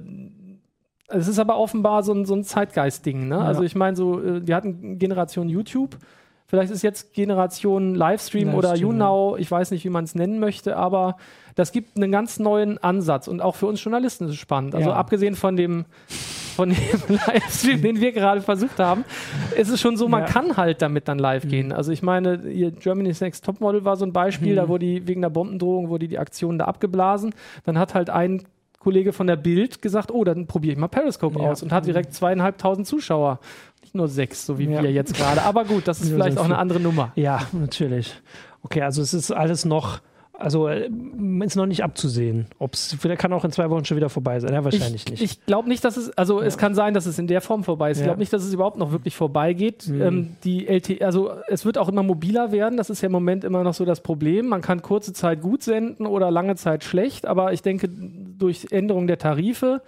es 1.08 1.30
ist 1.30 1.40
aber 1.40 1.58
offenbar 1.58 2.04
so 2.04 2.12
ein, 2.12 2.26
so 2.26 2.36
ein 2.36 2.44
Zeitgeist-Ding. 2.44 3.30
Ne? 3.30 3.36
Ja. 3.36 3.42
Also 3.42 3.64
ich 3.64 3.76
meine, 3.76 3.96
so, 3.96 4.22
äh, 4.22 4.46
wir 4.46 4.58
hatten 4.58 5.00
Generation 5.00 5.48
YouTube. 5.48 5.98
Vielleicht 6.46 6.74
ist 6.74 6.82
jetzt 6.82 7.14
Generation 7.14 7.96
Livestream, 7.96 8.56
oder 8.56 8.76
YouNow, 8.76 9.40
ich 9.40 9.50
weiß 9.50 9.72
nicht, 9.72 9.86
wie 9.86 9.90
man 9.90 10.04
es 10.04 10.16
nennen 10.16 10.40
möchte, 10.40 10.76
aber 10.76 11.16
das 11.56 11.72
gibt 11.72 11.96
einen 11.96 12.12
ganz 12.12 12.40
neuen 12.40 12.78
Ansatz 12.80 13.28
und 13.28 13.40
auch 13.40 13.56
für 13.56 13.68
uns 13.68 13.82
Journalisten 13.84 14.26
ist 14.26 14.32
es 14.32 14.38
spannend. 14.38 14.74
Also 14.74 14.92
abgesehen 14.92 15.36
von 15.36 15.56
dem, 15.56 15.86
von 16.60 16.70
dem 16.72 16.78
Livestream, 17.28 17.82
den 17.82 18.02
wir 18.02 18.12
gerade 18.12 18.42
versucht 18.42 18.80
haben, 18.80 19.06
ist 19.56 19.70
es 19.70 19.80
schon 19.80 19.96
so, 19.96 20.10
man 20.10 20.22
Ja. 20.24 20.28
Mhm. 20.28 20.32
kann 20.32 20.58
halt 20.58 20.82
damit 20.82 21.08
dann 21.08 21.18
live 21.20 21.48
gehen. 21.48 21.72
Also 21.72 21.92
ich 21.94 22.02
meine, 22.04 22.42
hier 22.52 22.72
Germany's 22.72 23.22
Next 23.22 23.46
Topmodel 23.46 23.86
war 23.86 23.96
so 23.96 24.06
ein 24.06 24.12
Beispiel, 24.12 24.56
da 24.56 24.68
wurde 24.68 24.86
die 24.86 25.08
wegen 25.08 25.22
der 25.22 25.30
Bombendrohung 25.30 25.88
wurde 25.88 26.08
die 26.10 26.20
Aktion 26.20 26.58
da 26.58 26.66
abgeblasen. 26.66 27.34
Dann 27.64 27.78
hat 27.80 27.94
halt 27.94 28.10
ein 28.10 28.44
Kollege 28.80 29.14
von 29.14 29.28
der 29.28 29.36
Bild 29.38 29.82
gesagt, 29.82 30.12
oh, 30.12 30.24
dann 30.26 30.48
probiere 30.48 30.74
ich 30.74 30.80
mal 30.80 30.88
Periscope 30.90 31.40
Ja. 31.40 31.50
aus 31.52 31.64
und 31.64 31.72
hat 31.72 31.86
direkt 31.86 32.14
zweieinhalbtausend 32.14 32.86
Zuschauer. 32.88 33.40
Nicht 33.82 33.96
nur 33.96 34.08
sechs, 34.10 34.46
so 34.46 34.60
wie 34.60 34.66
Ja. 34.70 34.84
wir 34.84 34.92
jetzt 34.92 35.16
gerade. 35.16 35.42
Aber 35.44 35.64
gut, 35.66 35.88
das 35.88 36.02
ist 36.02 36.10
vielleicht 36.14 36.38
auch 36.38 36.46
eine 36.46 36.58
andere 36.58 36.80
Nummer. 36.82 37.12
ja, 37.16 37.40
natürlich. 37.54 38.22
Okay, 38.64 38.82
also 38.82 39.02
es 39.02 39.14
ist 39.14 39.32
alles 39.32 39.64
noch, 39.64 40.00
also 40.40 40.68
äh, 40.68 40.90
ist 41.44 41.56
noch 41.56 41.66
nicht 41.66 41.84
abzusehen. 41.84 42.46
Ob's, 42.58 42.96
vielleicht 43.00 43.22
kann 43.22 43.34
auch 43.34 43.44
in 43.46 43.52
zwei 43.52 43.70
Wochen 43.70 43.86
schon 43.86 43.98
wieder 43.98 44.10
vorbei 44.10 44.40
sein. 44.40 44.54
Ja, 44.54 44.64
wahrscheinlich 44.64 45.04
ich, 45.06 45.12
nicht. 45.12 45.22
Ich 45.24 45.46
glaube 45.46 45.70
nicht, 45.70 45.84
dass 45.84 45.98
es, 45.98 46.10
also 46.18 46.42
es 46.42 46.58
kann 46.58 46.76
sein, 46.76 46.94
dass 46.94 47.06
es 47.06 47.20
in 47.20 47.28
der 47.28 47.42
Form 47.42 47.64
vorbei 47.64 47.92
ist. 47.92 47.98
Ich 47.98 48.02
Ja. 48.02 48.08
glaube 48.08 48.20
nicht, 48.20 48.32
dass 48.34 48.44
es 48.44 48.54
überhaupt 48.54 48.78
noch 48.78 48.92
wirklich 48.92 49.16
vorbeigeht. 49.16 49.88
Mhm. 49.88 50.02
Ähm, 50.02 50.30
die 50.44 50.68
LT, 50.68 51.02
also 51.02 51.32
es 51.48 51.66
wird 51.66 51.78
auch 51.78 51.90
immer 51.90 52.04
mobiler 52.04 52.52
werden. 52.52 52.78
Das 52.78 52.90
ist 52.90 53.02
ja 53.02 53.08
im 53.08 53.12
Moment 53.12 53.44
immer 53.44 53.64
noch 53.64 53.74
so 53.74 53.86
das 53.86 54.02
Problem. 54.02 54.48
Man 54.48 54.62
kann 54.62 54.82
kurze 54.82 55.14
Zeit 55.14 55.42
gut 55.42 55.64
senden 55.64 56.06
oder 56.06 56.32
lange 56.32 56.56
Zeit 56.56 56.84
schlecht. 56.84 57.26
Aber 57.26 57.54
ich 57.54 57.62
denke, 57.62 57.90
durch 57.90 58.68
Änderung 58.72 59.08
der 59.08 59.18
Tarife 59.18 59.82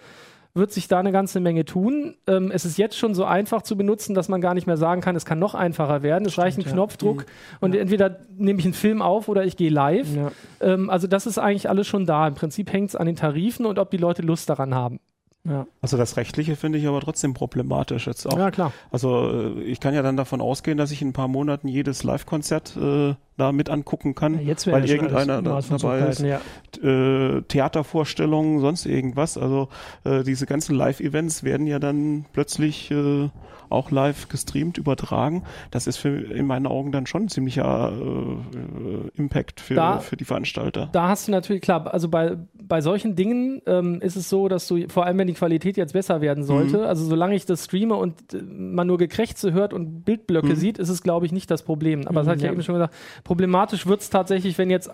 wird 0.54 0.72
sich 0.72 0.86
da 0.86 0.98
eine 1.00 1.12
ganze 1.12 1.40
Menge 1.40 1.64
tun. 1.64 2.16
Ähm, 2.26 2.50
es 2.52 2.64
ist 2.64 2.76
jetzt 2.76 2.96
schon 2.96 3.14
so 3.14 3.24
einfach 3.24 3.62
zu 3.62 3.76
benutzen, 3.76 4.14
dass 4.14 4.28
man 4.28 4.40
gar 4.40 4.54
nicht 4.54 4.66
mehr 4.66 4.76
sagen 4.76 5.00
kann, 5.00 5.16
es 5.16 5.24
kann 5.24 5.38
noch 5.38 5.54
einfacher 5.54 6.02
werden. 6.02 6.26
Es 6.26 6.36
reicht 6.36 6.58
ein 6.58 6.62
ja. 6.62 6.68
Mhm. 6.68 6.72
Knopfdruck 6.72 7.26
und 7.60 7.74
entweder 7.74 8.20
nehme 8.36 8.58
ich 8.58 8.66
einen 8.66 8.74
Film 8.74 9.00
auf 9.00 9.28
oder 9.28 9.44
ich 9.44 9.56
gehe 9.56 9.70
live. 9.70 10.14
ja. 10.14 10.30
Ähm, 10.60 10.90
also 10.90 11.06
das 11.06 11.26
ist 11.26 11.38
eigentlich 11.38 11.68
alles 11.68 11.86
schon 11.86 12.04
da. 12.06 12.28
Im 12.28 12.34
Prinzip 12.34 12.72
hängt 12.72 12.90
es 12.90 12.96
an 12.96 13.06
den 13.06 13.16
Tarifen 13.16 13.64
und 13.64 13.78
ob 13.78 13.90
die 13.90 13.96
Leute 13.96 14.22
Lust 14.22 14.48
daran 14.50 14.74
haben. 14.74 15.00
Ja. 15.44 15.66
Also 15.80 15.96
das 15.96 16.16
Rechtliche 16.16 16.54
finde 16.54 16.78
ich 16.78 16.86
aber 16.86 17.00
trotzdem 17.00 17.34
problematisch 17.34 18.06
jetzt 18.06 18.26
auch. 18.26 18.38
Ja, 18.38 18.52
klar. 18.52 18.72
Also 18.92 19.56
äh, 19.56 19.62
ich 19.62 19.80
kann 19.80 19.92
ja 19.92 20.02
dann 20.02 20.16
davon 20.16 20.40
ausgehen, 20.40 20.78
dass 20.78 20.92
ich 20.92 21.02
in 21.02 21.08
ein 21.08 21.12
paar 21.12 21.26
Monaten 21.26 21.66
jedes 21.66 22.04
Live-Konzert 22.04 22.76
äh, 22.76 23.14
da 23.36 23.50
mit 23.50 23.68
angucken 23.68 24.14
kann, 24.14 24.38
Jetzt 24.38 24.66
wäre 24.66 24.76
weil 24.76 24.88
ja 24.88 24.94
irgendeiner 24.94 25.42
da, 25.42 25.60
dabei 25.60 26.00
ist. 26.00 26.20
Ja. 26.20 26.40
Äh, 26.80 27.42
Theatervorstellungen, 27.42 28.60
sonst 28.60 28.86
irgendwas. 28.86 29.36
Also 29.36 29.68
äh, 30.04 30.22
diese 30.22 30.46
ganzen 30.46 30.76
Live-Events 30.76 31.42
werden 31.42 31.66
ja 31.66 31.80
dann 31.80 32.24
plötzlich 32.32 32.92
äh, 32.92 33.28
auch 33.72 33.90
live 33.90 34.28
gestreamt, 34.28 34.78
übertragen. 34.78 35.42
Das 35.70 35.86
ist 35.86 35.96
für, 35.96 36.08
in 36.10 36.46
meinen 36.46 36.66
Augen 36.66 36.92
dann 36.92 37.06
schon 37.06 37.24
ein 37.24 37.28
ziemlicher 37.28 37.92
äh, 37.92 39.18
Impact 39.18 39.60
für, 39.60 39.74
Da- 39.74 39.98
für 39.98 40.16
die 40.16 40.24
Veranstalter. 40.24 40.88
Da 40.92 41.08
hast 41.08 41.28
du 41.28 41.32
natürlich, 41.32 41.62
klar, 41.62 41.92
also 41.92 42.08
bei, 42.08 42.36
bei 42.54 42.80
solchen 42.80 43.16
Dingen 43.16 43.62
ähm, 43.66 44.00
ist 44.00 44.16
es 44.16 44.28
so, 44.28 44.48
dass 44.48 44.66
du, 44.68 44.88
vor 44.88 45.06
allem 45.06 45.18
wenn 45.18 45.26
die 45.26 45.34
Qualität 45.34 45.76
jetzt 45.76 45.92
besser 45.92 46.20
werden 46.20 46.44
sollte, 46.44 46.78
Mhm. 46.78 46.84
also 46.84 47.04
solange 47.04 47.34
ich 47.34 47.46
das 47.46 47.64
streame 47.64 47.94
und 47.96 48.34
äh, 48.34 48.42
man 48.42 48.86
nur 48.86 48.98
Gekrächze 48.98 49.52
hört 49.52 49.72
und 49.74 50.04
Bildblöcke 50.04 50.48
Mhm. 50.50 50.56
sieht, 50.56 50.78
ist 50.78 50.88
es, 50.88 51.02
glaube 51.02 51.26
ich, 51.26 51.32
nicht 51.32 51.50
das 51.50 51.62
Problem. 51.62 52.06
Aber 52.06 52.20
das 52.20 52.26
Mhm, 52.26 52.30
hatte 52.30 52.36
ich 52.38 52.42
ja 52.42 52.48
ja. 52.48 52.52
eben 52.54 52.62
schon 52.62 52.74
gesagt. 52.74 52.94
Problematisch 53.24 53.86
wird 53.86 54.00
es 54.00 54.10
tatsächlich, 54.10 54.58
wenn 54.58 54.70
jetzt 54.70 54.90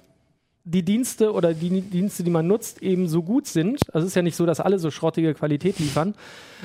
die 0.64 0.82
Dienste 0.84 1.32
oder 1.32 1.54
die 1.54 1.80
Dienste, 1.80 2.22
die 2.24 2.30
man 2.30 2.46
nutzt, 2.46 2.82
eben 2.82 3.08
so 3.08 3.22
gut 3.22 3.46
sind. 3.46 3.78
Also 3.94 4.04
es 4.04 4.12
ist 4.12 4.14
ja 4.16 4.20
nicht 4.22 4.36
so, 4.36 4.44
dass 4.44 4.60
alle 4.60 4.78
so 4.78 4.90
schrottige 4.90 5.32
Qualität 5.32 5.78
liefern. 5.78 6.14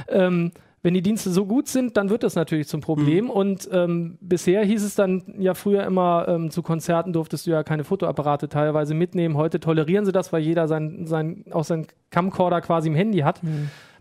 Ähm, 0.10 0.52
wenn 0.84 0.93
die 0.93 1.02
Dienste 1.02 1.32
so 1.32 1.46
gut 1.46 1.69
sind, 1.69 1.96
dann 1.98 2.10
wird 2.10 2.24
das 2.24 2.36
natürlich 2.36 2.67
zum 2.67 2.82
Problem. 2.82 3.30
Und 3.30 3.69
ähm, 3.72 4.17
bisher 4.19 4.63
hieß 4.65 4.84
es 4.84 4.96
dann 4.96 5.24
ja 5.39 5.54
früher 5.54 5.84
immer, 5.86 6.26
ähm, 6.28 6.52
zu 6.52 6.62
Konzerten 6.62 7.13
durftest 7.13 7.48
du 7.48 7.52
ja 7.52 7.63
keine 7.63 7.86
Fotoapparate 7.86 8.50
teilweise 8.50 8.93
mitnehmen. 8.93 9.38
Heute 9.38 9.62
tolerieren 9.62 10.06
sie 10.06 10.12
das, 10.12 10.34
weil 10.34 10.41
jeder 10.41 10.67
sein, 10.67 11.06
sein, 11.08 11.46
auch 11.52 11.63
seinen 11.63 11.88
Camcorder 12.10 12.60
quasi 12.60 12.89
im 12.89 12.96
Handy 12.96 13.19
hat. 13.19 13.39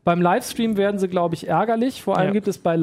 Beim 0.04 0.20
Livestream 0.20 0.76
werden 0.76 0.98
sie, 0.98 1.06
glaube 1.06 1.36
ich, 1.36 1.46
ärgerlich. 1.46 2.02
Vor 2.02 2.18
allem 2.18 2.28
Ja. 2.28 2.32
gibt 2.32 2.48
es 2.48 2.58
bei 2.58 2.74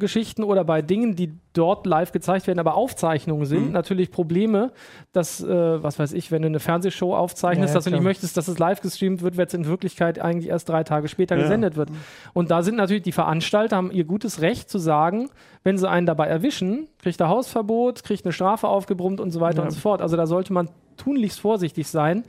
Live-Geschichten 0.00 0.44
oder 0.44 0.62
bei 0.64 0.82
Dingen, 0.82 1.16
die 1.16 1.32
dort 1.54 1.86
live 1.86 2.12
gezeigt 2.12 2.46
werden, 2.46 2.58
aber 2.58 2.74
Aufzeichnungen 2.74 3.46
sind, 3.46 3.72
natürlich 3.72 4.10
Probleme, 4.10 4.72
dass, 5.12 5.42
äh, 5.42 5.82
was 5.82 5.98
weiß 5.98 6.12
ich, 6.12 6.30
wenn 6.30 6.42
du 6.42 6.48
eine 6.48 6.60
Fernsehshow 6.60 7.14
aufzeichnest, 7.16 7.68
Ja, 7.70 7.72
ja, 7.72 7.74
dass 7.78 7.84
du 7.84 7.90
nicht 7.90 7.98
klar. 8.00 8.04
möchtest, 8.10 8.36
dass 8.36 8.46
es 8.48 8.58
live 8.58 8.80
gestreamt 8.82 9.22
wird, 9.22 9.36
wenn 9.38 9.46
es 9.46 9.54
in 9.54 9.64
Wirklichkeit 9.66 10.18
eigentlich 10.18 10.50
erst 10.50 10.68
drei 10.68 10.84
Tage 10.84 11.08
später 11.08 11.34
Ja. 11.36 11.42
gesendet 11.42 11.76
wird. 11.76 11.88
Und 12.34 12.50
da 12.50 12.62
sind 12.62 12.76
natürlich 12.76 13.04
die 13.04 13.12
Veranstalter, 13.12 13.76
haben 13.76 13.90
ihr 13.90 14.04
gutes 14.04 14.42
Recht 14.42 14.68
zu 14.68 14.78
sagen, 14.78 15.30
wenn 15.64 15.78
sie 15.78 15.88
einen 15.88 16.06
dabei 16.06 16.26
erwischen, 16.26 16.88
kriegt 16.98 17.20
er 17.20 17.28
Hausverbot, 17.28 18.04
kriegt 18.04 18.24
eine 18.26 18.32
Strafe 18.32 18.68
aufgebrummt 18.68 19.20
und 19.20 19.30
so 19.30 19.40
weiter 19.40 19.58
Ja. 19.58 19.64
und 19.64 19.70
so 19.70 19.80
fort. 19.80 20.02
Also 20.02 20.16
da 20.16 20.26
sollte 20.26 20.52
man 20.52 20.68
tunlichst 20.98 21.40
vorsichtig 21.40 21.88
sein. 21.88 22.24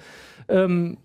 Ähm, 0.48 0.98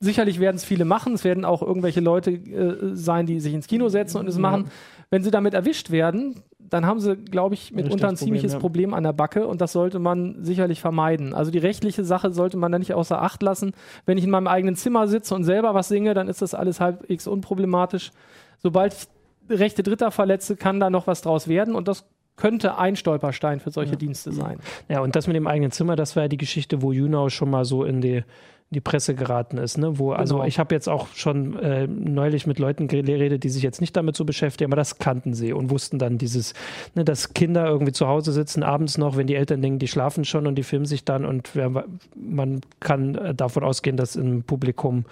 sicherlich 0.00 0.40
werden 0.40 0.56
es 0.56 0.64
viele 0.64 0.84
machen. 0.84 1.12
Es 1.14 1.24
werden 1.24 1.44
auch 1.44 1.62
irgendwelche 1.62 2.00
Leute 2.00 2.30
äh, 2.32 2.94
sein, 2.96 3.26
die 3.26 3.38
sich 3.38 3.52
ins 3.54 3.66
Kino 3.68 3.88
setzen 3.88 4.16
und 4.18 4.26
es 4.28 4.38
machen. 4.38 4.70
Wenn 5.10 5.22
sie 5.22 5.30
damit 5.30 5.54
erwischt 5.54 5.90
werden, 5.90 6.42
dann 6.58 6.86
haben 6.86 7.00
sie, 7.00 7.16
glaube 7.16 7.54
ich, 7.54 7.72
mitunter 7.72 8.08
ein 8.08 8.16
ziemliches 8.16 8.52
Problem, 8.52 8.60
ja. 8.60 8.60
Problem 8.60 8.94
an 8.94 9.02
der 9.02 9.12
Backe 9.12 9.46
und 9.46 9.60
das 9.60 9.72
sollte 9.72 9.98
man 9.98 10.44
sicherlich 10.44 10.80
vermeiden. 10.80 11.34
Also 11.34 11.50
die 11.50 11.58
rechtliche 11.58 12.04
Sache 12.04 12.30
sollte 12.30 12.56
man 12.56 12.70
da 12.70 12.78
nicht 12.78 12.94
außer 12.94 13.20
Acht 13.20 13.42
lassen. 13.42 13.72
Wenn 14.06 14.18
ich 14.18 14.24
in 14.24 14.30
meinem 14.30 14.46
eigenen 14.46 14.76
Zimmer 14.76 15.08
sitze 15.08 15.34
und 15.34 15.42
selber 15.42 15.74
was 15.74 15.88
singe, 15.88 16.14
dann 16.14 16.28
ist 16.28 16.42
das 16.42 16.54
alles 16.54 16.80
halbwegs 16.80 17.26
unproblematisch. 17.26 18.12
Sobald 18.58 18.94
ich 18.94 19.08
Rechte 19.58 19.82
Dritter 19.82 20.12
verletze, 20.12 20.54
kann 20.54 20.78
da 20.78 20.90
noch 20.90 21.08
was 21.08 21.22
draus 21.22 21.48
werden 21.48 21.74
und 21.74 21.88
das 21.88 22.04
könnte 22.36 22.78
ein 22.78 22.94
Stolperstein 22.94 23.58
für 23.58 23.70
solche 23.70 23.96
Dienste 23.96 24.32
sein. 24.32 24.60
Ja, 24.88 25.00
und 25.00 25.16
das 25.16 25.26
mit 25.26 25.34
dem 25.34 25.48
eigenen 25.48 25.72
Zimmer, 25.72 25.96
das 25.96 26.14
war 26.14 26.24
ja 26.24 26.28
die 26.28 26.38
Geschichte, 26.38 26.82
wo 26.82 26.92
Junau 26.92 27.28
schon 27.30 27.50
mal 27.50 27.64
so 27.64 27.84
in 27.84 28.00
die 28.00 28.22
die 28.72 28.80
Presse 28.80 29.16
geraten 29.16 29.58
ist, 29.58 29.78
ne? 29.78 29.98
Wo, 29.98 30.12
also 30.12 30.36
Genau. 30.36 30.46
ich 30.46 30.60
habe 30.60 30.72
jetzt 30.74 30.88
auch 30.88 31.08
schon 31.14 31.58
äh, 31.58 31.88
neulich 31.88 32.46
mit 32.46 32.60
Leuten 32.60 32.86
geredet, 32.86 33.42
die 33.42 33.48
sich 33.48 33.64
jetzt 33.64 33.80
nicht 33.80 33.96
damit 33.96 34.14
so 34.14 34.24
beschäftigen, 34.24 34.70
aber 34.70 34.76
das 34.76 34.98
kannten 34.98 35.34
sie 35.34 35.52
und 35.52 35.70
wussten 35.70 35.98
dann 35.98 36.18
dieses, 36.18 36.54
ne, 36.94 37.04
dass 37.04 37.34
Kinder 37.34 37.66
irgendwie 37.66 37.90
zu 37.92 38.06
Hause 38.06 38.30
sitzen, 38.32 38.62
abends 38.62 38.96
noch, 38.96 39.16
wenn 39.16 39.26
die 39.26 39.34
Eltern 39.34 39.60
denken, 39.60 39.80
die 39.80 39.88
schlafen 39.88 40.24
schon 40.24 40.46
und 40.46 40.54
die 40.54 40.62
filmen 40.62 40.86
sich 40.86 41.04
dann 41.04 41.24
und 41.24 41.50
wer- 41.54 41.84
man 42.14 42.60
kann 42.78 43.16
äh, 43.16 43.34
davon 43.34 43.64
ausgehen, 43.64 43.96
dass 43.96 44.14
im 44.14 44.44
Publikum 44.44 45.04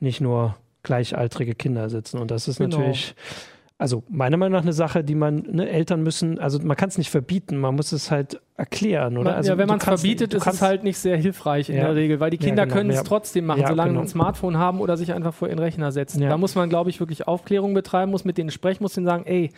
nicht 0.00 0.20
nur 0.20 0.56
gleichaltrige 0.82 1.54
Kinder 1.54 1.88
sitzen. 1.90 2.18
Und 2.18 2.32
das 2.32 2.48
ist 2.48 2.58
Genau. 2.58 2.76
natürlich, 2.78 3.14
also 3.78 4.04
meiner 4.08 4.36
Meinung 4.38 4.54
nach 4.54 4.62
eine 4.62 4.72
Sache, 4.72 5.04
die 5.04 5.14
man, 5.14 5.42
ne, 5.50 5.68
Eltern 5.68 6.02
müssen, 6.02 6.38
also 6.38 6.58
man 6.60 6.76
kann 6.76 6.88
es 6.88 6.96
nicht 6.96 7.10
verbieten, 7.10 7.58
man 7.58 7.74
muss 7.74 7.92
es 7.92 8.10
halt 8.10 8.40
erklären, 8.56 9.18
oder? 9.18 9.36
Also 9.36 9.52
ja, 9.52 9.58
wenn 9.58 9.68
man 9.68 9.78
es 9.78 9.84
verbietet, 9.84 10.32
ist 10.32 10.46
es 10.46 10.62
halt 10.62 10.82
nicht 10.82 10.96
sehr 10.98 11.16
hilfreich 11.18 11.68
in 11.68 11.76
Ja. 11.76 11.84
der 11.88 11.94
Regel, 11.94 12.18
weil 12.18 12.30
die 12.30 12.38
Ja, 12.38 12.44
Kinder 12.46 12.64
genau, 12.64 12.74
können 12.76 12.90
es 12.90 12.96
ja. 12.96 13.02
trotzdem 13.02 13.44
machen, 13.44 13.60
Ja, 13.60 13.68
solange 13.68 13.90
genau. 13.90 14.00
sie 14.00 14.06
ein 14.06 14.08
Smartphone 14.08 14.56
haben 14.56 14.80
oder 14.80 14.96
sich 14.96 15.12
einfach 15.12 15.34
vor 15.34 15.48
ihren 15.48 15.58
Rechner 15.58 15.92
setzen. 15.92 16.22
Ja. 16.22 16.30
Da 16.30 16.38
muss 16.38 16.54
man, 16.54 16.70
glaube 16.70 16.88
ich, 16.88 17.00
wirklich 17.00 17.28
Aufklärung 17.28 17.74
betreiben, 17.74 18.10
muss 18.10 18.24
mit 18.24 18.38
denen 18.38 18.50
sprechen, 18.50 18.82
muss 18.82 18.94
denen 18.94 19.06
sagen, 19.06 19.24
ey, 19.26 19.50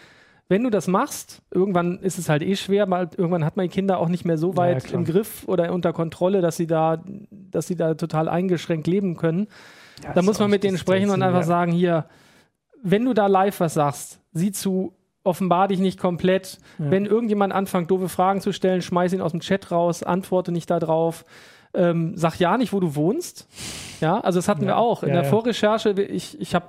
wenn 0.48 0.64
du 0.64 0.70
das 0.70 0.88
machst, 0.88 1.42
irgendwann 1.52 1.98
ist 1.98 2.18
es 2.18 2.28
halt 2.28 2.42
eh 2.42 2.56
schwer, 2.56 2.90
weil 2.90 3.08
irgendwann 3.16 3.44
hat 3.44 3.56
man 3.56 3.64
die 3.66 3.70
Kinder 3.72 3.98
auch 3.98 4.08
nicht 4.08 4.24
mehr 4.24 4.38
so 4.38 4.50
Ja, 4.52 4.56
weit 4.56 4.90
im 4.92 5.04
Griff 5.04 5.44
oder 5.46 5.70
unter 5.72 5.92
Kontrolle, 5.92 6.40
dass 6.40 6.56
sie 6.56 6.66
da, 6.66 7.04
dass 7.30 7.66
sie 7.68 7.76
da 7.76 7.94
total 7.94 8.28
eingeschränkt 8.28 8.86
leben 8.88 9.16
können. 9.16 9.46
Ja, 10.02 10.12
Da 10.14 10.22
muss 10.22 10.38
man 10.40 10.50
mit 10.50 10.64
denen 10.64 10.78
sprechen 10.78 11.10
und 11.10 11.22
einfach 11.22 11.40
ja. 11.40 11.46
sagen, 11.46 11.70
hier, 11.70 12.06
wenn 12.82 13.04
du 13.04 13.14
da 13.14 13.26
live 13.26 13.60
was 13.60 13.74
sagst, 13.74 14.20
sieh 14.32 14.52
zu, 14.52 14.92
offenbar 15.24 15.68
dich 15.68 15.78
nicht 15.80 15.98
komplett. 15.98 16.58
Ja. 16.78 16.90
Wenn 16.90 17.04
irgendjemand 17.06 17.52
anfängt, 17.52 17.90
doofe 17.90 18.08
Fragen 18.08 18.40
zu 18.40 18.52
stellen, 18.52 18.80
schmeiß 18.82 19.12
ihn 19.12 19.20
aus 19.20 19.32
dem 19.32 19.40
Chat 19.40 19.70
raus, 19.70 20.02
antworte 20.02 20.52
nicht 20.52 20.70
darauf. 20.70 21.24
Ähm, 21.74 22.12
sag 22.16 22.38
ja 22.38 22.56
nicht, 22.56 22.72
wo 22.72 22.80
du 22.80 22.94
wohnst. 22.94 23.46
Ja, 24.00 24.20
also 24.20 24.38
das 24.38 24.48
hatten 24.48 24.62
Ja. 24.62 24.68
wir 24.68 24.76
auch. 24.78 25.02
In 25.02 25.10
Ja, 25.10 25.16
der. 25.16 25.24
Vorrecherche, 25.24 25.90
ich, 25.90 26.40
ich 26.40 26.54
habe 26.54 26.66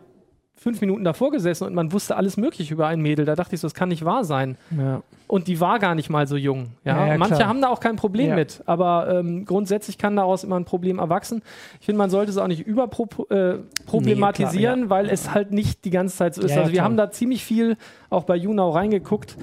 fünf 0.59 0.81
Minuten 0.81 1.05
davor 1.05 1.31
gesessen 1.31 1.65
und 1.65 1.73
man 1.73 1.93
wusste 1.93 2.17
alles 2.17 2.35
Mögliche 2.35 2.73
über 2.73 2.87
ein 2.87 2.99
Mädel. 2.99 3.23
Da 3.25 3.35
dachte 3.35 3.55
ich 3.55 3.61
so, 3.61 3.67
das 3.67 3.73
kann 3.73 3.87
nicht 3.89 4.03
wahr 4.03 4.25
sein. 4.25 4.57
Ja. 4.77 5.01
Und 5.27 5.47
die 5.47 5.61
war 5.61 5.79
gar 5.79 5.95
nicht 5.95 6.09
mal 6.09 6.27
so 6.27 6.35
jung. 6.35 6.71
Ja? 6.83 7.07
Ja, 7.07 7.17
Manche 7.17 7.35
klar. 7.35 7.47
haben 7.47 7.61
da 7.61 7.69
auch 7.69 7.79
kein 7.79 7.95
Problem 7.95 8.35
mit, 8.35 8.61
aber 8.65 9.19
ähm, 9.19 9.45
grundsätzlich 9.45 9.97
kann 9.97 10.17
daraus 10.17 10.43
immer 10.43 10.59
ein 10.59 10.65
Problem 10.65 10.99
erwachsen. 10.99 11.41
Ich 11.79 11.85
finde, 11.85 11.99
man 11.99 12.09
sollte 12.09 12.31
es 12.31 12.37
auch 12.37 12.47
nicht 12.47 12.67
überproblematisieren, 12.67 14.81
Nee, 14.81 14.85
klar, 14.87 14.97
weil 14.97 15.09
es 15.09 15.33
halt 15.33 15.51
nicht 15.51 15.85
die 15.85 15.91
ganze 15.91 16.17
Zeit 16.17 16.35
so 16.35 16.41
ist. 16.41 16.57
Also 16.57 16.73
wir 16.73 16.83
haben 16.83 16.97
da 16.97 17.09
ziemlich 17.09 17.45
viel 17.45 17.77
auch 18.09 18.23
bei 18.23 18.35
Junau 18.35 18.71
reingeguckt 18.71 19.37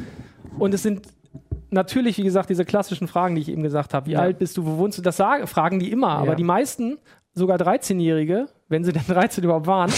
und 0.58 0.74
es 0.74 0.82
sind 0.82 1.06
natürlich, 1.70 2.18
wie 2.18 2.24
gesagt, 2.24 2.50
diese 2.50 2.64
klassischen 2.64 3.08
Fragen, 3.08 3.34
die 3.34 3.40
ich 3.40 3.48
eben 3.48 3.62
gesagt 3.62 3.94
habe. 3.94 4.06
Wie 4.06 4.16
alt 4.16 4.38
bist 4.38 4.56
du, 4.56 4.66
wo 4.66 4.78
wohnst 4.78 4.98
du? 4.98 5.02
Das 5.02 5.16
sagen, 5.16 5.46
fragen 5.46 5.78
die 5.78 5.90
immer, 5.90 6.10
aber 6.10 6.34
die 6.34 6.44
meisten, 6.44 6.98
sogar 7.32 7.58
13-Jährige, 7.58 8.46
wenn 8.68 8.84
sie 8.84 8.92
denn 8.92 9.04
13 9.08 9.44
überhaupt 9.44 9.66
waren 9.66 9.92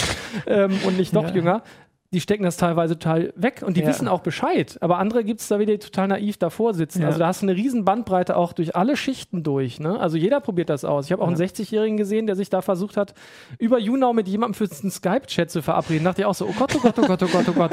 ähm, 0.46 0.72
und 0.86 0.96
nicht 0.98 1.12
noch 1.12 1.24
Ja. 1.28 1.34
jünger, 1.34 1.62
die 2.10 2.22
stecken 2.22 2.42
das 2.42 2.56
teilweise 2.56 2.98
total 2.98 3.34
weg 3.36 3.62
und 3.62 3.76
die 3.76 3.82
Ja. 3.82 3.86
wissen 3.88 4.08
auch 4.08 4.20
Bescheid. 4.20 4.78
Aber 4.80 4.96
andere 4.96 5.24
gibt 5.24 5.40
es 5.42 5.48
da 5.48 5.58
wieder, 5.58 5.72
die 5.74 5.78
total 5.78 6.08
naiv 6.08 6.38
davor 6.38 6.72
sitzen. 6.72 7.02
Ja. 7.02 7.08
Also 7.08 7.18
da 7.18 7.26
hast 7.26 7.42
du 7.42 7.46
eine 7.46 7.54
riesen 7.54 7.84
Bandbreite 7.84 8.34
auch 8.34 8.54
durch 8.54 8.74
alle 8.74 8.96
Schichten 8.96 9.42
durch. 9.42 9.78
Ne? 9.78 10.00
Also 10.00 10.16
jeder 10.16 10.40
probiert 10.40 10.70
das 10.70 10.86
aus. 10.86 11.04
Ich 11.04 11.12
habe 11.12 11.20
auch 11.20 11.26
Ja. 11.26 11.32
einen 11.36 11.36
60-Jährigen 11.36 11.98
gesehen, 11.98 12.26
der 12.26 12.34
sich 12.34 12.48
da 12.48 12.62
versucht 12.62 12.96
hat, 12.96 13.12
über 13.58 13.78
YouNow 13.78 14.14
mit 14.14 14.26
jemandem 14.26 14.54
für 14.54 14.74
einen 14.80 14.90
Skype-Chat 14.90 15.50
zu 15.50 15.60
verabreden. 15.60 16.04
Da 16.04 16.10
dachte 16.12 16.22
ich 16.22 16.26
auch 16.26 16.34
so, 16.34 16.46
oh 16.46 16.54
Gott, 16.58 16.72
oh 16.76 16.80
Gott, 16.80 16.98
oh 16.98 17.06
Gott, 17.06 17.22
oh 17.24 17.28
Gott, 17.30 17.44
oh 17.46 17.52
Gott. 17.52 17.72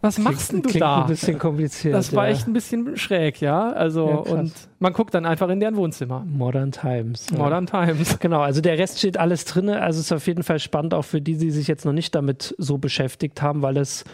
Was 0.00 0.18
machst 0.18 0.52
denn 0.52 0.62
du 0.62 0.68
Klingt 0.68 0.82
da? 0.82 1.00
ein 1.02 1.08
bisschen 1.08 1.36
kompliziert. 1.40 1.92
Das 1.94 2.14
war 2.14 2.28
echt 2.28 2.46
ein 2.46 2.52
bisschen 2.52 2.96
schräg, 2.96 3.40
ja. 3.40 3.70
Also, 3.72 4.06
und 4.06 4.52
man 4.78 4.92
guckt 4.92 5.14
dann 5.14 5.26
einfach 5.26 5.48
in 5.48 5.60
deren 5.60 5.76
Wohnzimmer. 5.76 6.24
Modern 6.26 6.72
Times. 6.72 7.26
ja. 7.30 7.38
Modern 7.38 7.66
Times. 7.66 8.18
Genau, 8.26 8.40
also 8.40 8.60
der 8.60 8.78
Rest 8.78 8.98
steht 8.98 9.18
alles 9.18 9.44
drin. 9.44 9.68
Also 9.68 10.00
es 10.00 10.06
ist 10.06 10.12
auf 10.12 10.26
jeden 10.26 10.42
Fall 10.42 10.58
spannend, 10.58 10.94
auch 10.94 11.04
für 11.04 11.20
die, 11.20 11.36
die 11.36 11.50
sich 11.50 11.68
jetzt 11.68 11.84
noch 11.84 11.92
nicht 11.92 12.14
damit 12.14 12.54
so 12.58 12.78
beschäftigt 12.78 13.40
haben, 13.42 13.62
weil 13.62 13.76
es, 13.76 14.04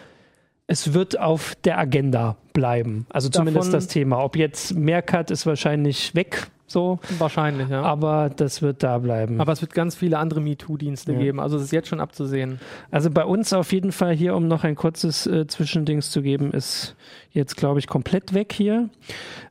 es 0.73 0.93
wird 0.95 1.19
auf 1.19 1.53
der 1.65 1.77
Agenda 1.77 2.35
bleiben. 2.51 3.05
Also 3.09 3.29
zumindest 3.29 3.67
Davon- 3.67 3.71
das 3.73 3.87
Thema. 3.87 4.23
Ob 4.23 4.35
jetzt 4.35 4.73
Meerkat 4.75 5.29
ist 5.29 5.45
wahrscheinlich 5.45 6.15
weg, 6.15 6.47
so, 6.65 6.99
Wahrscheinlich, 7.19 7.69
ja. 7.69 7.83
aber 7.83 8.31
das 8.35 8.63
wird 8.63 8.81
da 8.81 8.97
bleiben. 8.97 9.39
Aber 9.39 9.51
es 9.51 9.61
wird 9.61 9.75
ganz 9.75 9.93
viele 9.95 10.17
andere 10.17 10.41
MeToo-Dienste 10.41 11.13
Ja. 11.13 11.19
geben. 11.19 11.39
Also 11.39 11.57
es 11.57 11.63
ist 11.65 11.71
jetzt 11.71 11.87
schon 11.89 11.99
abzusehen. 11.99 12.59
Also 12.89 13.11
bei 13.11 13.23
uns 13.23 13.53
auf 13.53 13.71
jeden 13.71 13.91
Fall 13.91 14.15
hier, 14.15 14.35
um 14.35 14.47
noch 14.47 14.63
ein 14.63 14.73
kurzes 14.75 15.27
äh, 15.27 15.45
Zwischendings 15.45 16.09
zu 16.09 16.23
geben, 16.23 16.51
ist 16.51 16.95
jetzt, 17.31 17.57
glaube 17.57 17.77
ich, 17.77 17.85
komplett 17.87 18.33
weg 18.33 18.51
hier. 18.53 18.89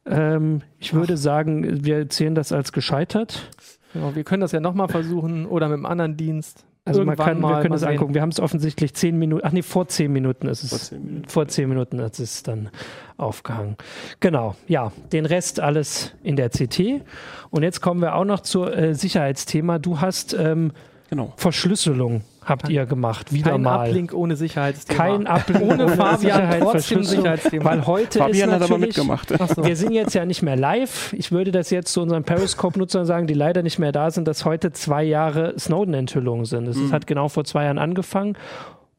Ähm, 0.04 0.62
ich 0.80 0.94
würde 0.94 1.16
sagen, 1.16 1.84
wir 1.84 2.08
zählen 2.08 2.34
das 2.34 2.50
als 2.50 2.72
gescheitert. 2.72 3.48
Genau, 3.92 4.16
wir 4.16 4.24
können 4.24 4.40
das 4.40 4.50
ja 4.50 4.58
nochmal 4.60 4.88
versuchen 4.88 5.46
oder 5.46 5.68
mit 5.68 5.76
einem 5.76 5.86
anderen 5.86 6.16
Dienst. 6.16 6.64
Also 6.84 7.04
man 7.04 7.16
kann, 7.16 7.38
wir 7.38 7.48
mal- 7.48 7.62
können 7.62 7.74
es 7.74 7.84
angucken. 7.84 8.12
Wir 8.14 8.22
haben 8.22 8.30
es 8.30 8.40
offensichtlich 8.40 8.92
zehn 8.94 9.16
Minuten, 9.16 9.46
ach 9.46 9.52
nee, 9.52 9.62
vor 9.62 9.86
zehn 9.86 10.12
Minuten 10.12 10.48
ist 10.48 10.64
es. 10.64 10.70
Vor 10.70 10.78
zehn 10.80 11.04
Minuten. 11.04 11.28
Vor 11.28 11.48
zehn 11.48 11.68
Minuten 11.68 11.98
ist 12.00 12.18
es 12.18 12.42
dann 12.42 12.70
aufgehangen. 13.16 13.76
Genau, 14.18 14.56
ja, 14.66 14.90
den 15.12 15.24
Rest 15.26 15.60
alles 15.60 16.12
in 16.24 16.34
der 16.34 16.50
CT. 16.50 17.02
Und 17.50 17.62
jetzt 17.62 17.80
kommen 17.82 18.00
wir 18.00 18.16
auch 18.16 18.24
noch 18.24 18.40
zur 18.40 18.76
äh, 18.76 18.94
Sicherheitsthema. 18.96 19.78
Du 19.78 20.00
hast 20.00 20.34
ähm, 20.34 20.72
Genau. 21.08 21.32
Verschlüsselung 21.36 22.22
habt 22.44 22.68
ihr 22.68 22.86
gemacht, 22.86 23.32
wieder 23.32 23.52
Kein 23.52 23.62
mal. 23.62 23.88
Uplink 23.88 24.12
ohne 24.14 24.36
Sicherheitsthema. 24.36 24.96
Kein 25.02 25.26
Uplink 25.26 25.60
Ohne 25.70 25.88
Fabian, 25.88 26.18
Sicherheit, 26.18 26.60
trotzdem 26.60 26.70
Verschlüsselung, 26.80 27.22
Sicherheitsthema. 27.22 27.64
Weil 27.64 27.86
heute 27.86 28.18
Fabian 28.18 28.48
ist 28.50 28.54
hat 28.54 28.62
aber 28.62 28.78
natürlich, 28.78 28.96
mitgemacht. 28.96 29.30
Wir 29.64 29.76
sind 29.76 29.92
jetzt 29.92 30.14
ja 30.14 30.24
nicht 30.24 30.42
mehr 30.42 30.56
live. 30.56 31.12
Ich 31.12 31.30
würde 31.32 31.52
das 31.52 31.70
jetzt 31.70 31.92
zu 31.92 32.02
unseren 32.02 32.24
Periscope-Nutzern 32.24 33.06
sagen, 33.06 33.26
die 33.26 33.34
leider 33.34 33.62
nicht 33.62 33.78
mehr 33.78 33.92
da 33.92 34.10
sind, 34.10 34.26
dass 34.26 34.44
heute 34.44 34.72
zwei 34.72 35.02
Jahre 35.04 35.54
Snowden-Enthüllungen 35.58 36.44
sind. 36.44 36.66
Es 36.68 36.76
Mhm. 36.76 36.92
hat 36.92 37.06
genau 37.06 37.28
vor 37.28 37.44
zwei 37.44 37.64
Jahren 37.64 37.78
angefangen. 37.78 38.36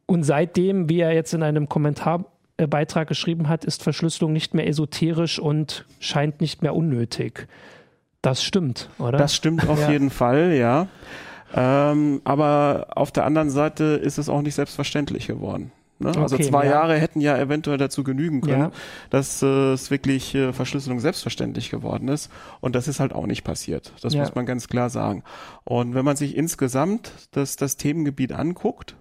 Und 0.05 0.23
seitdem, 0.23 0.89
wie 0.89 0.99
er 0.99 1.13
jetzt 1.13 1.33
in 1.33 1.43
einem 1.43 1.67
Kommentarbeitrag 1.69 3.07
geschrieben 3.07 3.49
hat, 3.49 3.65
ist 3.65 3.83
Verschlüsselung 3.83 4.33
nicht 4.33 4.53
mehr 4.53 4.67
esoterisch 4.67 5.39
und 5.39 5.85
scheint 5.99 6.41
nicht 6.41 6.61
mehr 6.61 6.75
unnötig. 6.75 7.47
Das 8.21 8.43
stimmt, 8.43 8.89
oder? 8.99 9.17
Das 9.17 9.35
stimmt 9.35 9.67
auf 9.67 9.81
Ja. 9.81 9.91
jeden 9.91 10.09
Fall, 10.09 10.53
ja. 10.53 10.87
Ähm, 11.53 12.21
aber 12.23 12.87
auf 12.95 13.11
der 13.11 13.25
anderen 13.25 13.49
Seite 13.49 13.83
ist 13.83 14.17
es 14.17 14.29
auch 14.29 14.41
nicht 14.41 14.55
selbstverständlich 14.55 15.27
geworden. 15.27 15.71
Ne? 15.99 16.07
also 16.17 16.35
Okay, 16.35 16.45
zwei 16.49 16.65
ja. 16.65 16.71
Jahre 16.71 16.97
hätten 16.97 17.21
ja 17.21 17.37
eventuell 17.37 17.77
dazu 17.77 18.03
genügen 18.03 18.41
können, 18.41 18.59
Ja. 18.63 18.71
dass 19.11 19.41
äh, 19.43 19.73
es 19.73 19.91
wirklich 19.91 20.33
äh, 20.33 20.51
Verschlüsselung 20.51 20.99
selbstverständlich 20.99 21.69
geworden 21.69 22.07
ist. 22.07 22.31
Und 22.59 22.73
das 22.75 22.87
ist 22.87 22.99
halt 22.99 23.13
auch 23.13 23.27
nicht 23.27 23.43
passiert. 23.43 23.93
Das 24.01 24.13
Ja. 24.13 24.21
muss 24.21 24.33
man 24.35 24.45
ganz 24.45 24.67
klar 24.67 24.89
sagen. 24.89 25.23
Und 25.63 25.93
wenn 25.93 26.03
man 26.03 26.15
sich 26.15 26.35
insgesamt 26.35 27.11
das, 27.31 27.55
das 27.55 27.77
Themengebiet 27.77 28.33
anguckt, 28.33 28.95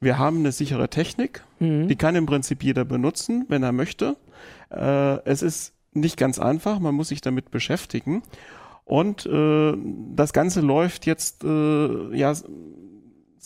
wir 0.00 0.18
haben 0.18 0.38
eine 0.38 0.52
sichere 0.52 0.88
Technik, 0.88 1.42
Mhm. 1.58 1.88
die 1.88 1.96
kann 1.96 2.14
im 2.14 2.26
Prinzip 2.26 2.62
jeder 2.62 2.84
benutzen, 2.84 3.46
wenn 3.48 3.62
er 3.62 3.72
möchte. 3.72 4.16
Äh, 4.70 5.18
es 5.24 5.42
ist 5.42 5.72
nicht 5.92 6.16
ganz 6.16 6.38
einfach, 6.38 6.78
man 6.78 6.94
muss 6.94 7.08
sich 7.08 7.20
damit 7.20 7.50
beschäftigen. 7.50 8.22
Und 8.84 9.24
äh, 9.26 9.74
das 10.14 10.32
Ganze 10.32 10.60
läuft 10.60 11.06
jetzt 11.06 11.42
äh, 11.44 12.16
ja 12.16 12.34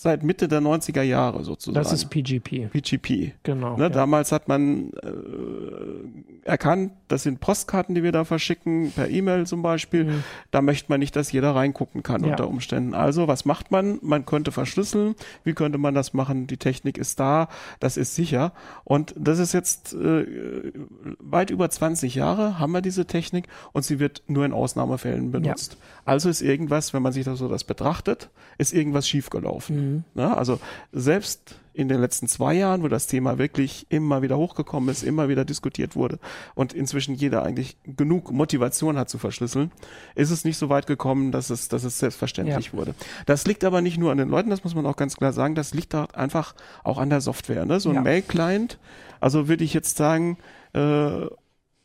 seit 0.00 0.22
Mitte 0.22 0.46
der 0.46 0.60
90er 0.60 1.02
Jahre 1.02 1.42
sozusagen. 1.42 1.74
das 1.74 1.92
ist 1.92 2.08
PGP, 2.08 2.68
PGP. 2.70 3.32
genau. 3.42 3.76
Ne, 3.76 3.84
ja. 3.84 3.88
Damals 3.88 4.30
hat 4.30 4.46
man 4.46 4.92
äh, 4.92 6.48
erkannt, 6.48 6.92
das 7.08 7.24
sind 7.24 7.40
Postkarten, 7.40 7.94
die 7.96 8.02
wir 8.04 8.12
da 8.12 8.24
verschicken, 8.24 8.92
per 8.94 9.08
E-Mail 9.10 9.46
zum 9.46 9.62
Beispiel. 9.62 10.04
Mhm. 10.04 10.24
Da 10.52 10.62
möchte 10.62 10.86
man 10.92 11.00
nicht, 11.00 11.16
dass 11.16 11.32
jeder 11.32 11.54
reingucken 11.56 12.02
kann 12.04 12.22
Ja. 12.22 12.30
unter 12.30 12.46
Umständen. 12.48 12.94
Also, 12.94 13.26
was 13.26 13.44
macht 13.44 13.70
man? 13.72 13.98
Man 14.02 14.24
könnte 14.24 14.52
verschlüsseln. 14.52 15.16
Wie 15.42 15.52
könnte 15.52 15.78
man 15.78 15.94
das 15.94 16.14
machen? 16.14 16.46
Die 16.46 16.58
Technik 16.58 16.96
ist 16.96 17.18
da, 17.18 17.48
das 17.80 17.96
ist 17.96 18.14
sicher. 18.14 18.52
Und 18.84 19.14
das 19.18 19.40
ist 19.40 19.52
jetzt 19.52 19.94
äh, 19.94 20.72
weit 21.18 21.50
über 21.50 21.68
20 21.68 22.14
Jahre 22.14 22.58
haben 22.60 22.72
wir 22.72 22.82
diese 22.82 23.06
Technik 23.06 23.46
und 23.72 23.84
sie 23.84 23.98
wird 23.98 24.22
nur 24.28 24.44
in 24.44 24.52
Ausnahmefällen 24.52 25.32
benutzt. 25.32 25.76
Also 26.04 26.28
ist 26.28 26.40
irgendwas, 26.40 26.94
wenn 26.94 27.02
man 27.02 27.12
sich 27.12 27.24
das 27.24 27.38
so 27.40 27.48
das 27.48 27.64
betrachtet, 27.64 28.30
ist 28.58 28.72
irgendwas 28.72 29.08
schiefgelaufen. 29.08 29.87
Ne? 30.14 30.36
Also 30.36 30.60
selbst 30.92 31.56
in 31.72 31.88
den 31.88 32.00
letzten 32.00 32.26
zwei 32.26 32.54
Jahren, 32.54 32.82
wo 32.82 32.88
das 32.88 33.06
Thema 33.06 33.38
wirklich 33.38 33.86
immer 33.88 34.20
wieder 34.20 34.36
hochgekommen 34.36 34.88
ist, 34.88 35.04
immer 35.04 35.28
wieder 35.28 35.44
diskutiert 35.44 35.94
wurde 35.94 36.18
und 36.56 36.72
inzwischen 36.72 37.14
jeder 37.14 37.44
eigentlich 37.44 37.76
genug 37.84 38.32
Motivation 38.32 38.98
hat 38.98 39.08
zu 39.08 39.18
verschlüsseln, 39.18 39.70
ist 40.16 40.30
es 40.30 40.44
nicht 40.44 40.58
so 40.58 40.68
weit 40.70 40.88
gekommen, 40.88 41.30
dass 41.30 41.50
es, 41.50 41.68
dass 41.68 41.84
es 41.84 41.98
selbstverständlich 42.00 42.72
wurde. 42.72 42.94
Das 43.26 43.46
liegt 43.46 43.62
aber 43.62 43.80
nicht 43.80 43.96
nur 43.96 44.10
an 44.10 44.18
den 44.18 44.28
Leuten, 44.28 44.50
das 44.50 44.64
muss 44.64 44.74
man 44.74 44.86
auch 44.86 44.96
ganz 44.96 45.16
klar 45.16 45.32
sagen, 45.32 45.54
das 45.54 45.72
liegt 45.72 45.94
da 45.94 46.06
einfach 46.14 46.54
auch 46.82 46.98
an 46.98 47.10
der 47.10 47.20
Software. 47.20 47.64
Ne? 47.64 47.78
So 47.78 47.90
ein 47.90 47.94
Ja. 47.96 48.00
Mail-Client, 48.02 48.78
also 49.20 49.46
würde 49.46 49.62
ich 49.62 49.72
jetzt 49.72 49.96
sagen, 49.96 50.36
äh, 50.72 51.26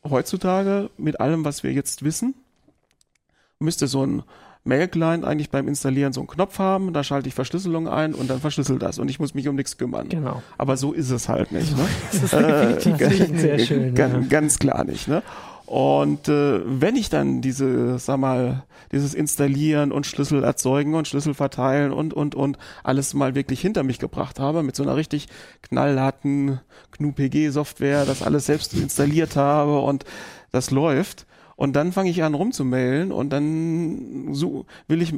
heutzutage 0.03 0.89
mit 0.97 1.19
allem, 1.19 1.45
was 1.45 1.61
wir 1.63 1.71
jetzt 1.71 2.03
wissen, 2.03 2.33
müsste 3.59 3.87
so 3.87 4.03
ein 4.05 4.23
Mail-Client 4.65 5.25
eigentlich 5.25 5.49
beim 5.49 5.67
Installieren 5.67 6.13
so 6.13 6.21
einen 6.21 6.27
Knopf 6.27 6.57
haben, 6.59 6.93
da 6.93 7.03
schalte 7.03 7.27
ich 7.27 7.35
Verschlüsselung 7.35 7.87
ein 7.87 8.13
und 8.13 8.29
dann 8.29 8.39
verschlüssel 8.39 8.79
das 8.79 8.97
und 8.97 9.09
ich 9.09 9.19
muss 9.19 9.33
mich 9.33 9.47
um 9.47 9.55
nichts 9.55 9.77
kümmern. 9.77 10.09
Genau. 10.09 10.41
Aber 10.57 10.77
so 10.77 10.93
ist 10.93 11.09
es 11.09 11.27
halt 11.27 11.51
nicht. 11.51 11.75
Ne? 11.75 11.85
Das 12.11 12.23
ist 12.23 12.33
definitiv 12.33 13.29
nicht. 13.29 13.39
Sehr 13.39 13.59
schön. 13.59 13.95
Ganz, 13.95 14.13
ja. 14.13 14.29
ganz 14.29 14.59
klar 14.59 14.83
nicht. 14.85 15.07
Ne? 15.07 15.21
Und 15.65 16.27
äh, 16.27 16.61
wenn 16.65 16.95
ich 16.95 17.09
dann 17.09 17.41
diese, 17.41 17.97
sag 17.97 18.17
mal, 18.17 18.63
dieses 18.91 19.13
Installieren 19.13 19.91
und 19.91 20.05
Schlüssel 20.05 20.43
erzeugen 20.43 20.93
und 20.93 21.07
Schlüssel 21.07 21.33
verteilen 21.33 21.91
und 21.91 22.13
und 22.13 22.35
und 22.35 22.57
alles 22.83 23.13
mal 23.13 23.33
wirklich 23.33 23.59
hinter 23.59 23.83
mich 23.83 23.97
gebracht 23.97 24.39
habe 24.39 24.61
mit 24.61 24.75
so 24.75 24.83
einer 24.83 24.95
richtig 24.95 25.27
knallharten 25.63 26.59
GNU-PG-Software, 26.97 28.05
das 28.05 28.21
alles 28.21 28.45
selbst 28.45 28.73
installiert 28.73 29.35
habe 29.35 29.79
und 29.79 30.05
das 30.51 30.69
läuft. 30.69 31.25
Und 31.55 31.75
dann 31.75 31.91
fange 31.91 32.09
ich 32.09 32.23
an 32.23 32.33
rumzumailen 32.33 33.11
und 33.11 33.29
dann 33.31 34.33
so 34.33 34.65
will 34.87 35.01
ich 35.01 35.13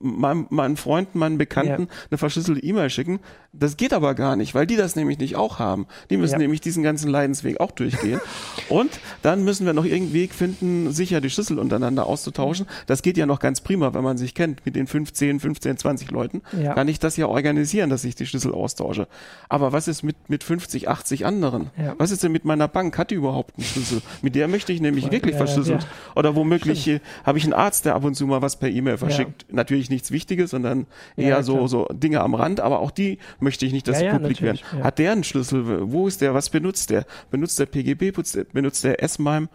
meinem, 0.00 0.46
meinen 0.50 0.76
Freunden, 0.76 1.18
meinen 1.18 1.38
Bekannten 1.38 1.88
eine 2.10 2.18
verschlüsselte 2.18 2.62
E-Mail 2.62 2.90
schicken. 2.90 3.20
Das 3.52 3.76
geht 3.76 3.92
aber 3.92 4.14
gar 4.14 4.36
nicht, 4.36 4.54
weil 4.54 4.66
die 4.66 4.76
das 4.76 4.96
nämlich 4.96 5.18
nicht 5.18 5.36
auch 5.36 5.58
haben. 5.58 5.86
Die 6.10 6.16
müssen 6.16 6.32
Ja. 6.34 6.38
nämlich 6.38 6.60
diesen 6.60 6.82
ganzen 6.82 7.08
Leidensweg 7.10 7.60
auch 7.60 7.70
durchgehen. 7.70 8.20
und 8.68 8.90
dann 9.22 9.44
müssen 9.44 9.64
wir 9.66 9.72
noch 9.72 9.84
irgendeinen 9.84 10.12
Weg 10.12 10.34
finden, 10.34 10.92
sicher 10.92 11.20
die 11.20 11.30
Schlüssel 11.30 11.58
untereinander 11.58 12.06
auszutauschen. 12.06 12.66
Das 12.86 13.02
geht 13.02 13.16
ja 13.16 13.26
noch 13.26 13.38
ganz 13.40 13.60
prima, 13.60 13.94
wenn 13.94 14.02
man 14.04 14.18
sich 14.18 14.34
kennt 14.34 14.64
mit 14.66 14.76
den 14.76 14.86
15, 14.86 15.40
15, 15.40 15.76
20 15.78 16.10
Leuten. 16.10 16.42
Ja. 16.60 16.74
Kann 16.74 16.88
ich 16.88 16.98
das 16.98 17.16
ja 17.16 17.26
organisieren, 17.26 17.90
dass 17.90 18.04
ich 18.04 18.14
die 18.16 18.26
Schlüssel 18.26 18.52
austausche. 18.52 19.06
Aber 19.48 19.72
was 19.72 19.88
ist 19.88 20.02
mit, 20.02 20.16
mit 20.28 20.44
50, 20.44 20.88
80 20.88 21.24
anderen? 21.26 21.70
Ja. 21.78 21.94
Was 21.98 22.10
ist 22.10 22.22
denn 22.22 22.32
mit 22.32 22.44
meiner 22.44 22.68
Bank? 22.68 22.98
Hat 22.98 23.10
die 23.10 23.14
überhaupt 23.14 23.56
einen 23.56 23.64
Schlüssel? 23.64 24.02
Mit 24.22 24.34
der 24.34 24.48
möchte 24.48 24.72
ich 24.72 24.80
nämlich 24.80 25.10
wirklich 25.10 25.34
Ja, 25.34 25.38
ja, 25.56 25.62
verschlüsselt. 25.62 25.82
ja. 25.82 26.12
Oder 26.16 26.34
womöglich 26.34 26.88
äh, 26.88 27.00
habe 27.24 27.38
ich 27.38 27.44
einen 27.44 27.52
Arzt, 27.52 27.84
der 27.84 27.94
ab 27.94 28.04
und 28.04 28.14
zu 28.14 28.26
mal 28.26 28.42
was 28.42 28.56
per 28.58 28.68
E-Mail 28.68 28.98
verschickt. 28.98 29.46
Natürlich 29.52 29.90
nichts 29.90 30.10
Wichtiges, 30.10 30.50
sondern 30.50 30.86
Ja, 31.16 31.22
eher 31.24 31.28
ja, 31.36 31.42
so, 31.42 31.66
so 31.66 31.86
Dinge 31.92 32.20
am 32.20 32.34
Rand. 32.34 32.60
Aber 32.60 32.80
auch 32.80 32.90
die 32.90 33.18
möchte 33.40 33.66
ich 33.66 33.72
nicht, 33.72 33.86
dass 33.88 33.96
Ja, 33.96 34.00
sie 34.00 34.06
ja, 34.06 34.12
publik 34.18 34.42
werden. 34.42 34.58
ja. 34.78 34.84
Hat 34.84 34.98
der 34.98 35.12
einen 35.12 35.24
Schlüssel? 35.24 35.90
Wo 35.92 36.06
ist 36.08 36.20
der? 36.20 36.34
Was 36.34 36.50
benutzt 36.50 36.90
der? 36.90 37.04
Benutzt 37.30 37.58
der 37.58 37.66
PGP? 37.66 38.12
Benutzt 38.52 38.84
der, 38.84 39.02
S-MIME? 39.02 39.48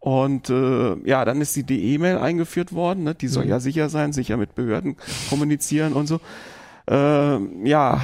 Und 0.00 0.50
äh, 0.50 0.96
ja, 1.08 1.24
dann 1.24 1.40
ist 1.40 1.56
die 1.56 1.94
E-Mail 1.94 2.18
eingeführt 2.18 2.74
worden. 2.74 3.04
Ne? 3.04 3.14
Die 3.14 3.26
Mhm. 3.26 3.30
soll 3.30 3.46
ja 3.46 3.58
sicher 3.58 3.88
sein, 3.88 4.12
sicher 4.12 4.36
mit 4.36 4.54
Behörden 4.54 4.96
kommunizieren 5.30 5.94
und 5.94 6.06
so. 6.06 6.20
Äh, 6.90 7.38
ja, 7.66 8.02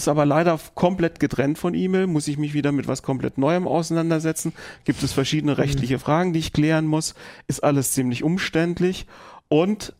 ist 0.00 0.08
aber 0.08 0.24
leider 0.24 0.58
komplett 0.74 1.20
getrennt 1.20 1.58
von 1.58 1.74
E-Mail, 1.74 2.06
muss 2.06 2.26
ich 2.26 2.38
mich 2.38 2.54
wieder 2.54 2.72
mit 2.72 2.88
was 2.88 3.02
komplett 3.02 3.36
Neuem 3.36 3.68
auseinandersetzen. 3.68 4.54
Gibt 4.84 5.02
es 5.02 5.12
verschiedene 5.12 5.58
rechtliche 5.58 5.98
Fragen, 5.98 6.32
die 6.32 6.38
ich 6.38 6.54
klären 6.54 6.86
muss. 6.86 7.14
Ist 7.48 7.62
alles 7.62 7.92
ziemlich 7.92 8.24
umständlich 8.24 9.06
und 9.48 9.94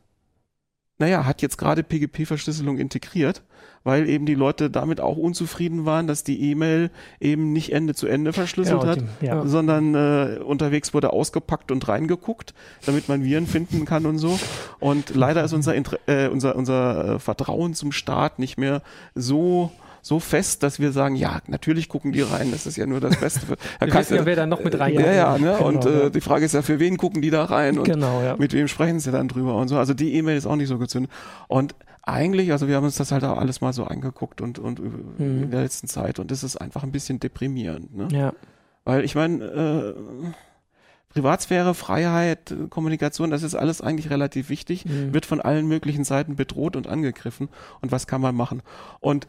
naja, 0.98 1.24
hat 1.24 1.42
jetzt 1.42 1.56
gerade 1.56 1.82
PGP-Verschlüsselung 1.82 2.78
integriert, 2.78 3.42
weil 3.84 4.06
eben 4.08 4.26
die 4.26 4.34
Leute 4.34 4.70
damit 4.70 5.00
auch 5.00 5.16
unzufrieden 5.16 5.86
waren, 5.86 6.06
dass 6.06 6.24
die 6.24 6.50
E-Mail 6.50 6.90
eben 7.20 7.52
nicht 7.52 7.72
Ende 7.72 7.94
zu 7.94 8.06
Ende 8.06 8.34
verschlüsselt 8.34 8.80
Genau, 8.80 8.92
hat, 8.92 9.02
ja. 9.22 9.46
sondern 9.46 9.94
äh, 9.94 10.38
unterwegs 10.44 10.92
wurde 10.92 11.12
ausgepackt 11.12 11.72
und 11.72 11.88
reingeguckt, 11.88 12.52
damit 12.84 13.08
man 13.08 13.24
Viren 13.24 13.46
finden 13.46 13.86
kann 13.86 14.04
und 14.04 14.18
so. 14.18 14.38
Und 14.78 15.14
leider 15.14 15.42
ist 15.42 15.54
unser, 15.54 15.74
Inter 15.74 15.98
äh, 16.06 16.28
unser, 16.28 16.54
unser 16.54 17.14
äh, 17.14 17.18
Vertrauen 17.18 17.72
zum 17.72 17.92
Staat 17.92 18.38
nicht 18.38 18.58
mehr 18.58 18.82
so 19.14 19.72
so 20.02 20.18
fest, 20.20 20.62
dass 20.62 20.78
wir 20.80 20.92
sagen, 20.92 21.14
ja, 21.16 21.40
natürlich 21.46 21.88
gucken 21.88 22.12
die 22.12 22.22
rein, 22.22 22.50
das 22.50 22.66
ist 22.66 22.76
ja 22.76 22.86
nur 22.86 23.00
das 23.00 23.18
Beste. 23.20 23.40
Für, 23.46 23.56
Da 23.78 23.86
Wir 23.86 23.94
wissen 23.94 24.16
ja, 24.16 24.24
wer 24.26 24.36
da 24.36 24.46
noch 24.46 24.62
mit 24.64 24.74
ja, 24.74 24.80
reingeht. 24.80 25.06
ja, 25.06 25.38
ne? 25.38 25.54
Genau, 25.58 25.68
und 25.68 25.84
ja. 25.84 25.90
äh, 26.06 26.10
die 26.10 26.20
Frage 26.20 26.44
ist 26.44 26.54
ja, 26.54 26.62
für 26.62 26.78
wen 26.80 26.96
gucken 26.96 27.22
die 27.22 27.30
da 27.30 27.44
rein 27.44 27.78
und 27.78 27.84
Genau, 27.84 28.22
ja. 28.22 28.36
mit 28.36 28.52
wem 28.52 28.68
sprechen 28.68 29.00
sie 29.00 29.10
dann 29.12 29.28
drüber 29.28 29.54
und 29.56 29.68
so. 29.68 29.76
Also 29.78 29.94
die 29.94 30.14
E-Mail 30.14 30.36
ist 30.36 30.46
auch 30.46 30.56
nicht 30.56 30.68
so 30.68 30.78
gezündet. 30.78 31.10
Und 31.48 31.74
eigentlich, 32.02 32.50
also 32.52 32.66
wir 32.66 32.76
haben 32.76 32.84
uns 32.84 32.96
das 32.96 33.12
halt 33.12 33.24
auch 33.24 33.36
alles 33.38 33.60
mal 33.60 33.72
so 33.72 33.84
angeguckt 33.84 34.40
und, 34.40 34.58
und 34.58 34.80
Mhm. 34.80 35.42
in 35.44 35.50
der 35.50 35.62
letzten 35.62 35.86
Zeit 35.86 36.18
und 36.18 36.30
das 36.30 36.42
ist 36.42 36.56
einfach 36.56 36.82
ein 36.82 36.92
bisschen 36.92 37.20
deprimierend. 37.20 37.94
Ne? 37.94 38.08
Ja. 38.10 38.32
Weil 38.84 39.04
ich 39.04 39.14
meine, 39.14 39.44
äh, 39.44 39.94
Privatsphäre, 41.10 41.74
Freiheit, 41.74 42.52
äh, 42.52 42.68
Kommunikation, 42.68 43.30
das 43.30 43.42
ist 43.42 43.54
alles 43.56 43.80
eigentlich 43.80 44.10
relativ 44.10 44.48
wichtig, 44.48 44.84
Mhm. 44.86 45.12
wird 45.12 45.26
von 45.26 45.40
allen 45.40 45.66
möglichen 45.66 46.04
Seiten 46.04 46.36
bedroht 46.36 46.76
und 46.76 46.86
angegriffen. 46.86 47.48
Und 47.80 47.90
was 47.90 48.06
kann 48.06 48.20
man 48.20 48.34
machen? 48.36 48.62
Und 49.00 49.26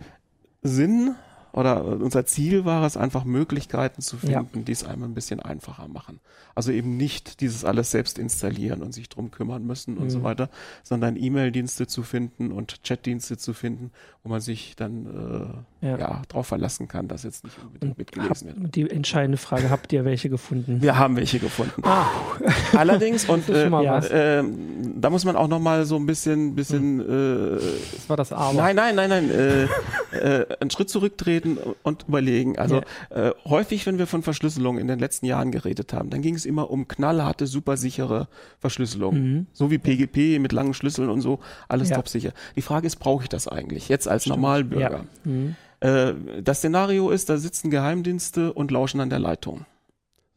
Sinn 0.63 1.15
oder 1.53 1.83
unser 1.85 2.25
Ziel 2.25 2.65
war 2.65 2.85
es 2.85 2.97
einfach 2.97 3.23
Möglichkeiten 3.25 4.01
zu 4.01 4.17
Ja. 4.23 4.39
finden, 4.39 4.65
die 4.65 4.71
es 4.71 4.83
einem 4.83 5.03
ein 5.03 5.13
bisschen 5.13 5.39
einfacher 5.39 5.87
machen. 5.87 6.19
Also 6.55 6.71
eben 6.71 6.97
nicht 6.97 7.39
dieses 7.41 7.63
alles 7.63 7.91
selbst 7.91 8.19
installieren 8.19 8.81
und 8.81 8.93
sich 8.93 9.07
drum 9.09 9.31
kümmern 9.31 9.65
müssen 9.65 9.97
und 9.97 10.05
Mhm. 10.05 10.09
so 10.09 10.23
weiter, 10.23 10.49
sondern 10.83 11.15
E-Mail-Dienste 11.15 11.87
zu 11.87 12.03
finden 12.03 12.51
und 12.51 12.83
Chat-Dienste 12.83 13.37
zu 13.37 13.53
finden, 13.53 13.91
wo 14.23 14.29
man 14.29 14.41
sich 14.41 14.75
dann 14.75 15.63
äh, 15.81 15.87
Ja. 15.87 15.97
ja. 15.97 16.21
drauf 16.27 16.47
verlassen 16.47 16.87
kann, 16.89 17.07
dass 17.07 17.23
jetzt 17.23 17.43
nicht 17.45 17.57
unbedingt 17.63 17.97
mitgelesen 17.97 18.47
wird. 18.63 18.75
Die 18.75 18.89
entscheidende 18.89 19.37
Frage, 19.37 19.69
habt 19.69 19.91
ihr 19.93 20.03
welche 20.05 20.29
gefunden? 20.29 20.81
Wir 20.81 20.97
haben 20.97 21.15
welche 21.15 21.39
gefunden. 21.39 21.81
Ah, 21.85 22.05
Allerdings, 22.77 23.25
und 23.29 23.47
äh, 23.49 23.69
ja. 23.69 24.01
ähm, 24.11 24.99
da 25.01 25.09
muss 25.09 25.23
man 25.25 25.35
auch 25.37 25.47
noch 25.47 25.59
mal 25.59 25.85
so 25.85 25.95
ein 25.95 26.05
bisschen, 26.05 26.53
bisschen 26.55 26.99
äh, 26.99 27.59
Das 27.95 28.09
war 28.09 28.17
das 28.17 28.31
Aber. 28.33 28.53
nein, 28.53 28.75
nein, 28.75 28.95
nein, 28.95 29.09
nein, 29.09 29.29
äh, 29.31 29.63
äh, 30.41 30.57
einen 30.59 30.69
Schritt 30.69 30.89
zurücktreten 30.89 31.40
und 31.83 32.05
überlegen. 32.07 32.57
Also 32.57 32.81
äh, 33.09 33.31
häufig, 33.45 33.85
wenn 33.85 33.97
wir 33.97 34.07
von 34.07 34.23
Verschlüsselung 34.23 34.77
in 34.77 34.87
den 34.87 34.99
letzten 34.99 35.25
Jahren 35.25 35.51
geredet 35.51 35.93
haben, 35.93 36.09
dann 36.09 36.21
ging 36.21 36.35
es 36.35 36.45
immer 36.45 36.69
um 36.69 36.87
knallharte, 36.87 37.47
supersichere 37.47 38.27
Verschlüsselung. 38.59 39.15
Mhm. 39.15 39.45
So 39.53 39.71
wie 39.71 39.77
PGP 39.77 40.39
mit 40.39 40.51
langen 40.51 40.73
Schlüsseln 40.73 41.09
und 41.09 41.21
so, 41.21 41.39
alles 41.67 41.89
Ja. 41.89 41.95
topsicher. 41.97 42.31
Die 42.55 42.61
Frage 42.61 42.87
ist, 42.87 42.97
brauche 42.97 43.23
ich 43.23 43.29
das 43.29 43.47
eigentlich 43.47 43.89
jetzt 43.89 44.07
als 44.07 44.25
Normalbürger? 44.25 45.05
ja. 45.25 45.31
Mhm. 45.31 45.55
Äh, 45.79 46.13
das 46.43 46.59
Szenario 46.59 47.09
ist, 47.09 47.29
da 47.29 47.37
sitzen 47.37 47.71
Geheimdienste 47.71 48.53
und 48.53 48.69
lauschen 48.71 48.99
an 49.01 49.09
der 49.09 49.19
Leitung. 49.19 49.65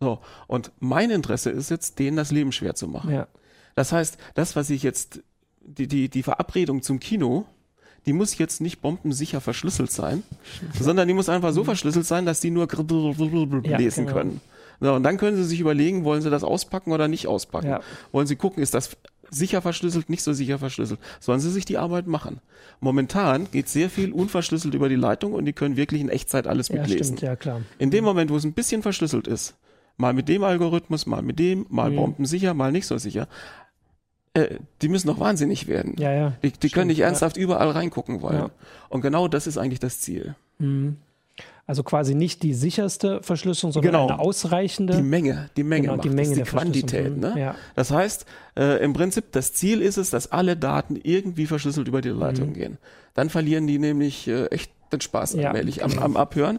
So, 0.00 0.18
und 0.46 0.72
mein 0.80 1.10
Interesse 1.10 1.50
ist 1.50 1.70
jetzt, 1.70 1.98
denen 1.98 2.16
das 2.16 2.30
Leben 2.30 2.52
schwer 2.52 2.74
zu 2.74 2.88
machen. 2.88 3.10
ja. 3.12 3.26
Das 3.76 3.90
heißt, 3.92 4.18
das, 4.34 4.54
was 4.54 4.70
ich 4.70 4.82
jetzt, 4.84 5.20
die, 5.60 5.88
die, 5.88 6.08
die 6.08 6.22
Verabredung 6.22 6.80
zum 6.82 7.00
Kino, 7.00 7.44
die 8.06 8.12
muss 8.12 8.36
jetzt 8.38 8.60
nicht 8.60 8.80
bombensicher 8.82 9.40
verschlüsselt 9.40 9.90
sein, 9.90 10.22
sondern 10.78 11.08
die 11.08 11.14
muss 11.14 11.28
einfach 11.28 11.52
so 11.52 11.64
verschlüsselt 11.64 12.06
sein, 12.06 12.26
dass 12.26 12.40
die 12.40 12.50
nur 12.50 12.68
Ja, 13.64 13.78
lesen 13.78 14.06
genau. 14.06 14.16
können. 14.18 14.40
So, 14.80 14.92
und 14.94 15.02
dann 15.04 15.16
können 15.16 15.36
sie 15.36 15.44
sich 15.44 15.60
überlegen, 15.60 16.04
wollen 16.04 16.20
sie 16.20 16.30
das 16.30 16.44
auspacken 16.44 16.92
oder 16.92 17.08
nicht 17.08 17.26
auspacken. 17.26 17.68
Ja. 17.68 17.80
Wollen 18.12 18.26
sie 18.26 18.36
gucken, 18.36 18.62
ist 18.62 18.74
das 18.74 18.90
sicher 19.30 19.62
verschlüsselt, 19.62 20.10
nicht 20.10 20.22
so 20.22 20.32
sicher 20.32 20.58
verschlüsselt. 20.58 21.00
Sollen 21.20 21.40
sie 21.40 21.50
sich 21.50 21.64
die 21.64 21.78
Arbeit 21.78 22.06
machen. 22.06 22.40
Momentan 22.80 23.50
geht 23.50 23.68
sehr 23.68 23.88
viel 23.88 24.12
unverschlüsselt 24.12 24.74
über 24.74 24.88
die 24.88 24.94
Leitung 24.96 25.32
und 25.32 25.44
die 25.44 25.52
können 25.52 25.76
wirklich 25.76 26.00
in 26.00 26.08
Echtzeit 26.08 26.46
alles 26.46 26.68
ja, 26.68 26.76
mitlesen. 26.76 27.16
stimmt, 27.16 27.22
ja 27.22 27.36
klar. 27.36 27.62
In 27.78 27.90
dem 27.90 28.04
Moment, 28.04 28.30
wo 28.30 28.36
es 28.36 28.44
ein 28.44 28.52
bisschen 28.52 28.82
verschlüsselt 28.82 29.26
ist, 29.26 29.54
mal 29.96 30.12
mit 30.12 30.28
dem 30.28 30.42
Algorithmus, 30.44 31.06
mal 31.06 31.22
mit 31.22 31.38
dem, 31.38 31.66
mal 31.70 31.90
Mhm. 31.90 31.96
bombensicher, 31.96 32.52
mal 32.52 32.72
nicht 32.72 32.86
so 32.86 32.98
sicher, 32.98 33.28
äh, 34.34 34.56
die 34.82 34.88
müssen 34.88 35.06
doch 35.08 35.18
wahnsinnig 35.20 35.66
werden. 35.68 35.94
Ja, 35.98 36.12
ja. 36.12 36.32
Die, 36.42 36.50
die 36.50 36.58
können 36.58 36.70
Stimmt, 36.70 36.86
nicht 36.88 36.98
ja. 36.98 37.06
ernsthaft 37.06 37.36
überall 37.36 37.70
reingucken 37.70 38.20
wollen. 38.20 38.36
Ja. 38.38 38.50
Und 38.88 39.00
genau 39.00 39.28
das 39.28 39.46
ist 39.46 39.58
eigentlich 39.58 39.80
das 39.80 40.00
Ziel. 40.00 40.34
Mhm. 40.58 40.96
Also 41.66 41.82
quasi 41.82 42.14
nicht 42.14 42.42
die 42.42 42.52
sicherste 42.52 43.22
Verschlüsselung, 43.22 43.72
sondern 43.72 43.92
Genau. 43.92 44.06
eine 44.08 44.18
ausreichende. 44.18 44.96
Die 44.96 45.02
Menge, 45.02 45.48
die 45.56 45.64
Menge 45.64 45.82
Genau, 45.82 45.94
macht 45.96 46.04
die 46.04 46.10
Menge 46.10 46.28
die 46.30 46.34
der 46.34 46.44
Quantität. 46.44 46.90
Verschlüsselung. 46.90 47.34
Ne? 47.36 47.40
Ja. 47.40 47.54
Das 47.74 47.90
heißt, 47.90 48.26
äh, 48.58 48.84
im 48.84 48.92
Prinzip, 48.92 49.32
das 49.32 49.54
Ziel 49.54 49.80
ist 49.80 49.96
es, 49.96 50.10
dass 50.10 50.30
alle 50.30 50.56
Daten 50.58 50.96
irgendwie 51.02 51.46
verschlüsselt 51.46 51.88
über 51.88 52.02
die 52.02 52.10
Leitung 52.10 52.52
gehen. 52.52 52.76
Dann 53.14 53.30
verlieren 53.30 53.66
die 53.66 53.78
nämlich 53.78 54.28
äh, 54.28 54.46
echt 54.46 54.70
den 54.96 55.00
Spaß 55.02 55.34
Mhm. 55.34 55.40
Ja. 55.40 55.48
allmählich 55.48 55.84
am, 55.84 55.98
am 55.98 56.16
Abhören. 56.16 56.58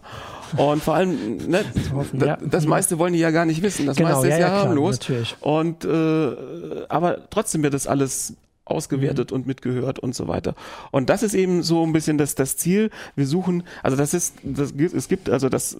Und 0.57 0.83
vor 0.83 0.95
allem, 0.95 1.37
ne, 1.47 1.65
hoffen, 1.93 2.19
ja. 2.23 2.37
das 2.37 2.65
meiste 2.65 2.97
wollen 2.99 3.13
die 3.13 3.19
ja 3.19 3.31
gar 3.31 3.45
nicht 3.45 3.61
wissen. 3.61 3.85
Das 3.85 3.97
Genau, 3.97 4.09
meiste 4.11 4.27
ist 4.27 4.33
ja, 4.39 4.47
ja, 4.47 4.49
harmlos. 4.63 4.99
Und 5.41 5.83
äh, 5.85 6.85
aber 6.87 7.29
trotzdem 7.29 7.63
wird 7.63 7.73
das 7.73 7.87
alles 7.87 8.35
ausgewertet 8.65 9.31
und 9.31 9.45
mitgehört 9.47 9.99
und 9.99 10.15
so 10.15 10.27
weiter. 10.27 10.55
Und 10.91 11.09
das 11.09 11.23
ist 11.23 11.33
eben 11.35 11.61
so 11.61 11.83
ein 11.85 11.93
bisschen 11.93 12.17
das, 12.17 12.35
das 12.35 12.57
Ziel. 12.57 12.89
Wir 13.15 13.27
suchen, 13.27 13.63
also 13.83 13.95
das 13.95 14.13
ist, 14.13 14.35
das, 14.43 14.71
es 14.71 15.07
gibt 15.07 15.29
also 15.29 15.49
das 15.49 15.77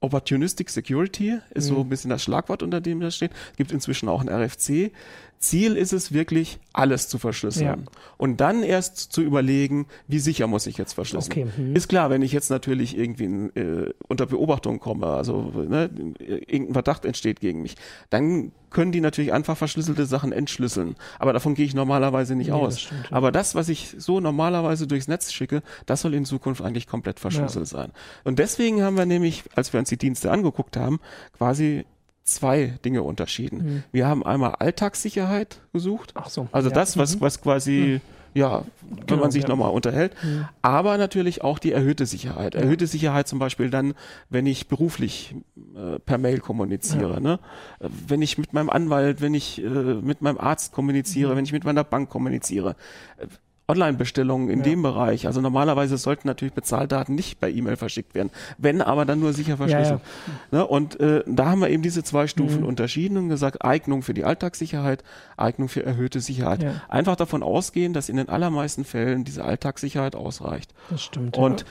Opportunistic 0.00 0.68
Security 0.68 1.38
ist 1.54 1.66
so 1.66 1.80
ein 1.80 1.88
bisschen 1.88 2.10
das 2.10 2.22
Schlagwort, 2.22 2.62
unter 2.62 2.80
dem 2.80 3.00
das 3.00 3.16
steht. 3.16 3.30
Es 3.52 3.56
gibt 3.56 3.72
inzwischen 3.72 4.08
auch 4.08 4.20
ein 4.20 4.28
RFC. 4.28 4.90
Ziel 5.38 5.76
ist 5.76 5.92
es 5.92 6.12
wirklich, 6.12 6.58
alles 6.72 7.08
zu 7.08 7.18
verschlüsseln. 7.18 7.66
Ja. 7.66 7.76
Und 8.16 8.40
dann 8.40 8.62
erst 8.62 8.96
zu 9.12 9.22
überlegen, 9.22 9.86
wie 10.08 10.18
sicher 10.18 10.46
muss 10.46 10.66
ich 10.66 10.78
jetzt 10.78 10.94
verschlüsseln. 10.94 11.32
Okay, 11.32 11.46
hm. 11.56 11.76
Ist 11.76 11.88
klar, 11.88 12.10
wenn 12.10 12.22
ich 12.22 12.32
jetzt 12.32 12.50
natürlich 12.50 12.96
irgendwie 12.96 13.24
äh, 13.58 13.92
unter 14.08 14.26
Beobachtung 14.26 14.80
komme, 14.80 15.06
also 15.06 15.52
ne, 15.68 15.90
irgendein 16.18 16.72
Verdacht 16.72 17.04
entsteht 17.04 17.40
gegen 17.40 17.62
mich, 17.62 17.76
dann 18.10 18.52
können 18.70 18.90
die 18.90 19.00
natürlich 19.00 19.32
einfach 19.32 19.56
verschlüsselte 19.56 20.04
Sachen 20.06 20.32
entschlüsseln. 20.32 20.96
Aber 21.18 21.32
davon 21.32 21.54
gehe 21.54 21.64
ich 21.64 21.74
normalerweise 21.74 22.34
nicht 22.34 22.48
Nee, 22.48 22.54
aus. 22.54 22.74
das 22.74 22.80
stimmt, 22.82 23.10
ja. 23.10 23.16
Aber 23.16 23.30
das, 23.30 23.54
was 23.54 23.68
ich 23.68 23.94
so 23.98 24.20
normalerweise 24.20 24.86
durchs 24.86 25.08
Netz 25.08 25.32
schicke, 25.32 25.62
das 25.86 26.00
soll 26.00 26.14
in 26.14 26.24
Zukunft 26.24 26.60
eigentlich 26.62 26.86
komplett 26.88 27.20
verschlüsselt 27.20 27.68
sein. 27.68 27.92
Und 28.24 28.38
deswegen 28.38 28.82
haben 28.82 28.96
wir 28.96 29.06
nämlich, 29.06 29.44
als 29.54 29.72
wir 29.72 29.80
uns 29.80 29.88
die 29.90 29.96
Dienste 29.96 30.30
angeguckt 30.30 30.76
haben, 30.76 31.00
quasi 31.38 31.84
zwei 32.24 32.78
Dinge 32.84 33.02
unterschieden. 33.02 33.84
Wir 33.92 34.06
haben 34.06 34.24
einmal 34.24 34.56
Alltagssicherheit 34.56 35.60
gesucht. 35.72 36.12
Ach 36.14 36.28
so. 36.28 36.48
Also 36.52 36.70
ja. 36.70 36.74
das, 36.74 36.96
was, 36.96 37.20
was 37.20 37.40
quasi, 37.40 38.00
ja, 38.32 38.64
wenn 38.80 39.06
Genau, 39.06 39.20
man 39.22 39.30
sich 39.30 39.42
ja. 39.42 39.48
nochmal 39.48 39.70
unterhält. 39.70 40.12
Aber 40.62 40.98
natürlich 40.98 41.42
auch 41.42 41.58
die 41.58 41.72
erhöhte 41.72 42.06
Sicherheit. 42.06 42.54
Erhöhte 42.54 42.86
Sicherheit 42.86 43.28
zum 43.28 43.38
Beispiel 43.38 43.70
dann, 43.70 43.94
wenn 44.30 44.46
ich 44.46 44.68
beruflich 44.68 45.34
äh, 45.76 45.98
per 46.00 46.18
Mail 46.18 46.40
kommuniziere. 46.40 47.20
Ne? 47.20 47.38
Äh, 47.78 47.88
Wenn 48.08 48.22
ich 48.22 48.38
mit 48.38 48.52
meinem 48.52 48.70
Anwalt, 48.70 49.20
wenn 49.20 49.34
ich 49.34 49.62
äh, 49.62 49.68
mit 49.68 50.22
meinem 50.22 50.38
Arzt 50.38 50.72
kommuniziere, 50.72 51.36
wenn 51.36 51.44
ich 51.44 51.52
mit 51.52 51.64
meiner 51.64 51.84
Bank 51.84 52.08
kommuniziere. 52.10 52.76
Online-Bestellungen 53.66 54.50
in 54.50 54.62
dem 54.62 54.82
Bereich. 54.82 55.26
Also 55.26 55.40
normalerweise 55.40 55.96
sollten 55.96 56.28
natürlich 56.28 56.52
Bezahldaten 56.54 57.14
nicht 57.14 57.40
per 57.40 57.48
E-Mail 57.48 57.76
verschickt 57.76 58.14
werden. 58.14 58.30
Wenn 58.58 58.82
aber 58.82 59.04
dann 59.06 59.20
nur 59.20 59.32
sicher 59.32 59.56
verschlüsselt. 59.56 60.00
Ne? 60.50 60.66
Und 60.66 61.00
äh, 61.00 61.22
da 61.26 61.46
haben 61.46 61.60
wir 61.60 61.70
eben 61.70 61.82
diese 61.82 62.02
zwei 62.02 62.26
Stufen 62.26 62.60
Mhm. 62.60 62.66
unterschieden 62.66 63.16
und 63.16 63.28
gesagt, 63.30 63.64
Eignung 63.64 64.02
für 64.02 64.12
die 64.14 64.24
Alltagssicherheit, 64.24 65.02
Eignung 65.36 65.68
für 65.68 65.84
erhöhte 65.84 66.20
Sicherheit. 66.20 66.62
Ja. 66.62 66.72
Einfach 66.88 67.16
davon 67.16 67.42
ausgehen, 67.42 67.92
dass 67.94 68.08
in 68.08 68.16
den 68.16 68.28
allermeisten 68.28 68.84
Fällen 68.84 69.24
diese 69.24 69.44
Alltagssicherheit 69.44 70.14
ausreicht. 70.14 70.74
Das 70.90 71.02
stimmt. 71.02 71.38
Und 71.38 71.64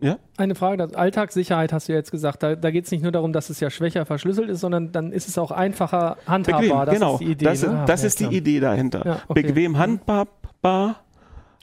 ja, 0.00 0.16
Eine 0.36 0.54
Frage, 0.54 0.86
Alltagssicherheit 0.96 1.72
hast 1.72 1.88
du 1.88 1.92
jetzt 1.92 2.12
gesagt. 2.12 2.42
Da, 2.44 2.54
da 2.54 2.70
geht 2.70 2.84
es 2.84 2.90
nicht 2.92 3.02
nur 3.02 3.10
darum, 3.10 3.32
dass 3.32 3.50
es 3.50 3.58
ja 3.58 3.68
schwächer 3.68 4.06
verschlüsselt 4.06 4.48
ist, 4.48 4.60
sondern 4.60 4.92
dann 4.92 5.10
ist 5.10 5.26
es 5.28 5.36
auch 5.38 5.50
einfacher 5.50 6.18
handhabbar. 6.26 6.60
bequem, 6.62 6.86
das 6.86 6.94
genau. 6.94 7.12
ist 7.14 7.18
die 7.20 7.24
Idee. 7.32 7.44
das 7.46 7.62
ne? 7.62 7.82
das 7.86 8.02
Ja, 8.02 8.06
ist 8.06 8.18
klar. 8.18 8.30
die 8.30 8.36
Idee 8.36 8.60
dahinter. 8.60 9.04
Ja, 9.04 9.20
okay. 9.26 9.42
Bequem 9.42 9.76
handhabbar, 9.76 11.00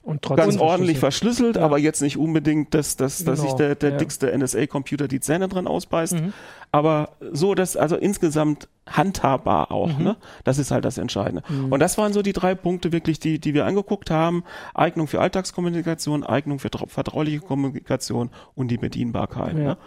und 0.06 0.22
trotzdem 0.22 0.46
ganz 0.46 0.58
ordentlich 0.58 1.00
verschlüsselt. 1.00 1.56
verschlüsselt, 1.56 1.58
aber 1.58 1.78
jetzt 1.80 2.02
nicht 2.02 2.18
unbedingt, 2.18 2.74
dass, 2.74 2.96
dass, 2.96 3.24
dass 3.24 3.40
Genau, 3.40 3.50
sich 3.50 3.58
der, 3.58 3.76
der 3.76 3.92
ja. 3.92 3.98
dickste 3.98 4.38
NSA-Computer 4.38 5.08
die 5.08 5.20
Zähne 5.20 5.48
dran 5.50 5.68
ausbeißt. 5.68 6.14
Mhm. 6.14 6.34
Aber 6.72 7.10
so, 7.32 7.56
dass 7.56 7.76
also 7.76 7.96
insgesamt 7.96 8.68
handhabbar 8.88 9.72
auch, 9.72 9.98
Mhm. 9.98 10.04
ne? 10.04 10.18
Das 10.44 10.58
ist 10.60 10.72
halt 10.72 10.86
das 10.86 10.98
Entscheidende. 10.98 11.42
Und 11.70 11.80
das 11.80 11.98
waren 11.98 12.14
so 12.14 12.22
die 12.22 12.34
drei 12.34 12.54
Punkte 12.56 12.92
wirklich, 12.92 13.20
die, 13.20 13.40
die 13.40 13.54
wir 13.54 13.66
angeguckt 13.66 14.12
haben. 14.12 14.44
Eignung 14.74 15.08
für 15.08 15.20
Alltagskommunikation, 15.22 16.24
Eignung 16.24 16.60
für 16.60 16.70
trau- 16.70 16.88
vertrauliche 16.88 17.40
Kommunikation 17.40 18.30
und 18.54 18.70
die 18.70 18.78
Bedienbarkeit. 18.78 19.58
Ja. 19.58 19.64
Ne? 19.64 19.78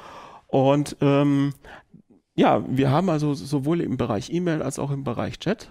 Und 0.48 0.96
ähm, 1.00 1.52
ja, 2.34 2.62
wir 2.68 2.90
haben 2.90 3.08
also 3.10 3.34
sowohl 3.34 3.80
im 3.80 3.96
Bereich 3.96 4.32
E-Mail 4.32 4.62
als 4.62 4.78
auch 4.78 4.90
im 4.90 5.04
Bereich 5.04 5.38
Chat 5.38 5.68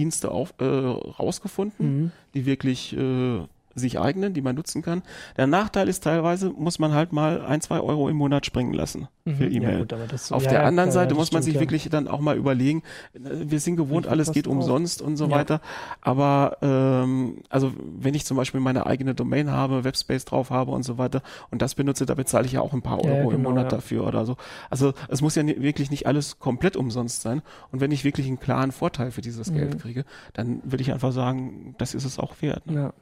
Dienste 0.00 0.30
auf, 0.30 0.54
äh, 0.58 0.64
rausgefunden, 0.64 1.86
Mhm. 2.04 2.12
die 2.34 2.46
wirklich 2.46 2.96
äh, 2.96 3.40
sich 3.74 3.98
eignen, 4.00 4.34
die 4.34 4.42
man 4.42 4.56
nutzen 4.56 4.82
kann. 4.82 5.02
Der 5.36 5.46
Nachteil 5.46 5.88
ist 5.88 6.02
teilweise, 6.04 6.50
muss 6.50 6.78
man 6.78 6.92
halt 6.92 7.12
mal 7.12 7.40
ein, 7.44 7.60
zwei 7.60 7.80
Euro 7.80 8.08
im 8.08 8.16
Monat 8.16 8.44
springen 8.46 8.72
lassen 8.72 9.08
für 9.24 9.30
Mhm. 9.30 9.40
Ja, 9.42 9.48
E-Mail. 9.48 9.82
aber 9.82 10.06
das- 10.08 10.32
Auf 10.32 10.42
ja, 10.44 10.50
der 10.50 10.60
ja, 10.62 10.66
anderen 10.66 10.90
klar, 10.90 11.02
Seite 11.02 11.14
ja, 11.14 11.18
muss 11.20 11.30
man 11.32 11.42
stimmt, 11.42 11.44
sich 11.44 11.54
ja. 11.54 11.60
wirklich 11.60 11.88
dann 11.88 12.08
auch 12.08 12.20
mal 12.20 12.36
überlegen, 12.36 12.82
wir 13.14 13.60
sind 13.60 13.76
gewohnt, 13.76 14.06
alles 14.08 14.32
geht 14.32 14.46
umsonst 14.48 15.02
und 15.02 15.16
so 15.16 15.26
Ja. 15.26 15.30
weiter. 15.30 15.60
Aber 16.00 16.56
ähm, 16.62 17.42
also 17.48 17.72
wenn 17.98 18.14
ich 18.14 18.24
zum 18.24 18.36
Beispiel 18.36 18.60
meine 18.60 18.86
eigene 18.86 19.14
Domain 19.14 19.50
habe, 19.50 19.84
Webspace 19.84 20.24
drauf 20.24 20.50
habe 20.50 20.70
und 20.72 20.82
so 20.82 20.98
weiter 20.98 21.22
und 21.50 21.62
das 21.62 21.74
benutze, 21.74 22.06
da 22.06 22.14
bezahle 22.14 22.46
ich 22.46 22.52
ja 22.52 22.60
auch 22.60 22.72
ein 22.72 22.82
paar 22.82 22.98
Euro 22.98 23.08
Ja, 23.08 23.14
ja, 23.18 23.22
im 23.24 23.30
genau, 23.30 23.50
Monat 23.50 23.64
ja. 23.70 23.78
dafür 23.78 24.06
oder 24.06 24.26
so. 24.26 24.36
Also 24.68 24.94
es 25.08 25.22
muss 25.22 25.34
ja 25.36 25.46
wirklich 25.46 25.90
nicht 25.90 26.06
alles 26.06 26.38
komplett 26.38 26.76
umsonst 26.76 27.22
sein. 27.22 27.42
Und 27.70 27.80
wenn 27.80 27.92
ich 27.92 28.04
wirklich 28.04 28.26
einen 28.26 28.40
klaren 28.40 28.72
Vorteil 28.72 29.10
für 29.10 29.20
dieses 29.20 29.50
Mhm. 29.50 29.54
Geld 29.56 29.78
kriege, 29.80 30.04
dann 30.32 30.60
würde 30.64 30.82
ich 30.82 30.92
einfach 30.92 31.12
sagen, 31.12 31.74
das 31.78 31.94
ist 31.94 32.04
es 32.04 32.18
auch 32.18 32.34
wert. 32.42 32.66
Ne? 32.66 32.74
Ja. 32.80 32.92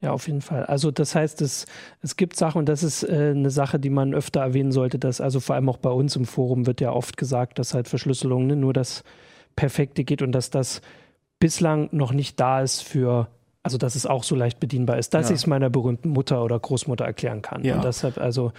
Ja, 0.00 0.12
auf 0.12 0.28
jeden 0.28 0.42
Fall. 0.42 0.64
Also 0.66 0.90
das 0.92 1.14
heißt, 1.16 1.42
es, 1.42 1.66
es 2.02 2.16
gibt 2.16 2.36
Sachen, 2.36 2.58
und 2.58 2.68
das 2.68 2.82
ist 2.84 3.02
äh, 3.02 3.32
eine 3.34 3.50
Sache, 3.50 3.80
die 3.80 3.90
man 3.90 4.14
öfter 4.14 4.40
erwähnen 4.40 4.70
sollte, 4.70 4.98
dass 4.98 5.20
also 5.20 5.40
vor 5.40 5.56
allem 5.56 5.68
auch 5.68 5.78
bei 5.78 5.90
uns 5.90 6.14
im 6.14 6.24
Forum 6.24 6.66
wird 6.66 6.80
ja 6.80 6.92
oft 6.92 7.16
gesagt, 7.16 7.58
dass 7.58 7.74
halt 7.74 7.88
Verschlüsselung 7.88 8.46
ne, 8.46 8.54
nur 8.54 8.72
das 8.72 9.02
Perfekte 9.56 10.04
geht 10.04 10.22
und 10.22 10.30
dass 10.32 10.50
das 10.50 10.82
bislang 11.40 11.88
noch 11.90 12.12
nicht 12.12 12.38
da 12.38 12.60
ist 12.62 12.82
für, 12.82 13.26
also 13.64 13.76
dass 13.76 13.96
es 13.96 14.06
auch 14.06 14.22
so 14.22 14.36
leicht 14.36 14.60
bedienbar 14.60 14.98
ist, 14.98 15.14
dass 15.14 15.30
Ja. 15.30 15.34
ich 15.34 15.40
es 15.40 15.46
meiner 15.48 15.68
berühmten 15.68 16.10
Mutter 16.10 16.44
oder 16.44 16.58
Großmutter 16.60 17.04
erklären 17.04 17.42
kann. 17.42 17.64
Ja. 17.64 17.76
Und 17.76 17.84
deshalb, 17.84 18.18
also 18.18 18.52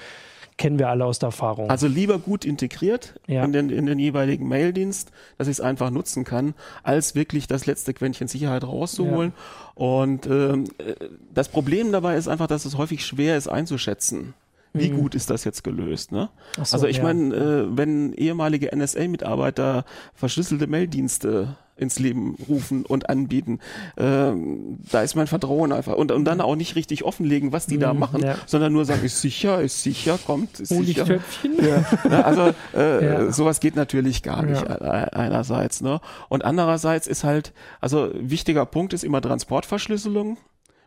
kennen 0.59 0.77
wir 0.77 0.89
alle 0.89 1.05
aus 1.05 1.17
der 1.17 1.27
Erfahrung. 1.27 1.69
Also 1.71 1.87
lieber 1.87 2.19
gut 2.19 2.45
integriert 2.45 3.19
Ja. 3.25 3.43
in, 3.43 3.53
den, 3.53 3.69
in 3.69 3.87
den 3.87 3.97
jeweiligen 3.97 4.47
Maildienst, 4.47 5.09
dass 5.39 5.47
ich 5.47 5.53
es 5.53 5.61
einfach 5.61 5.89
nutzen 5.89 6.25
kann, 6.25 6.53
als 6.83 7.15
wirklich 7.15 7.47
das 7.47 7.65
letzte 7.65 7.93
Quäntchen 7.95 8.27
Sicherheit 8.27 8.63
rauszuholen. 8.63 9.33
Und 9.73 10.27
ähm, 10.27 10.65
äh, 10.77 10.93
das 11.33 11.47
Problem 11.49 11.91
dabei 11.91 12.17
ist 12.17 12.27
einfach, 12.27 12.47
dass 12.47 12.65
es 12.65 12.77
häufig 12.77 13.05
schwer 13.05 13.37
ist 13.37 13.47
einzuschätzen. 13.47 14.33
Wie 14.73 14.89
gut 14.89 15.15
ist 15.15 15.29
das 15.29 15.43
jetzt 15.45 15.63
gelöst? 15.63 16.11
Ne? 16.11 16.29
Mhm. 16.57 16.63
So, 16.65 16.73
also 16.75 16.87
ich 16.87 16.97
ja. 16.97 17.03
meine, 17.03 17.35
äh, 17.35 17.67
wenn 17.77 18.13
ehemalige 18.13 18.69
NSA-Mitarbeiter 18.75 19.83
verschlüsselte 20.13 20.67
Maildienste 20.67 21.55
ins 21.75 21.97
Leben 21.97 22.35
rufen 22.49 22.85
und 22.85 23.09
anbieten, 23.09 23.59
ähm, 23.97 24.79
da 24.91 25.01
ist 25.01 25.15
mein 25.15 25.27
Vertrauen 25.27 25.71
einfach 25.71 25.95
und, 25.95 26.11
und 26.11 26.25
dann 26.25 26.41
auch 26.41 26.57
nicht 26.57 26.75
richtig 26.75 27.05
offenlegen, 27.05 27.53
was 27.53 27.67
die 27.67 27.77
da 27.77 27.93
Mhm, 27.93 27.99
machen, 27.99 28.21
ja. 28.21 28.35
sondern 28.45 28.73
nur 28.73 28.83
sagen, 28.83 29.03
ist 29.05 29.21
sicher, 29.21 29.61
ist 29.61 29.81
sicher, 29.81 30.19
kommt, 30.23 30.59
ist 30.59 30.69
sicher. 30.69 31.03
Honigtöpfchen? 31.05 31.53
Ja, 31.65 32.21
also 32.23 32.51
äh, 32.75 33.05
Ja. 33.05 33.31
sowas 33.31 33.61
geht 33.61 33.77
natürlich 33.77 34.23
gar 34.23 34.43
nicht 34.43 34.67
einerseits. 34.69 35.81
Ne? 35.81 36.01
Und 36.27 36.43
andererseits 36.43 37.07
ist 37.07 37.23
halt, 37.23 37.53
also 37.79 38.11
wichtiger 38.13 38.65
Punkt 38.65 38.91
ist 38.93 39.03
immer 39.05 39.21
Transportverschlüsselung. 39.21 40.37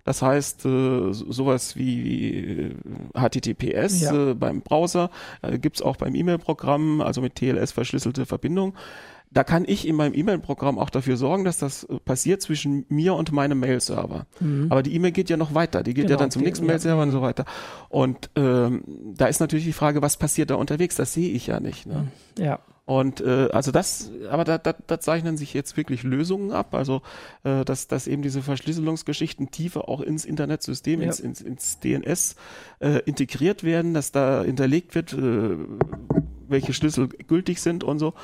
Das 0.05 0.21
heißt, 0.23 0.67
äh, 0.67 1.13
so- 1.13 1.31
sowas 1.33 1.77
wie 1.77 2.39
äh, 2.39 2.75
HTTPS 3.15 4.01
Ja. 4.03 4.31
äh, 4.31 4.35
beim 4.35 4.61
Browser 4.63 5.11
äh, 5.43 5.59
gibt's 5.59 5.81
auch 5.83 5.97
beim 5.97 6.15
E-Mail-Programm, 6.15 7.01
also 7.01 7.21
mit 7.21 7.37
TLS 7.37 7.73
verschlüsselte 7.73 8.27
Verbindung. 8.27 8.75
Da 9.31 9.45
kann 9.45 9.65
ich 9.67 9.89
in 9.89 9.97
meinem 9.97 10.13
E-Mail-Programm 10.15 10.79
auch 10.79 10.91
dafür 10.91 11.17
sorgen, 11.17 11.45
dass 11.45 11.57
das 11.59 11.85
äh, 11.85 11.99
passiert 12.01 12.43
zwischen 12.43 12.85
mir 12.89 13.15
und 13.15 13.33
meinem 13.33 13.61
Mail-Server. 13.61 14.27
Aber 14.69 14.83
die 14.83 14.95
E-Mail 14.95 15.13
geht 15.13 15.31
ja 15.31 15.37
noch 15.39 15.55
weiter, 15.55 15.83
die 15.83 15.95
geht 15.95 16.05
ja 16.05 16.09
Genau, 16.09 16.19
dann 16.21 16.31
zum 16.31 16.43
nächsten 16.43 16.67
ja. 16.67 16.73
Mail-Server 16.73 17.03
und 17.03 17.13
so 17.13 17.23
weiter. 17.23 17.45
Und 17.89 18.29
ähm, 18.37 18.83
da 19.17 19.27
ist 19.27 19.41
natürlich 19.41 19.65
die 19.65 19.73
Frage, 19.73 20.03
was 20.03 20.17
passiert 20.19 20.51
da 20.51 20.57
unterwegs? 20.57 20.97
Das 20.97 21.15
sehe 21.15 21.31
ich 21.31 21.47
ja 21.47 21.61
nicht. 21.61 21.87
Ne? 21.87 22.09
ja. 22.39 22.59
Und 22.85 23.21
äh, 23.21 23.49
also 23.53 23.71
das, 23.71 24.11
aber 24.29 24.43
da, 24.45 24.59
da, 24.59 24.75
da 24.87 24.99
zeichnen 24.99 25.37
sich 25.37 25.55
jetzt 25.55 25.77
wirklich 25.77 26.03
Lösungen 26.03 26.51
ab, 26.51 26.75
also 26.75 27.03
äh, 27.45 27.65
dass, 27.65 27.87
dass 27.87 28.09
eben 28.09 28.23
diese 28.23 28.43
Verschlüsselungsgeschichten 28.43 29.53
tiefer 29.53 29.89
auch 29.89 30.01
ins 30.01 30.25
Internetsystem, 30.25 31.01
Ja. 31.01 31.07
ins, 31.07 31.21
ins, 31.21 31.41
ins 31.41 31.79
DNS 31.79 32.35
äh, 32.81 32.99
integriert 33.05 33.63
werden, 33.63 33.95
dass 33.95 34.11
da 34.11 34.43
hinterlegt 34.43 34.97
wird, 34.97 35.13
äh, 35.13 35.57
welche 36.49 36.73
Schlüssel 36.73 37.09
gültig 37.09 37.61
sind 37.61 37.85
und 37.85 38.01
so. 38.01 38.15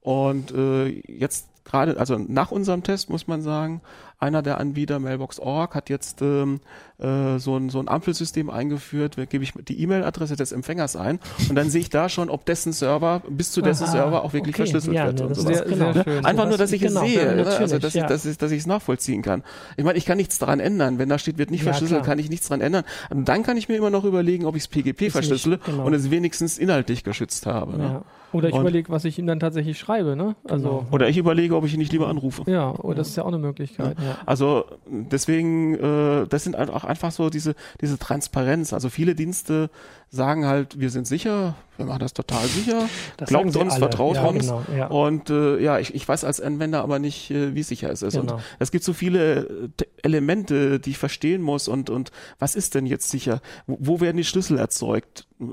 Und 0.00 0.50
äh, 0.52 0.88
jetzt 1.06 1.48
gerade, 1.64 1.98
also 1.98 2.18
nach 2.18 2.50
unserem 2.50 2.82
Test 2.82 3.10
muss 3.10 3.28
man 3.28 3.42
sagen, 3.42 3.82
einer 4.20 4.42
der 4.42 4.58
Anbieter, 4.58 4.98
Mailbox.org, 4.98 5.74
hat 5.74 5.90
jetzt 5.90 6.22
ähm, 6.22 6.60
äh, 6.98 7.38
so, 7.38 7.56
ein, 7.56 7.70
so 7.70 7.78
ein 7.78 7.88
Ampelsystem 7.88 8.50
eingeführt. 8.50 9.16
Da 9.16 9.24
gebe 9.26 9.44
ich 9.44 9.52
die 9.52 9.80
E-Mail-Adresse 9.80 10.34
des 10.34 10.50
Empfängers 10.52 10.96
ein 10.96 11.20
und 11.48 11.54
dann 11.54 11.70
sehe 11.70 11.80
ich 11.80 11.90
da 11.90 12.08
schon, 12.08 12.28
ob 12.28 12.44
dessen 12.44 12.72
Server 12.72 13.22
bis 13.28 13.52
zu 13.52 13.62
dessen 13.62 13.84
Aha, 13.84 13.92
Server 13.92 14.24
auch 14.24 14.32
wirklich 14.32 14.54
okay. 14.56 14.62
verschlüsselt 14.64 14.94
Ja, 14.96 15.06
wird 15.06 15.20
ne, 15.20 15.26
und 15.28 15.34
sowas. 15.34 15.64
Genau. 15.64 15.92
schön. 16.02 16.24
Einfach 16.24 16.48
nur, 16.48 16.58
dass 16.58 16.72
ich 16.72 16.80
Genau, 16.80 17.02
es 17.04 17.12
ja, 17.12 17.20
sehe, 17.20 17.36
ne? 17.36 17.46
also 17.46 17.78
dass, 17.78 17.94
ich, 17.94 18.00
ja. 18.00 18.06
dass, 18.06 18.24
ich, 18.24 18.38
dass 18.38 18.50
ich 18.50 18.58
es 18.58 18.66
nachvollziehen 18.66 19.22
kann. 19.22 19.44
Ich 19.76 19.84
meine, 19.84 19.96
ich 19.98 20.04
kann 20.04 20.16
nichts 20.16 20.38
daran 20.38 20.58
ändern. 20.58 20.98
Wenn 20.98 21.08
da 21.08 21.18
steht, 21.18 21.38
wird 21.38 21.50
nicht 21.50 21.60
Ja, 21.60 21.66
verschlüsselt, 21.72 22.00
klar. 22.00 22.06
kann 22.06 22.18
ich 22.18 22.28
nichts 22.28 22.48
daran 22.48 22.60
ändern. 22.60 22.84
Und 23.10 23.28
dann 23.28 23.42
kann 23.44 23.56
ich 23.56 23.68
mir 23.68 23.76
immer 23.76 23.90
noch 23.90 24.04
überlegen, 24.04 24.46
ob 24.46 24.56
ich 24.56 24.62
es 24.62 24.68
PGP 24.68 25.10
verschlüssele 25.10 25.58
genau. 25.58 25.84
und 25.84 25.94
es 25.94 26.10
wenigstens 26.10 26.58
inhaltlich 26.58 27.04
geschützt 27.04 27.46
habe. 27.46 27.78
Ne? 27.78 28.02
Ja. 28.32 28.38
Oder 28.38 28.48
ich 28.48 28.54
überlege, 28.56 28.90
was 28.90 29.04
ich 29.04 29.18
ihm 29.18 29.26
dann 29.26 29.40
tatsächlich 29.40 29.78
schreibe, 29.78 30.16
ne? 30.16 30.36
Also, 30.48 30.68
Genau. 30.68 30.86
Oder 30.90 31.08
ich 31.08 31.16
überlege, 31.16 31.56
ob 31.56 31.64
ich 31.64 31.72
ihn 31.72 31.78
nicht 31.78 31.92
lieber 31.92 32.08
anrufe. 32.08 32.42
ja, 32.50 32.74
oh, 32.82 32.92
das 32.92 33.08
ist 33.08 33.16
ja 33.16 33.22
auch 33.22 33.28
eine 33.28 33.38
Möglichkeit. 33.38 33.96
Ja. 33.98 34.18
Also 34.26 34.64
deswegen, 34.86 35.74
äh, 35.74 36.26
das 36.28 36.44
sind 36.44 36.56
halt 36.56 36.70
auch 36.70 36.84
einfach 36.84 37.10
so 37.10 37.30
diese, 37.30 37.54
diese 37.80 37.98
Transparenz. 37.98 38.72
Also 38.72 38.88
viele 38.90 39.14
Dienste 39.14 39.70
sagen 40.10 40.46
halt, 40.46 40.80
wir 40.80 40.90
sind 40.90 41.06
sicher, 41.06 41.54
wir 41.76 41.86
machen 41.86 41.98
das 42.00 42.14
total 42.14 42.46
sicher, 42.46 42.88
Das 43.18 43.28
glaubt 43.28 43.52
sie 43.52 43.58
uns, 43.58 43.72
alle. 43.74 43.80
vertraut 43.80 44.16
Ja, 44.16 44.24
uns. 44.26 44.40
genau, 44.46 44.62
ja. 44.76 44.86
Und 44.86 45.28
äh, 45.30 45.58
ja, 45.62 45.78
ich, 45.78 45.94
ich 45.94 46.08
weiß 46.08 46.24
als 46.24 46.40
Anwender 46.40 46.82
aber 46.82 46.98
nicht, 46.98 47.30
äh, 47.30 47.54
wie 47.54 47.62
sicher 47.62 47.90
es 47.90 48.02
ist. 48.02 48.14
Genau. 48.14 48.34
Und 48.36 48.42
es 48.58 48.70
gibt 48.70 48.84
so 48.84 48.92
viele 48.94 49.40
äh, 49.46 49.68
Te- 49.76 49.86
Elemente, 50.02 50.80
die 50.80 50.90
ich 50.90 50.98
verstehen 50.98 51.42
muss 51.42 51.68
und, 51.68 51.90
und 51.90 52.10
was 52.38 52.54
ist 52.56 52.74
denn 52.74 52.86
jetzt 52.86 53.10
sicher? 53.10 53.40
Wo, 53.66 53.76
wo 53.80 54.00
werden 54.00 54.16
die 54.16 54.24
Schlüssel 54.24 54.58
erzeugt? 54.58 55.26
Äh, 55.40 55.44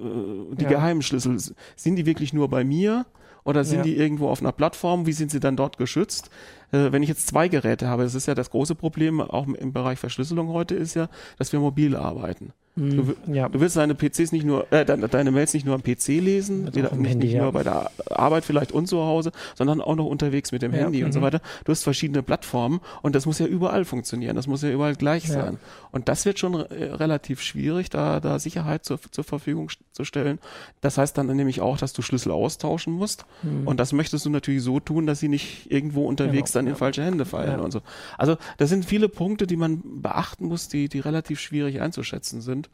die 0.55 0.63
Ja. 0.63 0.69
geheimen 0.69 1.01
Schlüssel, 1.01 1.37
sind 1.37 1.95
die 1.97 2.05
wirklich 2.05 2.31
nur 2.33 2.47
bei 2.49 2.63
mir? 2.63 3.05
Oder 3.43 3.63
sind 3.63 3.77
Ja. 3.79 3.83
die 3.83 3.95
irgendwo 3.97 4.29
auf 4.29 4.39
einer 4.41 4.51
Plattform? 4.53 5.05
Wie 5.05 5.11
sind 5.13 5.29
sie 5.29 5.39
dann 5.39 5.55
dort 5.55 5.77
geschützt? 5.77 6.31
Äh, 6.71 6.91
wenn 6.91 7.03
ich 7.03 7.09
jetzt 7.09 7.27
zwei 7.27 7.47
Geräte 7.47 7.87
habe, 7.87 8.01
das 8.03 8.15
ist 8.15 8.25
ja 8.25 8.33
das 8.33 8.49
große 8.49 8.73
Problem, 8.73 9.21
auch 9.21 9.45
im 9.47 9.71
Bereich 9.73 9.99
Verschlüsselung 9.99 10.47
heute, 10.47 10.73
ist 10.75 10.95
ja, 10.95 11.09
dass 11.37 11.51
wir 11.53 11.59
mobil 11.59 11.95
arbeiten. 11.95 12.53
Du, 12.77 13.07
wi- 13.07 13.15
ja. 13.33 13.47
du 13.47 13.61
willst 13.61 13.77
deine 13.77 13.95
PCs 13.95 14.33
nicht 14.33 14.43
nur, 14.45 14.71
äh, 14.73 14.83
deine, 14.83 15.07
deine 15.07 15.31
Mails 15.31 15.53
nicht 15.53 15.65
nur 15.65 15.75
am 15.75 15.81
PC 15.81 16.19
lesen, 16.19 16.65
nicht, 16.65 16.75
Handy, 16.75 17.15
nicht 17.27 17.31
ja. 17.33 17.43
nur 17.43 17.53
bei 17.53 17.63
der 17.63 17.89
Arbeit 18.09 18.43
vielleicht 18.43 18.73
und 18.73 18.87
zu 18.87 18.97
Hause, 19.01 19.31
sondern 19.55 19.79
auch 19.79 19.95
noch 19.95 20.07
unterwegs 20.07 20.51
mit 20.51 20.61
dem 20.61 20.73
Ja, 20.73 20.79
Handy 20.79 21.05
und 21.05 21.13
so 21.13 21.19
mhm. 21.19 21.23
weiter. 21.23 21.41
Du 21.63 21.71
hast 21.71 21.83
verschiedene 21.83 22.21
Plattformen 22.21 22.81
und 23.01 23.15
das 23.15 23.25
muss 23.25 23.39
ja 23.39 23.45
überall 23.45 23.85
funktionieren, 23.85 24.35
das 24.35 24.47
muss 24.47 24.61
ja 24.61 24.69
überall 24.71 24.95
gleich 24.95 25.25
Ja. 25.27 25.33
sein. 25.35 25.57
Und 25.93 26.09
das 26.09 26.25
wird 26.25 26.37
schon 26.37 26.53
äh, 26.55 26.83
relativ 26.93 27.41
schwierig, 27.41 27.89
da, 27.89 28.19
da 28.19 28.39
Sicherheit 28.39 28.83
zur, 28.83 28.99
zur 29.09 29.23
Verfügung 29.23 29.69
zu 29.93 30.03
stellen. 30.03 30.39
Das 30.81 30.97
heißt 30.97 31.17
dann 31.17 31.27
nämlich 31.27 31.61
auch, 31.61 31.77
dass 31.77 31.93
du 31.93 32.01
Schlüssel 32.01 32.31
austauschen 32.33 32.91
musst 32.91 33.25
Mhm. 33.41 33.67
und 33.67 33.79
das 33.79 33.93
möchtest 33.93 34.25
du 34.25 34.29
natürlich 34.29 34.63
so 34.63 34.81
tun, 34.81 35.05
dass 35.07 35.21
sie 35.21 35.29
nicht 35.29 35.71
irgendwo 35.71 36.05
unterwegs 36.05 36.51
Genau, 36.51 36.59
dann 36.59 36.65
in 36.67 36.73
ja. 36.73 36.77
falsche 36.77 37.03
Hände 37.05 37.23
fallen 37.23 37.59
Ja. 37.59 37.63
und 37.63 37.71
so. 37.71 37.79
Also 38.17 38.35
das 38.57 38.67
sind 38.69 38.83
viele 38.83 39.07
Punkte, 39.07 39.47
die 39.47 39.55
man 39.55 39.81
beachten 40.01 40.45
muss, 40.47 40.67
die, 40.67 40.89
die 40.89 40.99
relativ 40.99 41.39
schwierig 41.39 41.79
einzuschätzen 41.79 42.41
sind. 42.41 42.64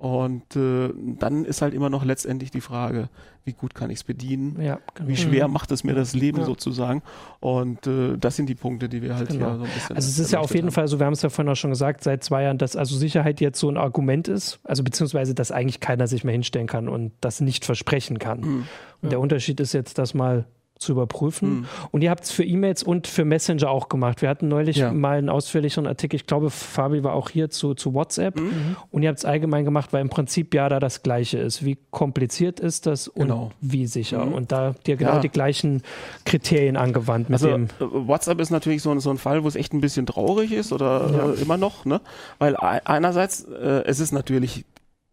Und 0.00 0.56
äh, 0.56 0.88
dann 0.96 1.44
ist 1.44 1.60
halt 1.60 1.74
immer 1.74 1.90
noch 1.90 2.06
letztendlich 2.06 2.50
die 2.50 2.62
Frage, 2.62 3.10
wie 3.44 3.52
gut 3.52 3.74
kann 3.74 3.90
ich 3.90 3.98
es 3.98 4.04
bedienen? 4.04 4.58
ja, 4.58 4.78
genau. 4.94 5.10
Wie 5.10 5.16
schwer 5.16 5.46
macht 5.46 5.70
es 5.72 5.84
mir 5.84 5.92
das 5.94 6.14
Leben 6.14 6.38
Ja. 6.38 6.44
sozusagen? 6.46 7.02
Und 7.38 7.86
äh, 7.86 8.16
das 8.16 8.34
sind 8.36 8.48
die 8.48 8.54
Punkte, 8.54 8.88
die 8.88 9.02
wir 9.02 9.14
halt 9.14 9.28
Genau. 9.28 9.48
hier 9.50 9.56
so 9.58 9.64
ein 9.64 9.70
bisschen. 9.74 9.96
Also 9.96 10.08
es 10.08 10.18
ist 10.18 10.32
ja 10.32 10.38
auf 10.40 10.54
jeden 10.54 10.68
haben. 10.68 10.72
Fall 10.72 10.88
so, 10.88 10.98
wir 10.98 11.04
haben 11.04 11.12
es 11.12 11.20
ja 11.20 11.28
vorhin 11.28 11.52
auch 11.52 11.56
schon 11.56 11.68
gesagt, 11.68 12.02
seit 12.02 12.24
zwei 12.24 12.44
Jahren, 12.44 12.56
dass 12.56 12.76
also 12.76 12.96
Sicherheit 12.96 13.42
jetzt 13.42 13.60
so 13.60 13.68
ein 13.68 13.76
Argument 13.76 14.26
ist, 14.26 14.58
also 14.64 14.82
beziehungsweise, 14.82 15.34
dass 15.34 15.52
eigentlich 15.52 15.80
keiner 15.80 16.06
sich 16.06 16.24
mehr 16.24 16.32
hinstellen 16.32 16.66
kann 16.66 16.88
und 16.88 17.12
das 17.20 17.42
nicht 17.42 17.66
versprechen 17.66 18.18
kann. 18.18 18.40
Mhm. 18.40 18.64
Und 19.02 19.12
der 19.12 19.20
Unterschied 19.20 19.60
ist 19.60 19.74
jetzt, 19.74 19.98
das 19.98 20.14
mal 20.14 20.46
zu 20.80 20.92
überprüfen. 20.92 21.50
Mhm. 21.60 21.66
Und 21.92 22.02
ihr 22.02 22.10
habt 22.10 22.24
es 22.24 22.30
für 22.32 22.42
E-Mails 22.44 22.82
und 22.82 23.06
für 23.06 23.24
Messenger 23.24 23.70
auch 23.70 23.88
gemacht. 23.88 24.22
Wir 24.22 24.28
hatten 24.28 24.48
neulich 24.48 24.76
Ja. 24.78 24.92
mal 24.92 25.18
einen 25.18 25.28
ausführlicheren 25.28 25.86
Artikel, 25.86 26.16
ich 26.16 26.26
glaube, 26.26 26.50
Fabi 26.50 27.04
war 27.04 27.12
auch 27.14 27.28
hier 27.30 27.50
zu, 27.50 27.74
zu 27.74 27.94
WhatsApp. 27.94 28.40
Mhm. 28.40 28.76
Und 28.90 29.02
ihr 29.02 29.10
habt 29.10 29.18
es 29.18 29.24
allgemein 29.24 29.64
gemacht, 29.64 29.92
weil 29.92 30.00
im 30.00 30.08
Prinzip 30.08 30.54
ja 30.54 30.68
da 30.68 30.80
das 30.80 31.02
Gleiche 31.02 31.38
ist. 31.38 31.64
Wie 31.64 31.76
kompliziert 31.90 32.60
ist 32.60 32.86
das 32.86 33.08
und 33.08 33.28
Genau. 33.28 33.50
wie 33.60 33.86
sicher? 33.86 34.24
Mhm. 34.24 34.32
Und 34.32 34.52
da 34.52 34.68
habt 34.68 34.88
ihr 34.88 34.96
genau 34.96 35.14
Ja. 35.14 35.20
die 35.20 35.28
gleichen 35.28 35.82
Kriterien 36.24 36.76
angewandt 36.76 37.28
mit 37.28 37.42
Also 37.42 37.48
dem. 37.48 37.64
äh, 37.64 37.68
WhatsApp 37.80 38.40
ist 38.40 38.50
natürlich 38.50 38.82
so, 38.82 38.90
ein- 38.90 39.00
so 39.00 39.10
ein 39.10 39.18
Fall, 39.18 39.44
wo 39.44 39.48
es 39.48 39.56
echt 39.56 39.72
ein 39.74 39.80
bisschen 39.80 40.06
traurig 40.06 40.52
ist 40.52 40.72
oder 40.72 41.10
Ja. 41.12 41.30
äh, 41.32 41.42
immer 41.42 41.58
noch, 41.58 41.84
ne? 41.84 42.00
Weil 42.38 42.56
ei- 42.56 42.80
einerseits, 42.84 43.44
äh, 43.44 43.84
es 43.84 44.00
ist 44.00 44.12
natürlich 44.12 44.64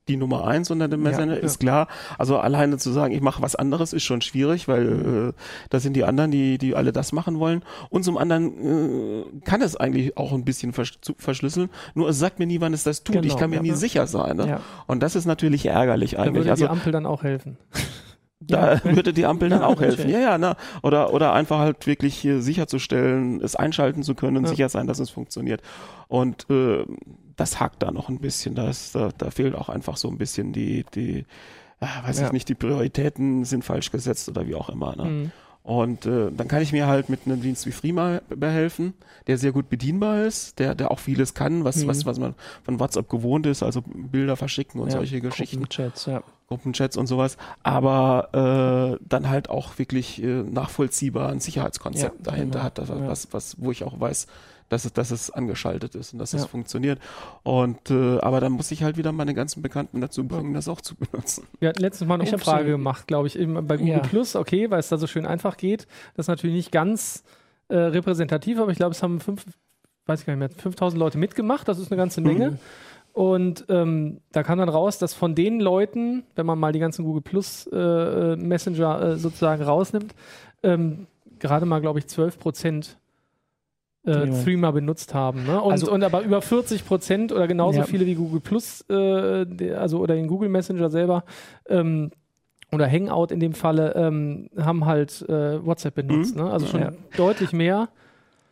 die 0.08 0.18
Nummer 0.18 0.48
eins 0.48 0.72
unter 0.72 0.88
dem 0.88 1.04
Messenger, 1.04 1.36
Ja, 1.36 1.40
ist 1.42 1.60
klar. 1.60 1.88
Also 2.18 2.38
alleine 2.38 2.78
zu 2.78 2.92
sagen, 2.92 3.14
ich 3.14 3.22
mache 3.22 3.42
was 3.42 3.56
anderes, 3.56 3.94
ist 3.94 4.04
schon 4.04 4.22
schwierig, 4.22 4.68
weil 4.68 5.30
äh, 5.30 5.42
das 5.70 5.84
sind 5.84 5.94
die 5.94 6.04
anderen, 6.04 6.32
die, 6.32 6.58
die 6.58 6.76
alle 6.76 6.92
das 6.92 7.12
machen 7.12 7.40
wollen. 7.40 7.64
Und 7.90 8.04
zum 8.04 8.18
anderen 8.18 9.26
äh, 9.28 9.42
kann 9.46 9.62
es 9.62 9.76
eigentlich 9.76 10.18
auch 10.18 10.34
ein 10.34 10.46
bisschen 10.46 10.74
versch 10.74 11.00
zu, 11.02 11.14
verschlüsseln, 11.18 11.70
nur 11.94 12.10
es 12.10 12.20
sagt 12.20 12.40
mir 12.40 12.48
nie, 12.48 12.62
wann 12.62 12.74
es 12.74 12.84
das 12.84 13.04
tut. 13.04 13.16
Genau, 13.16 13.28
ich 13.28 13.38
kann 13.38 13.50
mir 13.50 13.58
ja. 13.58 13.62
nie 13.62 13.72
sicher 13.74 14.08
sein. 14.08 14.38
Ne? 14.38 14.48
Ja. 14.48 14.60
Und 14.88 15.04
das 15.04 15.16
ist 15.16 15.26
natürlich 15.26 15.66
ärgerlich 15.66 16.12
Da 16.12 16.24
eigentlich. 16.24 16.36
würde 16.36 16.52
Also 16.52 16.66
die 16.66 16.70
Ampel 16.72 16.92
dann 16.92 17.06
auch 17.06 17.24
helfen. 17.24 17.58
da 18.40 18.80
würde 18.84 19.14
die 19.14 19.26
Ampel 19.26 19.50
dann 19.50 19.62
Ja, 19.62 19.68
auch 19.68 19.82
helfen. 19.82 20.10
Ja, 20.10 20.20
ja, 20.20 20.38
ne? 20.38 20.56
Oder, 20.84 21.14
oder 21.14 21.34
einfach 21.34 21.60
halt 21.60 21.88
wirklich 21.88 22.16
hier 22.16 22.42
sicherzustellen, 22.42 23.42
es 23.42 23.56
einschalten 23.56 24.04
zu 24.04 24.16
können 24.16 24.38
und 24.38 24.44
Ja. 24.44 24.50
sicher 24.50 24.70
sein, 24.70 24.88
dass 24.88 25.00
es 25.00 25.10
funktioniert. 25.10 25.62
Und 26.08 26.50
äh, 26.50 26.86
das 27.38 27.60
hakt 27.62 27.82
da 27.84 27.92
noch 27.92 28.10
ein 28.10 28.20
bisschen. 28.20 28.54
Da, 28.56 28.70
ist, 28.70 28.94
da, 28.96 29.10
da 29.18 29.32
fehlt 29.32 29.56
auch 29.56 29.70
einfach 29.70 29.96
so 29.96 30.10
ein 30.10 30.18
bisschen 30.18 30.52
die, 30.52 30.86
die 30.94 31.26
ah, 31.80 32.04
weiß 32.06 32.20
Ja. 32.20 32.26
ich 32.28 32.32
nicht, 32.34 32.50
die 32.50 32.56
Prioritäten 32.56 33.46
sind 33.46 33.64
falsch 33.64 33.92
gesetzt 33.92 34.28
oder 34.28 34.46
wie 34.48 34.56
auch 34.56 34.68
immer. 34.70 34.96
Ne? 34.96 35.04
Mhm. 35.06 35.32
Und 35.64 36.06
äh, 36.06 36.32
dann 36.32 36.48
kann 36.48 36.62
ich 36.62 36.72
mir 36.72 36.88
halt 36.88 37.10
mit 37.10 37.22
einem 37.26 37.42
Dienst 37.42 37.66
wie 37.66 37.74
Freema 37.74 38.22
behelfen, 38.30 38.94
der 39.28 39.38
sehr 39.38 39.52
gut 39.52 39.70
bedienbar 39.70 40.24
ist, 40.24 40.60
der, 40.60 40.76
der 40.76 40.92
auch 40.92 41.00
vieles 41.00 41.34
kann, 41.34 41.66
was, 41.66 41.76
Mhm. 41.84 41.88
was, 41.88 42.06
was 42.06 42.20
man 42.20 42.36
von 42.64 42.80
WhatsApp 42.80 43.10
gewohnt 43.10 43.46
ist, 43.46 43.64
also 43.64 43.82
Bilder 43.86 44.38
verschicken 44.38 44.80
und 44.80 44.88
Ja, 44.88 44.94
solche 44.98 45.20
Geschichten. 45.20 45.58
Gruppenchats, 45.58 46.06
ja. 46.06 46.24
Gruppenchats 46.48 46.96
und 46.96 47.08
sowas, 47.08 47.36
aber 47.64 48.98
äh, 49.02 49.04
dann 49.06 49.28
halt 49.28 49.50
auch 49.50 49.78
wirklich 49.78 50.24
äh, 50.24 50.44
nachvollziehbar 50.44 51.30
ein 51.30 51.42
Sicherheitskonzept 51.42 52.26
Ja, 52.26 52.32
dahinter 52.32 52.60
genau. 52.60 52.64
hat, 52.64 52.78
das, 52.78 52.88
Ja. 52.88 53.06
was, 53.08 53.28
was, 53.34 53.56
wo 53.60 53.70
ich 53.72 53.84
auch 53.84 54.00
weiß, 54.00 54.28
dass 54.70 54.86
es, 54.86 54.94
dass 54.94 55.12
es 55.12 55.32
angeschaltet 55.32 55.96
ist 55.96 56.14
und 56.14 56.20
dass 56.20 56.32
Ja. 56.34 56.40
es 56.40 56.46
funktioniert. 56.46 57.00
Und 57.44 57.90
äh, 57.90 58.20
aber 58.20 58.40
dann 58.42 58.52
muss 58.52 58.72
ich 58.72 58.84
halt 58.84 58.98
wieder 58.98 59.12
meine 59.12 59.34
ganzen 59.34 59.62
Bekannten 59.62 60.02
dazu 60.02 60.28
bringen, 60.28 60.54
das 60.54 60.68
auch 60.68 60.82
zu 60.82 60.96
benutzen. 60.96 61.46
Wir 61.60 61.70
hatten 61.70 61.82
letztens 61.82 62.08
mal 62.08 62.16
eine 62.16 62.24
Ich 62.26 62.34
Umfrage 62.34 62.70
gemacht, 62.72 63.08
glaube 63.08 63.28
ich, 63.28 63.38
eben 63.40 63.54
bei 63.68 63.78
Google 63.78 63.94
Ja. 63.94 64.00
Plus, 64.00 64.36
okay, 64.36 64.70
weil 64.70 64.80
es 64.80 64.90
da 64.90 64.98
so 64.98 65.08
schön 65.08 65.26
einfach 65.26 65.58
geht. 65.58 65.88
Das 66.16 66.26
ist 66.26 66.28
natürlich 66.30 66.56
nicht 66.56 66.72
ganz 66.72 67.24
äh, 67.70 67.76
repräsentativ, 67.78 68.60
aber 68.60 68.72
ich 68.72 68.78
glaube, 68.78 68.92
es 68.92 69.04
haben 69.04 69.20
fünf, 69.20 69.46
weiß 70.06 70.22
ich 70.22 70.26
gar 70.26 70.34
nicht 70.36 70.40
mehr, 70.40 70.50
5000 70.50 71.00
Leute 71.00 71.18
mitgemacht, 71.18 71.68
das 71.68 71.80
ist 71.80 71.92
eine 71.92 71.98
ganze 71.98 72.22
Menge. 72.22 72.52
Mhm. 72.52 72.58
Und 73.14 73.66
ähm, 73.70 74.22
da 74.32 74.44
kam 74.44 74.60
dann 74.60 74.70
raus, 74.70 75.00
dass 75.00 75.14
von 75.16 75.34
den 75.34 75.60
Leuten, 75.60 76.24
wenn 76.36 76.46
man 76.46 76.60
mal 76.60 76.72
die 76.72 76.78
ganzen 76.80 77.04
Google 77.04 77.24
Plus 77.24 77.68
äh, 77.74 77.76
äh, 77.76 78.36
Messenger 78.36 79.02
äh, 79.02 79.18
sozusagen 79.18 79.64
rausnimmt, 79.64 80.14
ähm, 80.62 81.08
gerade 81.40 81.66
mal, 81.66 81.82
glaube 81.82 81.98
ich, 82.00 82.08
12 82.08 82.38
Prozent 82.38 82.98
äh. 84.08 84.44
Threema 84.44 84.72
benutzt 84.72 85.14
haben. 85.14 85.44
Ne? 85.46 85.62
Und, 85.62 85.72
Also- 85.74 85.92
und 85.92 86.04
aber 86.04 86.22
über 86.22 86.42
40 86.42 86.86
Prozent 86.86 87.32
oder 87.32 87.48
genauso 87.48 87.80
Ja. 87.80 87.86
viele 87.86 88.06
wie 88.06 88.16
Google 88.16 88.40
Plus, 88.40 88.84
äh, 88.90 89.74
also 89.76 90.00
oder 90.00 90.16
den 90.16 90.28
Google 90.28 90.50
Messenger 90.50 90.90
selber, 90.90 91.24
ähm, 91.70 92.12
oder 92.72 92.90
Hangout 92.92 93.28
in 93.32 93.40
dem 93.40 93.54
Falle, 93.54 93.94
ähm, 93.96 94.50
haben 94.58 94.86
halt 94.86 95.22
äh, 95.30 95.66
WhatsApp 95.66 95.96
benutzt. 95.96 96.36
Ne? 96.36 96.50
Also 96.52 96.66
schon 96.68 96.82
Ja. 96.82 96.92
deutlich 97.16 97.54
mehr. 97.54 97.90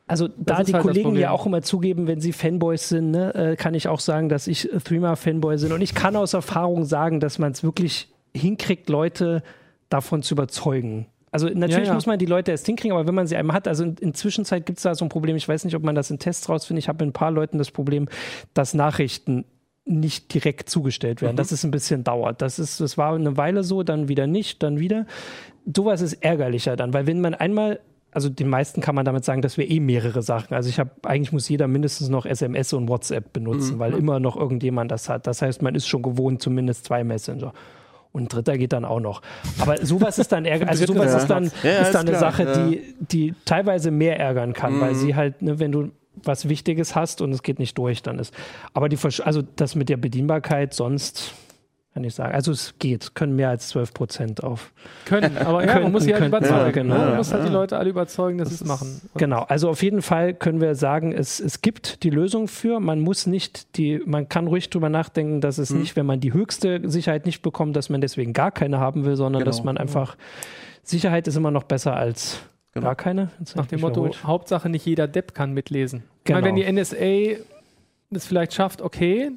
Also 0.07 0.27
da 0.37 0.61
die 0.63 0.73
halt 0.73 0.83
Kollegen 0.83 1.15
ja 1.15 1.31
auch 1.31 1.47
immer 1.47 1.63
zugeben, 1.63 2.05
wenn 2.07 2.21
sie 2.21 2.31
Fanboys 2.31 2.89
sind, 2.89 3.09
ne, 3.09 3.33
äh, 3.33 3.55
kann 3.55 3.73
ich 3.73 3.87
auch 3.87 3.99
sagen, 3.99 4.29
dass 4.29 4.45
ich 4.45 4.71
äh, 4.71 4.77
Threema-Fanboy 4.79 5.57
bin. 5.57 5.71
Und 5.71 5.81
ich 5.81 5.95
kann 5.95 6.15
aus 6.15 6.33
Erfahrung 6.35 6.85
sagen, 6.85 7.19
dass 7.19 7.39
man 7.39 7.51
es 7.53 7.63
wirklich 7.63 8.13
hinkriegt, 8.35 8.87
Leute 8.87 9.41
davon 9.89 10.21
zu 10.21 10.35
überzeugen. 10.35 11.07
Also 11.35 11.47
natürlich 11.47 11.79
Ja, 11.79 11.83
ja. 11.83 11.93
muss 11.95 12.05
man 12.05 12.17
die 12.17 12.25
Leute 12.25 12.51
erst 12.51 12.65
hinkriegen, 12.65 12.95
aber 12.95 13.05
wenn 13.05 13.13
man 13.13 13.27
sie 13.27 13.35
einmal 13.35 13.57
hat, 13.57 13.67
also 13.67 13.83
in, 13.83 13.95
in 13.97 14.13
Zwischenzeit 14.13 14.65
gibt 14.65 14.79
es 14.79 14.83
da 14.83 14.95
so 14.95 15.03
ein 15.03 15.09
Problem, 15.09 15.35
ich 15.35 15.45
weiß 15.45 15.65
nicht, 15.65 15.75
ob 15.75 15.83
man 15.83 15.93
das 15.93 16.09
in 16.09 16.17
Tests 16.17 16.47
rausfindet, 16.47 16.85
ich 16.85 16.87
habe 16.87 17.03
mit 17.03 17.09
ein 17.09 17.13
paar 17.13 17.29
Leuten 17.29 17.57
das 17.57 17.71
Problem, 17.71 18.07
dass 18.53 18.73
Nachrichten 18.73 19.43
nicht 19.83 20.33
direkt 20.33 20.69
zugestellt 20.69 21.21
werden, 21.21 21.35
dass 21.35 21.51
es 21.51 21.65
ein 21.65 21.71
bisschen 21.71 22.05
dauert. 22.05 22.41
Das 22.41 22.57
ist, 22.57 22.79
das 22.79 22.97
war 22.97 23.15
eine 23.15 23.35
Weile 23.35 23.65
so, 23.65 23.83
dann 23.83 24.07
wieder 24.07 24.27
nicht, 24.27 24.63
dann 24.63 24.79
wieder. 24.79 25.07
Sowas 25.75 25.99
ist 25.99 26.23
ärgerlicher 26.23 26.77
dann, 26.77 26.93
weil 26.93 27.05
wenn 27.05 27.19
man 27.19 27.33
einmal 27.33 27.81
also 28.11 28.29
den 28.29 28.47
meisten 28.47 28.79
kann 28.79 28.95
man 28.95 29.03
damit 29.03 29.25
sagen, 29.25 29.41
dass 29.41 29.57
wir 29.57 29.69
eh 29.69 29.81
mehrere 29.81 30.21
Sachen. 30.21 30.53
Also 30.53 30.69
ich 30.69 30.79
habe 30.79 30.89
eigentlich 31.03 31.33
muss 31.33 31.49
jeder 31.49 31.67
mindestens 31.67 32.07
noch 32.07 32.25
SMS 32.25 32.71
und 32.71 32.87
WhatsApp 32.87 33.33
benutzen, 33.33 33.77
weil 33.77 33.93
immer 33.93 34.21
noch 34.21 34.37
irgendjemand 34.37 34.89
das 34.89 35.09
hat. 35.09 35.27
Das 35.27 35.41
heißt, 35.41 35.61
man 35.61 35.75
ist 35.75 35.85
schon 35.85 36.01
gewohnt, 36.01 36.41
zumindest 36.41 36.85
zwei 36.85 37.03
Messenger. 37.03 37.51
Und 38.15 38.23
ein 38.23 38.27
dritter 38.29 38.57
geht 38.57 38.71
dann 38.71 38.85
auch 38.85 39.01
noch. 39.01 39.21
Aber 39.59 39.85
sowas 39.85 40.17
ist 40.19 40.31
dann 40.31 40.45
ärger, 40.45 40.69
also 40.69 40.85
sowas 40.85 41.11
Ja. 41.11 41.17
ist 41.17 41.27
dann, 41.27 41.51
Ja, 41.63 41.71
ist 41.71 41.81
ist 41.87 41.91
dann 41.95 42.07
eine 42.07 42.17
klar, 42.17 42.31
Sache, 42.31 42.43
ja. 42.43 42.67
die, 42.67 42.95
die 42.99 43.33
teilweise 43.43 43.91
mehr 43.91 44.17
ärgern 44.19 44.53
kann, 44.53 44.79
weil 44.79 44.95
sie 44.95 45.15
halt, 45.15 45.41
ne, 45.41 45.59
wenn 45.59 45.71
du 45.73 45.91
was 46.23 46.47
Wichtiges 46.47 46.95
hast 46.95 47.19
und 47.19 47.33
es 47.33 47.43
geht 47.43 47.59
nicht 47.59 47.77
durch, 47.77 48.01
dann 48.01 48.19
ist. 48.19 48.33
Aber 48.73 48.87
die, 48.87 48.97
Versch- 48.97 49.21
also 49.21 49.41
das 49.57 49.75
mit 49.75 49.89
der 49.89 49.97
Bedienbarkeit 49.97 50.73
sonst 50.73 51.33
kann 51.95 52.03
ich 52.03 52.13
sagen. 52.13 52.35
Also 52.35 52.51
es 52.51 52.75
geht, 52.77 53.15
können 53.15 53.37
mehr 53.37 53.47
als 53.49 53.69
12 53.69 53.93
Prozent 53.93 54.43
auf. 54.43 54.73
Können, 55.05 55.37
aber 55.37 55.61
ja, 55.61 55.65
man 55.67 55.67
Könnten, 55.75 55.91
muss 55.93 56.03
sie 56.03 56.13
halt 56.13 56.23
könnten, 56.23 56.37
überzeugen. 56.45 56.65
ja, 56.65 56.71
genau. 56.71 56.93
ne? 56.97 57.05
Man 57.05 57.15
muss 57.15 57.33
halt 57.33 57.47
die 57.47 57.51
Leute 57.53 57.77
alle 57.77 57.89
überzeugen, 57.89 58.37
dass 58.37 58.49
sie 58.49 58.55
es 58.55 58.65
machen. 58.65 58.99
Und 59.13 59.17
Genau, 59.19 59.43
also 59.43 59.69
auf 59.69 59.81
jeden 59.81 60.01
Fall 60.01 60.33
können 60.33 60.59
wir 60.59 60.75
sagen, 60.75 61.13
es, 61.13 61.39
es 61.39 61.61
gibt 61.61 62.03
die 62.03 62.09
Lösung 62.09 62.49
für. 62.49 62.81
Man 62.81 62.99
muss 62.99 63.27
nicht 63.27 63.77
die, 63.77 64.01
man 64.05 64.27
kann 64.27 64.47
ruhig 64.47 64.69
drüber 64.69 64.89
nachdenken, 64.89 65.39
dass 65.39 65.57
Mhm. 65.57 65.63
es 65.63 65.69
nicht, 65.71 65.95
wenn 65.95 66.05
man 66.05 66.19
die 66.19 66.33
höchste 66.33 66.81
Sicherheit 66.89 67.25
nicht 67.25 67.41
bekommt, 67.41 67.77
dass 67.77 67.89
man 67.89 68.01
deswegen 68.01 68.33
gar 68.33 68.51
keine 68.51 68.77
haben 68.77 69.05
will, 69.05 69.15
sondern 69.15 69.39
Genau. 69.39 69.49
dass 69.49 69.63
man 69.63 69.77
einfach 69.77 70.17
Sicherheit 70.83 71.27
ist 71.29 71.37
immer 71.37 71.51
noch 71.51 71.63
besser 71.63 71.95
als 71.95 72.39
Genau. 72.73 72.87
gar 72.87 72.95
keine. 72.95 73.29
Jetzt 73.39 73.55
Nach 73.55 73.67
dem 73.67 73.79
Motto, 73.79 74.01
wiederholt. 74.03 74.23
Hauptsache 74.25 74.67
nicht 74.67 74.85
jeder 74.85 75.07
Depp 75.07 75.33
kann 75.33 75.53
mitlesen. 75.53 76.03
Genau. 76.25 76.41
meine, 76.41 76.49
wenn 76.49 76.55
die 76.57 76.65
NSA 76.65 77.37
das 78.11 78.25
vielleicht 78.25 78.53
schafft, 78.53 78.81
okay. 78.81 79.31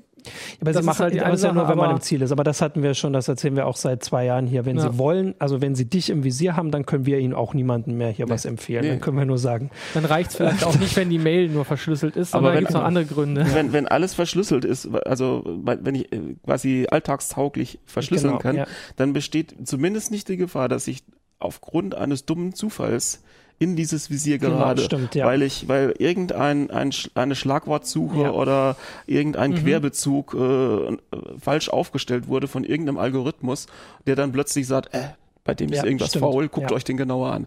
Aber 0.61 0.73
das 0.73 0.75
sie 0.75 0.81
ist 0.81 0.87
machen 0.87 0.99
halt 1.01 1.15
die 1.15 1.19
aber 1.21 1.27
eine 1.27 1.33
das 1.33 1.41
ist 1.41 1.45
ja 1.47 1.53
nur, 1.53 1.63
Sache, 1.63 1.71
wenn 1.73 1.79
man 1.79 1.91
im 1.93 2.01
Ziel 2.01 2.23
ist. 2.23 2.33
Aber 2.33 2.45
das 2.45 2.61
hatten 2.63 2.83
wir 2.83 2.95
schon, 2.95 3.13
das 3.13 3.29
erzählen 3.29 3.57
wir 3.57 3.67
auch 3.67 3.77
seit 3.77 4.03
zwei 4.05 4.25
Jahren 4.25 4.47
hier. 4.47 4.65
Wenn 4.67 4.77
Ja. 4.77 4.83
sie 4.93 4.99
wollen, 4.99 5.35
also 5.39 5.61
wenn 5.61 5.75
sie 5.75 5.85
dich 5.87 6.11
im 6.11 6.25
Visier 6.25 6.57
haben, 6.57 6.71
dann 6.71 6.87
können 6.87 7.07
wir 7.07 7.19
ihnen 7.19 7.35
auch 7.35 7.55
niemandem 7.55 7.97
mehr 7.99 8.11
hier 8.11 8.29
was 8.29 8.45
empfehlen. 8.45 8.83
Nee. 8.83 8.91
Dann 8.91 9.01
können 9.01 9.17
wir 9.19 9.25
nur 9.25 9.39
sagen, 9.39 9.71
Dann 9.95 10.05
reicht 10.05 10.31
es 10.31 10.37
vielleicht 10.37 10.65
auch 10.65 10.79
nicht, 10.79 10.97
wenn 10.97 11.11
die 11.11 11.19
Mail 11.19 11.49
nur 11.49 11.65
verschlüsselt 11.65 12.17
ist, 12.17 12.35
Aber 12.35 12.55
gibt 12.57 12.69
es 12.69 12.75
noch 12.75 12.85
andere 12.85 13.05
Gründe. 13.07 13.47
Wenn, 13.55 13.73
wenn 13.73 13.87
alles 13.87 14.15
verschlüsselt 14.15 14.65
ist, 14.65 14.89
also 15.07 15.43
wenn 15.65 15.95
ich 15.95 16.13
äh, 16.13 16.21
quasi 16.45 16.87
alltagstauglich 16.91 17.79
verschlüsseln 17.87 18.33
Genau, 18.33 18.43
kann, 18.43 18.57
ja. 18.57 18.67
dann 18.97 19.13
besteht 19.13 19.55
zumindest 19.65 20.11
nicht 20.11 20.29
die 20.29 20.37
Gefahr, 20.37 20.69
dass 20.69 20.87
ich 20.89 21.03
aufgrund 21.39 21.95
eines 21.95 22.25
dummen 22.27 22.53
Zufalls 22.55 23.23
in 23.59 23.75
dieses 23.77 24.09
Visier 24.11 24.39
Genau, 24.39 24.57
gerade, 24.59 24.83
stimmt, 24.83 25.15
ja. 25.15 25.27
weil 25.27 25.43
ich, 25.43 25.67
weil 25.69 25.95
irgendein 25.99 26.71
ein, 26.71 26.91
eine 27.15 27.35
Schlagwortsuche 27.35 28.23
Ja. 28.23 28.31
oder 28.31 28.77
irgendein 29.07 29.51
Mhm. 29.53 29.57
Querbezug 29.57 30.35
äh, 30.35 30.97
falsch 31.41 31.69
aufgestellt 31.69 32.29
wurde 32.29 32.47
von 32.49 32.63
irgendeinem 32.65 32.99
Algorithmus, 32.99 33.67
der 34.07 34.15
dann 34.17 34.31
plötzlich 34.33 34.67
sagt, 34.67 34.95
äh, 34.95 35.01
bei 35.45 35.55
dem 35.55 35.71
ist 35.73 35.79
Ja, 35.79 35.85
irgendwas 35.85 36.11
stimmt, 36.11 36.25
faul, 36.25 36.49
guckt 36.49 36.71
ja. 36.71 36.77
euch 36.77 36.85
den 36.85 36.97
genauer 36.97 37.33
an. 37.33 37.47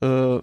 Äh, 0.00 0.38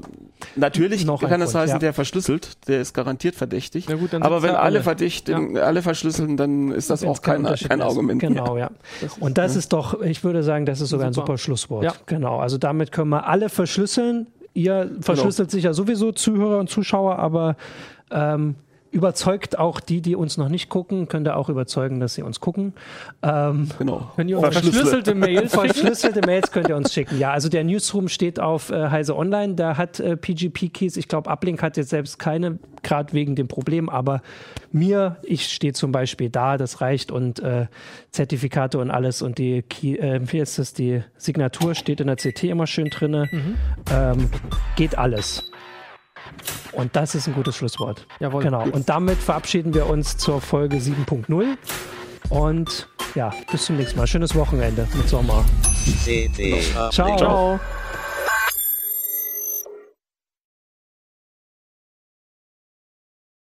natürlich 0.58 1.06
Noch 1.06 1.22
kann 1.22 1.42
es 1.42 1.52
Grund, 1.54 1.62
heißen, 1.62 1.76
ja. 1.76 1.80
der 1.80 1.94
verschlüsselt, 1.94 2.68
der 2.68 2.82
ist 2.82 2.94
garantiert 2.94 3.36
verdächtig. 3.36 3.88
Gut, 3.88 4.14
Aber 4.14 4.42
wenn 4.42 4.50
ja 4.50 4.56
alle 4.56 4.66
alle. 4.66 4.84
verdächtigen, 4.84 5.58
alle 5.58 5.82
verschlüsseln, 5.82 6.36
dann 6.36 6.72
ist 6.72 6.90
das 6.90 7.04
Wenn's 7.04 7.20
auch 7.20 7.22
kein, 7.22 7.44
kein 7.44 7.54
ist. 7.54 7.72
Argument. 7.72 8.22
mehr. 8.22 8.32
Genau, 8.32 8.58
ja. 8.58 8.70
Und 9.22 9.38
das 9.38 9.56
ist 9.56 9.72
doch, 9.72 10.02
ich 10.02 10.26
würde 10.26 10.44
sagen, 10.44 10.66
das 10.66 10.82
ist 10.82 10.90
sogar 10.90 11.08
ein 11.08 11.14
Super. 11.14 11.28
super 11.28 11.38
Schlusswort. 11.38 11.86
Ja. 11.86 11.94
Genau. 12.06 12.40
Also 12.40 12.58
damit 12.58 12.92
können 12.92 13.10
wir 13.12 13.28
alle 13.28 13.48
verschlüsseln. 13.48 14.28
Ihr 14.56 14.90
verschlüsselt 15.02 15.52
sicher 15.52 15.74
sowieso 15.74 16.14
Zuhörer 16.14 16.60
und 16.60 16.70
Zuschauer, 16.70 17.20
aber 17.20 17.58
ähm, 18.10 18.56
überzeugt 18.96 19.60
auch 19.60 19.82
die, 19.82 20.02
die 20.02 20.16
uns 20.16 20.38
noch 20.38 20.48
nicht 20.48 20.70
gucken, 20.70 21.10
könnt 21.10 21.28
ihr 21.28 21.36
auch 21.36 21.50
überzeugen, 21.50 22.00
dass 22.00 22.14
sie 22.16 22.24
uns 22.24 22.40
gucken. 22.40 22.74
Ähm, 23.22 23.68
Genau. 23.78 24.12
Wenn 24.16 24.30
ihr 24.30 24.38
uns 24.38 24.48
Verschlüsselt. 24.48 24.74
verschlüsselte 24.76 25.16
Mails 25.16 25.54
Verschlüsselte 25.54 26.22
Mails 26.26 26.52
könnt 26.52 26.70
ihr 26.70 26.78
uns 26.78 26.94
schicken. 26.94 27.20
Ja, 27.20 27.32
also 27.32 27.50
der 27.50 27.66
Newsroom 27.66 28.08
steht 28.08 28.40
auf 28.40 28.70
äh, 28.70 28.90
Heise 28.90 29.18
Online. 29.18 29.56
Da 29.56 29.76
hat 29.76 30.00
äh, 30.00 30.16
PGP-Keys, 30.16 30.96
ich 30.96 31.10
glaube, 31.10 31.30
Uplink 31.30 31.62
hat 31.62 31.76
jetzt 31.76 31.90
selbst 31.90 32.20
keine, 32.20 32.58
gerade 32.84 33.12
wegen 33.12 33.36
dem 33.36 33.50
Problem, 33.50 33.90
aber 33.90 34.22
mir, 34.72 35.18
ich 35.24 35.48
stehe 35.48 35.74
zum 35.74 35.92
Beispiel 35.92 36.30
da, 36.30 36.58
das 36.58 36.80
reicht 36.80 37.12
und 37.12 37.40
äh, 37.40 37.68
Zertifikate 38.12 38.78
und 38.80 38.92
alles 38.92 39.22
und 39.22 39.38
die 39.38 39.62
Key, 39.62 39.98
äh, 39.98 40.22
wie 40.24 40.40
ist 40.40 40.58
das, 40.58 40.74
die 40.74 41.04
Signatur 41.18 41.76
steht 41.76 42.00
in 42.00 42.08
der 42.08 42.16
CT 42.16 42.46
immer 42.46 42.66
schön 42.68 42.90
drinne. 42.90 43.30
Ähm, 43.92 44.30
geht 44.78 44.98
alles. 44.98 45.44
Und 46.72 46.96
das 46.96 47.16
ist 47.16 47.28
ein 47.28 47.34
gutes 47.34 47.56
Schlusswort. 47.56 48.06
Jawohl. 48.20 48.44
Genau. 48.44 48.64
Und 48.64 48.90
damit 48.90 49.18
verabschieden 49.18 49.74
wir 49.74 49.88
uns 49.88 50.18
zur 50.18 50.42
Folge 50.42 50.78
7.0. 50.78 51.58
Und 52.30 52.88
ja, 53.16 53.32
bis 53.52 53.66
zum 53.66 53.78
nächsten 53.78 53.98
Mal. 53.98 54.08
Schönes 54.08 54.36
Wochenende 54.36 54.88
mit 54.94 55.08
Sommer. 55.08 55.46
Ciao. 56.92 57.18
ciao. 57.18 57.60